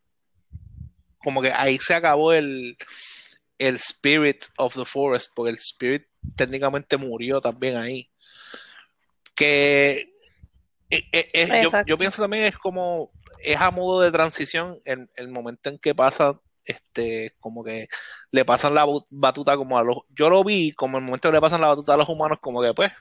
como 1.19 1.43
que 1.43 1.53
ahí 1.53 1.77
se 1.79 1.95
acabó 1.95 2.33
el, 2.33 2.77
el 3.59 3.75
spirit 3.77 4.45
of 4.59 4.75
the 4.75 4.85
forest, 4.85 5.33
porque 5.35 5.51
el 5.51 5.57
spirit 5.57 6.05
técnicamente 6.37 6.97
murió 6.97 7.41
también 7.41 7.77
ahí. 7.77 8.11
Que 9.35 10.13
eh, 10.91 11.05
eh, 11.13 11.31
es- 11.33 11.49
yo, 11.87 11.97
pienso 11.97 12.23
también 12.23 12.45
es 12.45 12.57
como, 12.57 13.11
es 13.43 13.57
a 13.57 13.71
modo 13.71 14.01
de 14.01 14.11
transición 14.13 14.79
el, 14.85 15.11
el 15.17 15.29
momento 15.29 15.69
en 15.69 15.79
que 15.79 15.95
pasa, 15.95 16.41
este, 16.65 17.35
como 17.41 17.65
que 17.65 17.89
le 18.31 18.45
pasan 18.45 18.75
la 18.75 18.87
batuta 19.11 19.57
como 19.57 19.79
a 19.79 19.83
los, 19.83 19.99
yo 20.11 20.31
lo 20.31 20.45
vi 20.45 20.73
como 20.73 20.99
el 20.99 21.05
momento 21.05 21.29
que 21.29 21.35
le 21.35 21.41
pasan 21.41 21.61
la 21.61 21.69
batuta 21.69 21.95
a 21.95 21.99
los 21.99 22.09
humanos, 22.09 22.39
como 22.41 22.63
que 22.63 22.73
pues, 22.75 22.93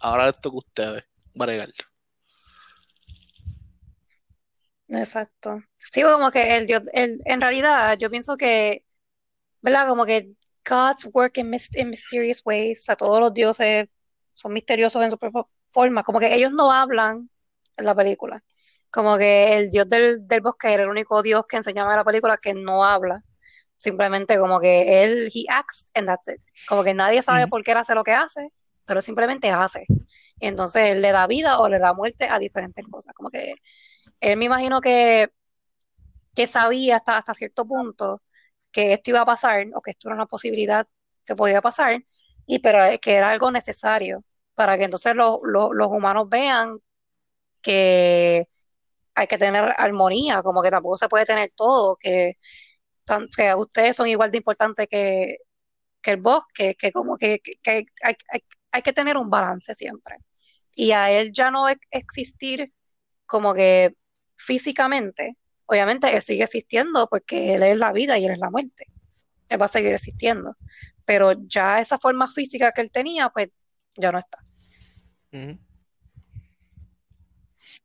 ahora 0.00 0.26
les 0.26 0.38
toca 0.40 0.56
a 0.56 0.58
ustedes 0.58 1.04
bregar. 1.34 1.68
Exacto. 4.88 5.62
Sí, 5.78 6.02
como 6.02 6.30
que 6.30 6.56
el 6.56 6.66
dios, 6.66 6.82
el, 6.92 7.20
en 7.24 7.40
realidad 7.40 7.96
yo 7.98 8.10
pienso 8.10 8.36
que, 8.36 8.84
¿verdad? 9.62 9.88
Como 9.88 10.06
que 10.06 10.32
God's 10.68 11.08
work 11.14 11.38
in, 11.38 11.52
in 11.76 11.90
mysterious 11.90 12.42
ways, 12.44 12.80
o 12.82 12.84
sea, 12.84 12.96
todos 12.96 13.20
los 13.20 13.34
dioses 13.34 13.88
son 14.34 14.52
misteriosos 14.54 15.02
en 15.04 15.10
su 15.12 15.18
propia 15.18 15.44
forma, 15.70 16.04
como 16.04 16.20
que 16.20 16.34
ellos 16.34 16.52
no 16.52 16.72
hablan 16.72 17.30
en 17.76 17.84
la 17.86 17.94
película, 17.94 18.44
como 18.90 19.18
que 19.18 19.56
el 19.58 19.70
dios 19.70 19.88
del, 19.88 20.26
del 20.28 20.40
bosque 20.42 20.72
era 20.74 20.84
el 20.84 20.90
único 20.90 21.22
dios 21.22 21.44
que 21.48 21.58
enseñaba 21.58 21.92
en 21.92 21.98
la 21.98 22.04
película 22.04 22.38
que 22.38 22.54
no 22.54 22.84
habla, 22.84 23.22
simplemente 23.76 24.38
como 24.38 24.60
que 24.60 25.04
él, 25.04 25.30
he 25.34 25.44
acts 25.50 25.90
and 25.94 26.06
that's 26.08 26.28
it, 26.28 26.40
como 26.68 26.84
que 26.84 26.94
nadie 26.94 27.22
sabe 27.22 27.42
Ujú. 27.42 27.50
por 27.50 27.64
qué 27.64 27.72
él 27.72 27.78
hace 27.78 27.94
lo 27.94 28.04
que 28.04 28.12
hace, 28.12 28.50
pero 28.86 29.02
simplemente 29.02 29.50
hace, 29.50 29.86
y 30.40 30.46
entonces 30.46 30.98
le 30.98 31.12
da 31.12 31.26
vida 31.26 31.60
o 31.60 31.68
le 31.68 31.78
da 31.78 31.94
muerte 31.94 32.28
a 32.30 32.38
diferentes 32.38 32.84
cosas, 32.90 33.14
como 33.14 33.30
que 33.30 33.54
él 34.20 34.38
me 34.38 34.46
imagino 34.46 34.80
que, 34.82 35.30
que 36.34 36.46
sabía 36.46 36.96
hasta, 36.96 37.18
hasta 37.18 37.34
cierto 37.34 37.66
punto 37.66 38.22
que 38.72 38.92
esto 38.94 39.10
iba 39.10 39.20
a 39.22 39.26
pasar 39.26 39.66
o 39.74 39.82
que 39.82 39.90
esto 39.92 40.08
era 40.08 40.16
una 40.16 40.26
posibilidad 40.26 40.86
que 41.24 41.36
podía 41.36 41.60
pasar, 41.62 42.02
y 42.46 42.58
pero 42.60 42.78
que 43.00 43.14
era 43.16 43.30
algo 43.30 43.50
necesario 43.50 44.24
para 44.54 44.78
que 44.78 44.84
entonces 44.84 45.14
lo- 45.14 45.40
lo- 45.44 45.72
los 45.72 45.88
humanos 45.88 46.28
vean 46.28 46.78
que 47.62 48.48
hay 49.14 49.28
que 49.28 49.38
tener 49.38 49.74
armonía, 49.78 50.42
como 50.42 50.62
que 50.62 50.70
tampoco 50.72 50.96
se 50.98 51.08
puede 51.08 51.26
tener 51.26 51.52
todo, 51.56 51.96
que, 51.96 52.38
tan- 53.06 53.28
que 53.36 53.54
ustedes 53.56 53.96
son 53.96 54.08
igual 54.08 54.30
de 54.32 54.38
importantes 54.38 54.88
que, 54.90 55.38
que 56.02 56.12
el 56.12 56.18
bosque, 56.22 56.76
que 56.76 56.92
como 56.92 57.16
que, 57.18 57.40
que- 57.40 57.56
que 57.62 57.70
hay, 57.72 57.86
hay- 58.02 58.16
hay 58.72 58.82
que 58.82 58.92
tener 58.92 59.16
un 59.16 59.30
balance 59.30 59.74
siempre. 59.74 60.16
Y 60.74 60.92
a 60.92 61.10
él 61.10 61.32
ya 61.32 61.50
no 61.50 61.68
ex- 61.68 61.86
existir 61.90 62.72
como 63.26 63.54
que 63.54 63.94
físicamente, 64.36 65.36
obviamente 65.66 66.14
él 66.14 66.22
sigue 66.22 66.44
existiendo 66.44 67.06
porque 67.08 67.54
él 67.54 67.62
es 67.62 67.76
la 67.78 67.92
vida 67.92 68.18
y 68.18 68.24
él 68.24 68.32
es 68.32 68.38
la 68.38 68.50
muerte. 68.50 68.86
Él 69.48 69.60
va 69.60 69.66
a 69.66 69.68
seguir 69.68 69.92
existiendo. 69.92 70.56
Pero 71.04 71.32
ya 71.46 71.80
esa 71.80 71.98
forma 71.98 72.28
física 72.28 72.72
que 72.72 72.80
él 72.80 72.90
tenía, 72.90 73.28
pues 73.28 73.48
ya 73.96 74.10
no 74.12 74.18
está. 74.18 74.38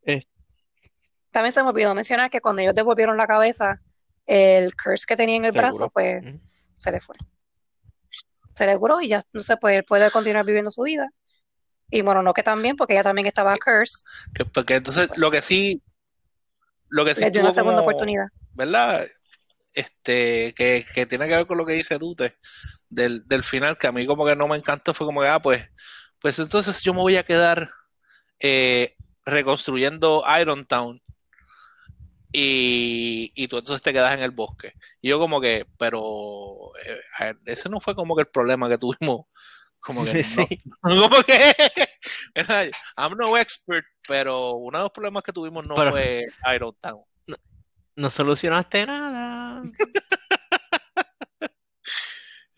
Eh, 0.04 0.24
También 1.32 1.52
se 1.54 1.62
me 1.64 1.70
olvidó 1.70 1.94
mencionar 1.94 2.30
que 2.30 2.42
cuando 2.42 2.62
ellos 2.62 2.76
devolvieron 2.76 3.18
la 3.18 3.28
cabeza, 3.28 3.82
el 4.26 4.74
curse 4.76 5.06
que 5.08 5.16
tenía 5.16 5.36
en 5.38 5.46
el 5.46 5.52
brazo, 5.62 5.90
pues 5.90 6.24
se 6.78 6.92
le 6.92 7.00
fue. 7.02 7.16
Se 8.58 8.66
le 8.66 8.76
curó 8.80 9.00
y 9.02 9.10
ya, 9.10 9.22
no 9.34 9.42
sé, 9.42 9.56
pues 9.58 9.78
él 9.78 9.84
puede 9.84 10.10
continuar 10.10 10.44
viviendo 10.44 10.72
su 10.72 10.82
vida. 10.82 11.08
Y 11.92 12.02
Mononoke 12.02 12.42
también, 12.42 12.76
porque 12.76 12.94
ella 12.94 13.04
también 13.04 13.28
estaba 13.28 13.56
cursed, 13.56 14.04
Que, 14.34 14.46
porque 14.46 14.76
entonces 14.76 15.16
lo 15.16 15.30
que 15.30 15.44
sí, 15.44 15.84
lo 16.90 17.06
que 17.06 17.14
sí 17.14 17.22
les 17.22 17.32
dio 17.32 17.42
una 17.42 17.54
segunda 17.54 17.78
como, 17.78 17.88
oportunidad. 17.88 18.26
¿verdad? 18.54 19.06
Este, 19.74 20.56
que, 20.56 20.88
que 20.92 21.06
tiene 21.06 21.28
que 21.28 21.36
ver 21.36 21.46
con 21.46 21.60
lo 21.60 21.68
que 21.68 21.74
dice 21.74 22.00
Dute 22.00 22.36
del, 22.90 23.28
del 23.28 23.44
final, 23.44 23.78
que 23.78 23.86
a 23.86 23.92
mí 23.92 24.08
como 24.08 24.26
que 24.26 24.36
no 24.36 24.48
me 24.48 24.58
encantó, 24.58 24.96
fue 24.96 25.06
como 25.06 25.22
que, 25.22 25.28
ah, 25.28 25.40
pues, 25.40 25.70
pues 26.20 26.40
entonces 26.40 26.82
yo 26.82 26.96
me 26.96 27.02
voy 27.02 27.16
a 27.16 27.24
quedar 27.24 27.70
eh, 28.40 28.96
reconstruyendo 29.24 30.24
Irontown 30.42 31.00
y, 32.32 33.32
y 33.36 33.48
tú 33.48 33.58
entonces 33.58 33.82
te 33.82 33.94
quedas 33.94 34.14
en 34.14 34.22
el 34.22 34.32
bosque. 34.32 34.74
Y 35.02 35.10
yo 35.10 35.20
como 35.20 35.40
que, 35.42 35.66
pero 35.78 36.72
eh, 36.86 37.00
a 37.20 37.24
ver, 37.26 37.38
ese 37.46 37.70
no 37.70 37.80
fue 37.80 37.96
como 37.96 38.16
que 38.16 38.22
el 38.22 38.28
problema 38.28 38.70
que 38.70 38.78
tuvimos. 38.78 39.26
Como 39.80 40.04
que 40.06 40.14
no, 40.14 40.24
Sí. 40.24 40.64
como 40.82 41.24
que 41.24 41.54
era, 42.36 42.64
I'm 42.98 43.16
no 43.18 43.38
expert, 43.38 43.86
pero 44.08 44.54
uno 44.54 44.78
de 44.80 44.84
los 44.84 44.92
problemas 44.92 45.24
que 45.24 45.34
tuvimos 45.34 45.66
no 45.66 45.76
Pero- 45.76 45.92
fue 45.92 46.26
Irontown. 46.54 47.04
No 47.96 48.10
solucionaste 48.12 48.86
nada. 48.86 49.62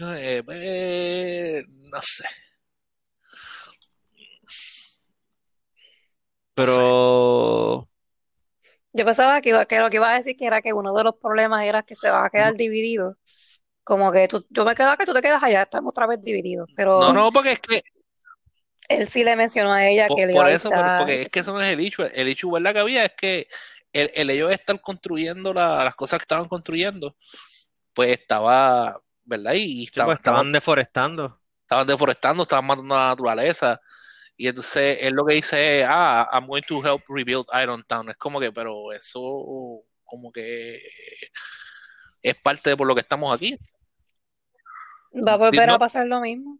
Eh, 0.01 0.41
eh, 0.49 1.63
no 1.91 1.99
sé. 2.01 2.24
Pero 6.53 7.88
Yo 8.93 9.05
pensaba 9.05 9.41
que, 9.41 9.49
iba, 9.49 9.65
que 9.65 9.79
lo 9.79 9.89
que 9.89 9.97
iba 9.97 10.11
a 10.11 10.15
decir 10.15 10.35
que 10.35 10.45
era 10.45 10.61
que 10.61 10.73
uno 10.73 10.93
de 10.93 11.03
los 11.03 11.15
problemas 11.17 11.65
era 11.65 11.83
que 11.83 11.95
se 11.95 12.09
va 12.09 12.25
a 12.25 12.29
quedar 12.29 12.53
dividido. 12.55 13.17
Como 13.83 14.11
que 14.11 14.27
tú, 14.27 14.43
yo 14.49 14.65
me 14.65 14.75
quedo 14.75 14.89
acá 14.91 15.05
tú 15.05 15.13
te 15.13 15.21
quedas 15.21 15.41
allá, 15.43 15.63
estamos 15.63 15.91
otra 15.91 16.07
vez 16.07 16.21
divididos. 16.21 16.69
Pero 16.75 16.99
No, 16.99 17.13
no, 17.13 17.31
porque 17.31 17.53
es 17.53 17.59
que 17.59 17.81
él 18.89 19.07
sí 19.07 19.23
le 19.23 19.35
mencionó 19.35 19.71
a 19.73 19.87
ella 19.87 20.07
por, 20.07 20.17
que 20.17 20.25
le 20.25 20.33
iba 20.33 20.41
por 20.41 20.47
a 20.47 20.51
eso, 20.51 20.69
por- 20.69 20.77
visitar. 20.77 20.97
porque 20.99 21.21
es 21.23 21.31
que 21.31 21.39
eso 21.39 21.53
no 21.53 21.61
es 21.61 21.71
el 21.73 21.79
issue. 21.79 22.05
El 22.13 22.27
issue, 22.29 22.51
¿verdad? 22.51 22.73
Que 22.73 22.79
había 22.79 23.05
es 23.05 23.13
que 23.15 23.47
el, 23.93 24.11
el 24.15 24.29
hecho 24.29 24.47
de 24.47 24.55
estar 24.55 24.81
construyendo 24.81 25.53
la- 25.53 25.83
las 25.83 25.95
cosas 25.95 26.19
que 26.19 26.23
estaban 26.23 26.47
construyendo, 26.47 27.15
pues 27.93 28.11
estaba, 28.19 28.99
¿verdad? 29.25 29.53
Y 29.55 29.85
sí, 29.85 29.85
estaba- 29.85 30.07
pues, 30.07 30.19
estaban, 30.19 30.45
estaban 30.45 30.51
deforestando. 30.51 31.39
estaban 31.63 31.87
deforestando, 31.87 32.43
estaban 32.43 32.65
matando 32.65 32.95
a 32.95 32.99
la 32.99 33.07
naturaleza. 33.09 33.81
Y 34.41 34.47
entonces 34.47 34.99
él 35.01 35.15
lo 35.15 35.25
que 35.25 35.33
dice 35.33 35.81
es, 35.81 35.85
ah, 35.89 36.25
I'm 36.31 36.47
going 36.47 36.61
to 36.61 36.81
help 36.81 37.01
rebuild 37.09 37.45
Irontown. 37.53 38.09
Es 38.09 38.15
como 38.15 38.39
que, 38.39 38.53
pero 38.53 38.93
eso 38.93 39.83
como 40.05 40.31
que 40.31 40.81
es 42.21 42.35
parte 42.37 42.69
de 42.69 42.77
por 42.77 42.87
lo 42.87 42.95
que 42.95 43.01
estamos 43.01 43.33
aquí. 43.35 43.59
Va 45.27 45.33
a 45.33 45.37
volver 45.37 45.67
No. 45.67 45.73
a 45.73 45.79
pasar 45.79 46.07
lo 46.07 46.21
mismo. 46.21 46.57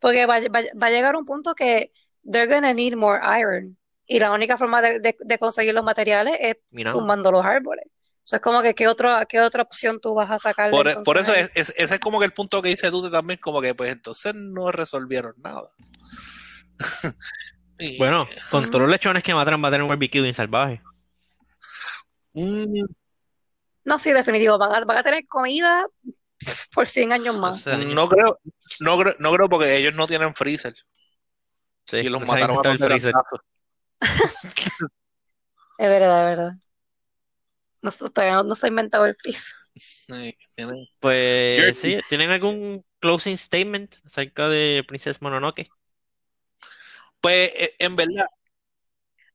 Porque 0.00 0.24
va, 0.24 0.40
va- 0.40 0.62
va 0.82 0.86
a 0.86 0.90
llegar 0.90 1.14
un 1.14 1.26
punto 1.26 1.54
que 1.54 1.92
they're 2.24 2.46
gonna 2.52 2.72
need 2.72 2.94
more 2.96 3.20
iron. 3.38 3.76
Y 4.06 4.18
la 4.18 4.32
única 4.32 4.56
forma 4.56 4.80
de, 4.80 4.98
de- 5.00 5.16
de 5.18 5.38
conseguir 5.38 5.74
los 5.74 5.84
materiales 5.84 6.34
es 6.40 6.56
tumbando 6.92 7.30
los 7.30 7.44
árboles. 7.44 7.84
O 7.88 8.24
sea, 8.26 8.38
es 8.38 8.42
como 8.42 8.62
que 8.62 8.74
¿qué 8.74 8.88
otra, 8.88 9.26
qué 9.26 9.38
otra 9.40 9.62
opción 9.64 10.00
tú 10.00 10.14
vas 10.14 10.30
a 10.30 10.38
sacarle 10.38 10.70
Por, 10.70 10.88
entonces 10.88 11.04
por 11.04 11.18
eso 11.18 11.34
es- 11.34 11.50
ese 11.76 11.94
es 11.94 12.00
como 12.00 12.18
que 12.20 12.24
el 12.24 12.32
punto 12.32 12.62
que 12.62 12.70
dice 12.70 12.90
tú 12.90 13.10
también, 13.10 13.38
como 13.38 13.60
que 13.60 13.74
pues 13.74 13.92
entonces 13.92 14.34
no 14.34 14.72
resolvieron 14.72 15.34
nada. 15.36 15.68
Y- 17.78 17.98
bueno, 17.98 18.26
con 18.50 18.64
todos 18.70 18.82
los 18.82 18.90
lechones 18.90 19.22
que 19.22 19.34
matan 19.34 19.62
va 19.62 19.68
a 19.68 19.70
tener 19.70 19.82
un 19.82 19.88
barbecue 19.88 20.20
bien 20.20 20.34
salvaje. 20.34 20.80
Mm, 22.34 22.84
No, 23.84 23.98
sí, 23.98 24.12
definitivo. 24.12 24.58
Van 24.58 24.72
a, 24.74 24.84
van 24.84 24.98
a 24.98 25.02
tener 25.02 25.26
comida 25.26 25.86
por 26.74 26.86
100 26.86 27.12
años 27.12 27.36
más. 27.38 27.66
No 27.66 28.08
creo, 28.08 28.38
no 28.80 28.98
creo, 28.98 29.14
no 29.18 29.32
creo 29.32 29.48
porque 29.48 29.76
ellos 29.76 29.94
no 29.94 30.06
tienen 30.06 30.34
freezer 30.34 30.74
sí, 31.86 31.98
y 31.98 32.08
los 32.08 32.24
mataron 32.26 32.58
a. 32.62 32.62
Es 35.78 35.88
verdad, 35.88 36.30
es 36.32 36.36
verdad. 36.36 36.52
No, 37.82 37.90
todavía 38.10 38.36
no, 38.36 38.44
no 38.44 38.54
se 38.54 38.66
ha 38.66 38.68
inventado 38.68 39.06
el 39.06 39.14
freezer. 39.16 39.54
Sí, 39.74 40.34
tienen- 40.54 40.86
Pues 41.00 41.76
sí, 41.78 41.98
¿tienen 42.08 42.30
algún 42.30 42.84
closing 43.00 43.36
statement 43.36 43.96
acerca 44.04 44.48
de 44.48 44.84
Princess 44.86 45.20
Mononoke? 45.20 45.68
Pues 47.22 47.50
eh, 47.54 47.74
en 47.78 47.96
verdad, 47.96 48.26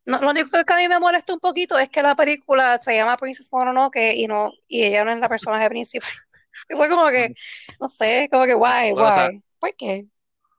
No, 0.06 0.20
lo 0.22 0.30
único 0.30 0.50
que 0.64 0.74
a 0.74 0.78
mí 0.78 0.88
me 0.88 1.00
molesta 1.00 1.34
un 1.34 1.40
poquito 1.40 1.78
es 1.80 1.90
que 1.90 2.02
la 2.04 2.16
película 2.16 2.78
se 2.78 2.94
llama 2.96 3.18
Princess 3.18 3.50
Mononoke 3.52 4.14
y 4.14 4.28
no, 4.28 4.52
y 4.68 4.84
ella 4.84 5.04
no 5.04 5.12
es 5.12 5.20
la 5.20 5.28
personaje 5.30 5.68
principal. 5.70 6.10
Y 6.70 6.76
fue 6.76 6.90
como 6.90 7.08
que, 7.10 7.34
no 7.80 7.88
sé, 7.88 8.28
como 8.32 8.46
que 8.46 8.56
why, 8.56 8.92
Bueno, 8.92 9.40
¿por 9.60 9.76
qué? 9.76 10.06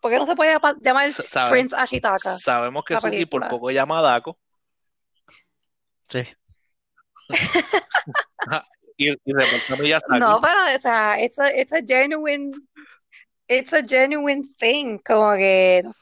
¿Por 0.00 0.10
qué 0.12 0.16
no 0.18 0.24
se 0.26 0.36
puede 0.36 0.52
llama- 0.52 0.76
llamar 0.80 1.10
sa- 1.10 1.24
sabe- 1.26 1.50
Prince 1.50 1.74
Ashitaka? 1.76 2.36
sabemos 2.36 2.84
que 2.84 2.98
Suki 3.00 3.26
por 3.26 3.46
poco 3.48 3.70
llama 3.70 3.98
a 3.98 4.02
Dako 4.02 4.38
Sí. 6.08 6.20
y, 8.96 9.10
y 9.10 9.32
reporta 9.32 9.74
a 9.74 9.76
Miyazaki. 9.76 10.18
No, 10.20 10.40
pero, 10.40 10.60
o 10.74 10.78
sea, 10.78 11.20
it's 11.22 11.38
a, 11.38 11.50
it's 11.54 11.72
a 11.72 11.80
genuine, 11.86 12.52
it's 13.48 13.72
a 13.72 13.82
genuine 13.82 14.42
thing, 14.58 14.98
como 15.04 15.32
que, 15.34 15.82
no 15.84 15.92
sé. 15.92 16.00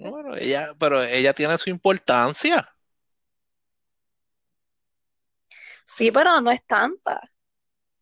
Bueno, 0.00 0.36
ella, 0.36 0.74
pero 0.78 1.02
ella 1.02 1.34
tiene 1.34 1.56
su 1.58 1.70
importancia. 1.70 2.68
Sí, 5.84 6.10
pero 6.12 6.40
no 6.40 6.50
es 6.50 6.64
tanta. 6.66 7.20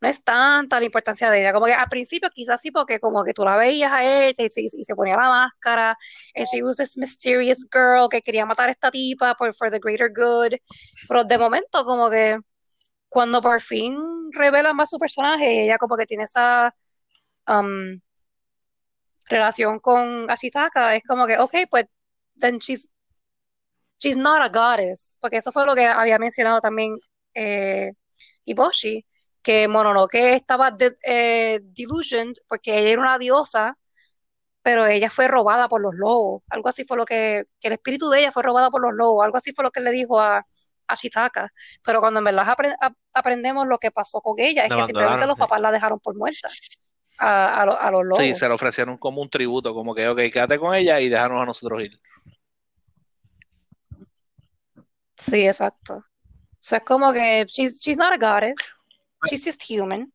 No 0.00 0.08
es 0.08 0.24
tanta 0.24 0.80
la 0.80 0.86
importancia 0.86 1.30
de 1.30 1.40
ella. 1.42 1.52
Como 1.52 1.66
que 1.66 1.74
al 1.74 1.88
principio 1.88 2.30
quizás 2.34 2.60
sí, 2.62 2.70
porque 2.72 3.00
como 3.00 3.24
que 3.24 3.34
tú 3.34 3.44
la 3.44 3.56
veías 3.56 3.92
a 3.92 4.04
ella 4.04 4.44
y, 4.44 4.50
se- 4.50 4.62
y 4.62 4.84
se 4.84 4.94
ponía 4.96 5.16
la 5.16 5.28
máscara. 5.28 5.96
And 6.36 6.46
she 6.52 6.62
was 6.62 6.76
this 6.76 6.96
mysterious 6.98 7.66
girl 7.72 8.08
que 8.10 8.22
quería 8.22 8.46
matar 8.46 8.68
a 8.70 8.72
esta 8.72 8.90
tipa 8.90 9.34
por 9.36 9.54
for 9.54 9.70
the 9.70 9.78
greater 9.80 10.10
good. 10.14 10.54
Pero 11.08 11.24
de 11.24 11.38
momento 11.38 11.84
como 11.84 12.10
que 12.10 12.38
cuando 13.08 13.42
por 13.42 13.60
fin 13.62 13.96
revelan 14.32 14.76
más 14.76 14.90
su 14.90 14.98
personaje, 14.98 15.64
ella 15.64 15.78
como 15.78 15.96
que 15.96 16.06
tiene 16.06 16.24
esa 16.24 16.74
um, 17.48 18.00
relación 19.30 19.80
con 19.80 20.30
Ashitaka, 20.30 20.96
es 20.96 21.04
como 21.04 21.26
que, 21.26 21.38
ok, 21.38 21.54
pues 21.70 21.86
then 22.40 22.58
she's, 22.58 22.92
she's 23.98 24.16
not 24.16 24.42
a 24.42 24.48
goddess. 24.48 25.18
Porque 25.20 25.38
eso 25.38 25.52
fue 25.52 25.66
lo 25.66 25.74
que 25.74 25.86
había 25.86 26.18
mencionado 26.18 26.60
también 26.60 26.96
eh, 27.34 27.90
Hiboshi, 28.44 29.06
que 29.42 29.68
Mononoke 29.68 30.34
estaba 30.34 30.70
de- 30.70 30.94
eh, 31.04 31.60
delusioned 31.62 32.34
porque 32.48 32.78
ella 32.78 32.90
era 32.90 33.00
una 33.02 33.18
diosa, 33.18 33.76
pero 34.62 34.86
ella 34.86 35.10
fue 35.10 35.28
robada 35.28 35.68
por 35.68 35.82
los 35.82 35.94
lobos. 35.94 36.42
Algo 36.50 36.68
así 36.68 36.84
fue 36.84 36.96
lo 36.98 37.06
que, 37.06 37.44
que 37.60 37.68
el 37.68 37.74
espíritu 37.74 38.10
de 38.10 38.20
ella 38.20 38.32
fue 38.32 38.42
robado 38.42 38.70
por 38.70 38.82
los 38.82 38.92
lobos. 38.94 39.24
Algo 39.24 39.38
así 39.38 39.52
fue 39.52 39.64
lo 39.64 39.70
que 39.72 39.80
le 39.80 39.92
dijo 39.92 40.20
a, 40.20 40.40
a 40.88 40.96
Shitaka. 40.96 41.48
Pero 41.84 42.00
cuando 42.00 42.18
en 42.20 42.24
verdad 42.24 42.46
apre- 42.48 42.76
ap- 42.80 42.96
aprendemos 43.14 43.66
lo 43.68 43.78
que 43.78 43.90
pasó 43.92 44.20
con 44.22 44.36
ella, 44.38 44.64
es 44.66 44.70
La 44.70 44.76
que 44.76 44.82
simplemente 44.84 45.26
los 45.26 45.38
papás 45.38 45.60
la 45.62 45.72
dejaron 45.72 46.00
por 46.00 46.16
muerta 46.16 46.48
a, 47.20 47.60
a, 47.62 47.66
lo- 47.66 47.80
a 47.80 47.90
los 47.90 48.04
lobos. 48.04 48.18
Sí, 48.24 48.34
se 48.34 48.48
le 48.48 48.54
ofrecieron 48.54 48.96
como 48.98 49.20
un 49.22 49.28
tributo, 49.30 49.72
como 49.74 49.94
que, 49.94 50.08
ok, 50.08 50.18
quédate 50.32 50.58
con 50.58 50.74
ella 50.74 51.00
y 51.00 51.08
déjanos 51.08 51.42
a 51.42 51.46
nosotros 51.46 51.82
ir. 51.82 52.00
Sí, 55.16 55.46
exacto. 55.46 55.96
O 55.96 56.04
sea, 56.62 56.78
es 56.78 56.84
como 56.84 57.12
que 57.12 57.44
she's, 57.48 57.80
she's 57.82 57.98
not 57.98 58.12
a 58.12 58.16
goddess, 58.16 58.56
she's 59.28 59.44
just 59.44 59.62
human. 59.68 60.12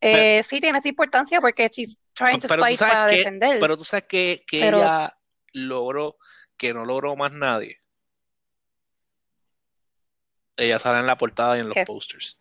Eh, 0.00 0.42
sí 0.42 0.60
tiene 0.60 0.78
esa 0.78 0.88
importancia 0.88 1.40
porque 1.40 1.68
she's 1.68 2.02
trying 2.14 2.38
to 2.38 2.48
fight 2.48 2.78
para 2.78 3.06
que, 3.08 3.16
defender. 3.16 3.58
pero 3.60 3.76
tú 3.76 3.84
sabes 3.84 4.04
que, 4.08 4.44
que 4.46 4.60
Pero- 4.60 4.78
ella 4.78 5.16
logró, 5.52 6.16
que 6.56 6.72
no 6.74 6.84
logró 6.84 7.16
más 7.16 7.32
nadie. 7.32 7.78
Ella 10.58 10.78
sale 10.78 11.00
en 11.00 11.06
la 11.06 11.18
portada 11.18 11.56
y 11.56 11.60
en 11.60 11.68
los 11.68 11.74
¿Qué? 11.74 11.84
posters. 11.84 12.38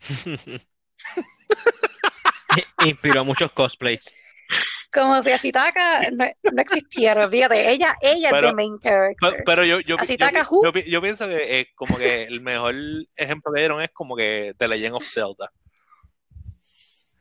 Inspiró 2.84 3.24
muchos 3.24 3.52
cosplays. 3.52 4.10
Como 4.90 5.22
si 5.22 5.30
Ashitaka 5.30 6.08
no, 6.12 6.24
no 6.52 6.62
existiera, 6.62 7.28
fíjate, 7.28 7.70
ella, 7.70 7.94
ella 8.00 8.30
es 8.30 8.40
the 8.40 8.52
main 8.54 8.78
character. 8.78 9.42
pero 9.44 9.62
yo, 9.64 9.80
yo, 9.80 9.86
yo, 9.88 9.96
Ashitaka 10.00 10.40
yo, 10.44 10.48
who? 10.50 10.64
yo 10.64 10.72
pi- 10.72 10.90
yo 10.90 11.02
pienso 11.02 11.28
que 11.28 11.60
eh, 11.60 11.68
como 11.74 11.98
que 11.98 12.22
el 12.24 12.40
mejor 12.40 12.74
ejemplo 13.16 13.52
que 13.52 13.60
dieron 13.60 13.82
es 13.82 13.90
como 13.92 14.16
que 14.16 14.54
The 14.56 14.66
Legend 14.68 14.94
of 14.94 15.04
Zelda. 15.06 15.52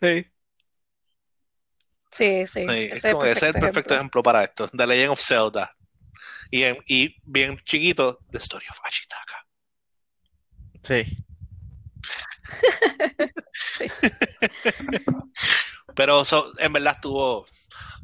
Sí. 0.02 0.26
Sí, 2.12 2.48
sí. 2.48 2.66
Sí, 2.68 2.86
ese 2.90 2.96
es 2.96 3.02
como 3.14 3.24
que 3.24 3.32
ese 3.32 3.50
es 3.50 3.56
el 3.56 3.62
perfecto 3.62 3.94
ejemplo 3.96 4.24
para 4.24 4.44
esto. 4.46 4.70
The 4.70 4.88
Legend 4.88 5.10
of 5.12 5.20
Zelda. 5.22 5.76
Y, 6.50 6.64
en- 6.64 6.82
y 6.88 7.16
bien 7.24 7.60
chiquito, 7.66 8.20
The 8.32 8.38
Story 8.38 8.66
of 8.70 8.78
Ashitaka. 8.86 9.46
Sí. 10.84 11.04
Pero 15.96 16.26
so- 16.26 16.52
en 16.60 16.74
verdad 16.74 16.94
estuvo, 16.96 17.46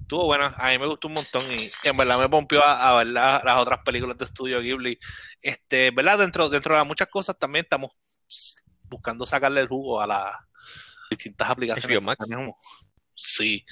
estuvo 0.01 0.25
buena. 0.25 0.53
A 0.57 0.69
mí 0.71 0.77
me 0.79 0.87
gustó 0.87 1.07
un 1.07 1.15
montón 1.15 1.43
y 1.51 1.69
en 1.87 1.97
verdad 1.97 2.19
me 2.19 2.29
pompió 2.29 2.63
a, 2.63 2.89
a 2.89 2.97
ver 2.97 3.07
la- 3.07 3.41
las 3.43 3.57
otras 3.59 3.79
películas 3.85 4.17
de 4.17 4.25
estudio 4.25 4.61
Ghibli. 4.61 4.99
Este, 5.41 5.91
¿verdad? 5.91 6.17
Dentro, 6.19 6.49
dentro 6.49 6.77
de 6.77 6.83
muchas 6.83 7.07
cosas 7.09 7.37
también 7.37 7.63
estamos 7.65 7.91
buscando 8.83 9.25
sacarle 9.25 9.61
el 9.61 9.67
jugo 9.67 10.01
a 10.01 10.07
las 10.07 10.35
distintas 11.09 11.49
aplicaciones. 11.49 12.01
Max. 12.01 12.25
Sí, 13.15 13.63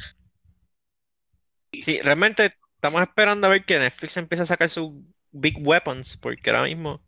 Sí, 1.72 2.00
realmente 2.00 2.58
estamos 2.76 3.02
esperando 3.02 3.48
a 3.48 3.50
ver 3.50 3.66
que 3.66 3.80
Netflix 3.80 4.18
empiece 4.18 4.44
a 4.44 4.46
sacar 4.46 4.70
sus 4.70 4.92
big 5.32 5.56
weapons, 5.60 6.18
porque 6.18 6.50
ahora 6.50 6.64
mismo 6.64 7.02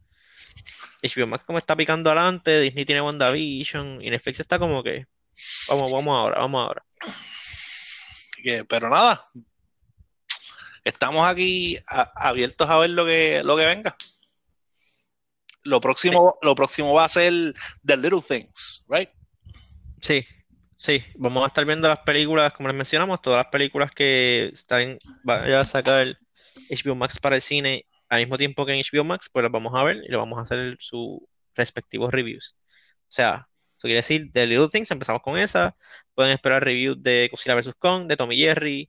HBO 1.04 1.28
Max 1.28 1.44
como 1.46 1.58
está 1.58 1.76
picando 1.76 2.10
adelante, 2.10 2.60
Disney 2.62 2.86
tiene 2.86 3.02
WandaVision 3.02 4.02
y 4.02 4.10
Netflix 4.10 4.40
está 4.40 4.58
como 4.58 4.82
que 4.84 5.06
vamos, 5.70 5.92
vamos 5.92 6.18
ahora, 6.18 6.40
vamos 6.40 6.66
ahora. 6.68 6.86
pero 8.68 8.90
nada. 8.90 9.24
Estamos 10.84 11.26
aquí 11.26 11.78
a- 11.88 12.12
abiertos 12.16 12.70
a 12.70 12.78
ver 12.78 12.90
lo 12.92 13.06
que, 13.06 13.42
lo 13.44 13.56
que 13.56 13.66
venga. 13.66 13.96
Lo 15.64 15.80
próximo, 15.80 16.38
lo 16.42 16.56
próximo 16.56 16.94
va 16.94 17.06
a 17.06 17.10
ser 17.10 17.34
The 17.86 17.96
Little 17.96 18.22
Things, 18.28 18.86
right? 18.90 19.10
Sí, 20.02 20.26
sí, 20.78 21.02
vamos 21.16 21.44
a 21.44 21.48
estar 21.48 21.64
viendo 21.64 21.88
las 21.88 22.00
películas, 22.00 22.52
como 22.52 22.68
les 22.68 22.76
mencionamos, 22.76 23.22
todas 23.22 23.38
las 23.38 23.48
películas 23.52 23.92
que 23.92 24.50
están, 24.54 24.98
vaya 25.24 25.62
a 25.62 25.66
sacar 25.66 26.18
HBO 26.70 26.96
Max 26.96 27.18
para 27.18 27.38
el 27.38 27.42
cine 27.42 27.86
al 28.14 28.20
mismo 28.20 28.38
tiempo 28.38 28.64
que 28.66 28.74
en 28.74 28.84
HBO 28.84 29.04
Max, 29.04 29.28
pues 29.32 29.42
las 29.42 29.52
vamos 29.52 29.74
a 29.76 29.84
ver 29.84 29.98
y 29.98 30.08
le 30.08 30.18
vamos 30.18 30.38
a 30.38 30.44
hacer 30.44 30.78
sus 30.80 31.20
respectivos 31.56 32.12
reviews. 32.12 32.56
O 33.02 33.06
sea, 33.08 33.48
eso 33.72 33.82
quiere 33.82 33.98
decir, 33.98 34.32
de 34.32 34.46
Little 34.46 34.68
Things, 34.68 34.92
empezamos 34.92 35.24
con 35.24 35.36
esa, 35.38 35.76
pueden 36.14 36.32
esperar 36.32 36.64
reviews 36.64 37.02
de 37.02 37.28
Godzilla 37.32 37.56
vs. 37.56 37.74
Kong, 37.80 38.06
de 38.06 38.16
Tommy 38.16 38.38
Jerry, 38.38 38.88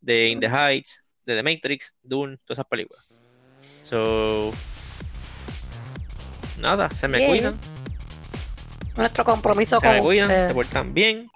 de 0.00 0.28
In 0.28 0.40
the 0.40 0.48
Heights, 0.48 1.00
de 1.24 1.36
The 1.36 1.42
Matrix, 1.44 1.94
Dune, 2.02 2.36
todas 2.38 2.58
esas 2.58 2.66
películas. 2.66 3.30
So, 3.84 4.52
nada, 6.58 6.90
se 6.90 7.06
me 7.06 7.26
cuidan. 7.26 7.56
Nuestro 8.96 9.24
compromiso 9.24 9.78
Se 9.78 9.86
con 9.86 9.96
me 9.96 10.02
cuidan, 10.02 10.48
se 10.48 10.54
portan 10.54 10.92
bien. 10.92 11.28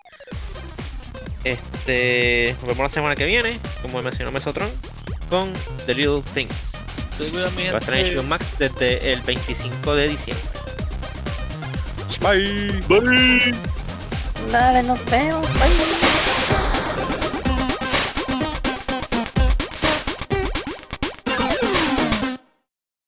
Este, 1.45 2.53
nos 2.55 2.66
vemos 2.66 2.78
la 2.78 2.89
semana 2.89 3.14
que 3.14 3.26
viene, 3.26 3.61
como 3.80 4.03
mencionó 4.03 4.32
Mesotron, 4.32 4.70
con 5.30 5.53
The 5.86 5.95
Little 5.95 6.22
Things. 6.34 6.78
Mi 7.20 7.68
Va 7.68 7.74
a 7.74 7.78
estar 7.78 7.94
en. 7.94 8.16
HBO 8.16 8.22
Max 8.24 8.46
desde 8.58 9.12
el 9.12 9.20
25 9.22 9.94
de 9.94 10.08
diciembre. 10.08 10.44
Bye. 12.20 12.82
Bye. 12.88 13.54
Dale, 14.52 14.82
nos 14.84 15.04
vemos. 15.06 15.46
Bye. 15.54 16.17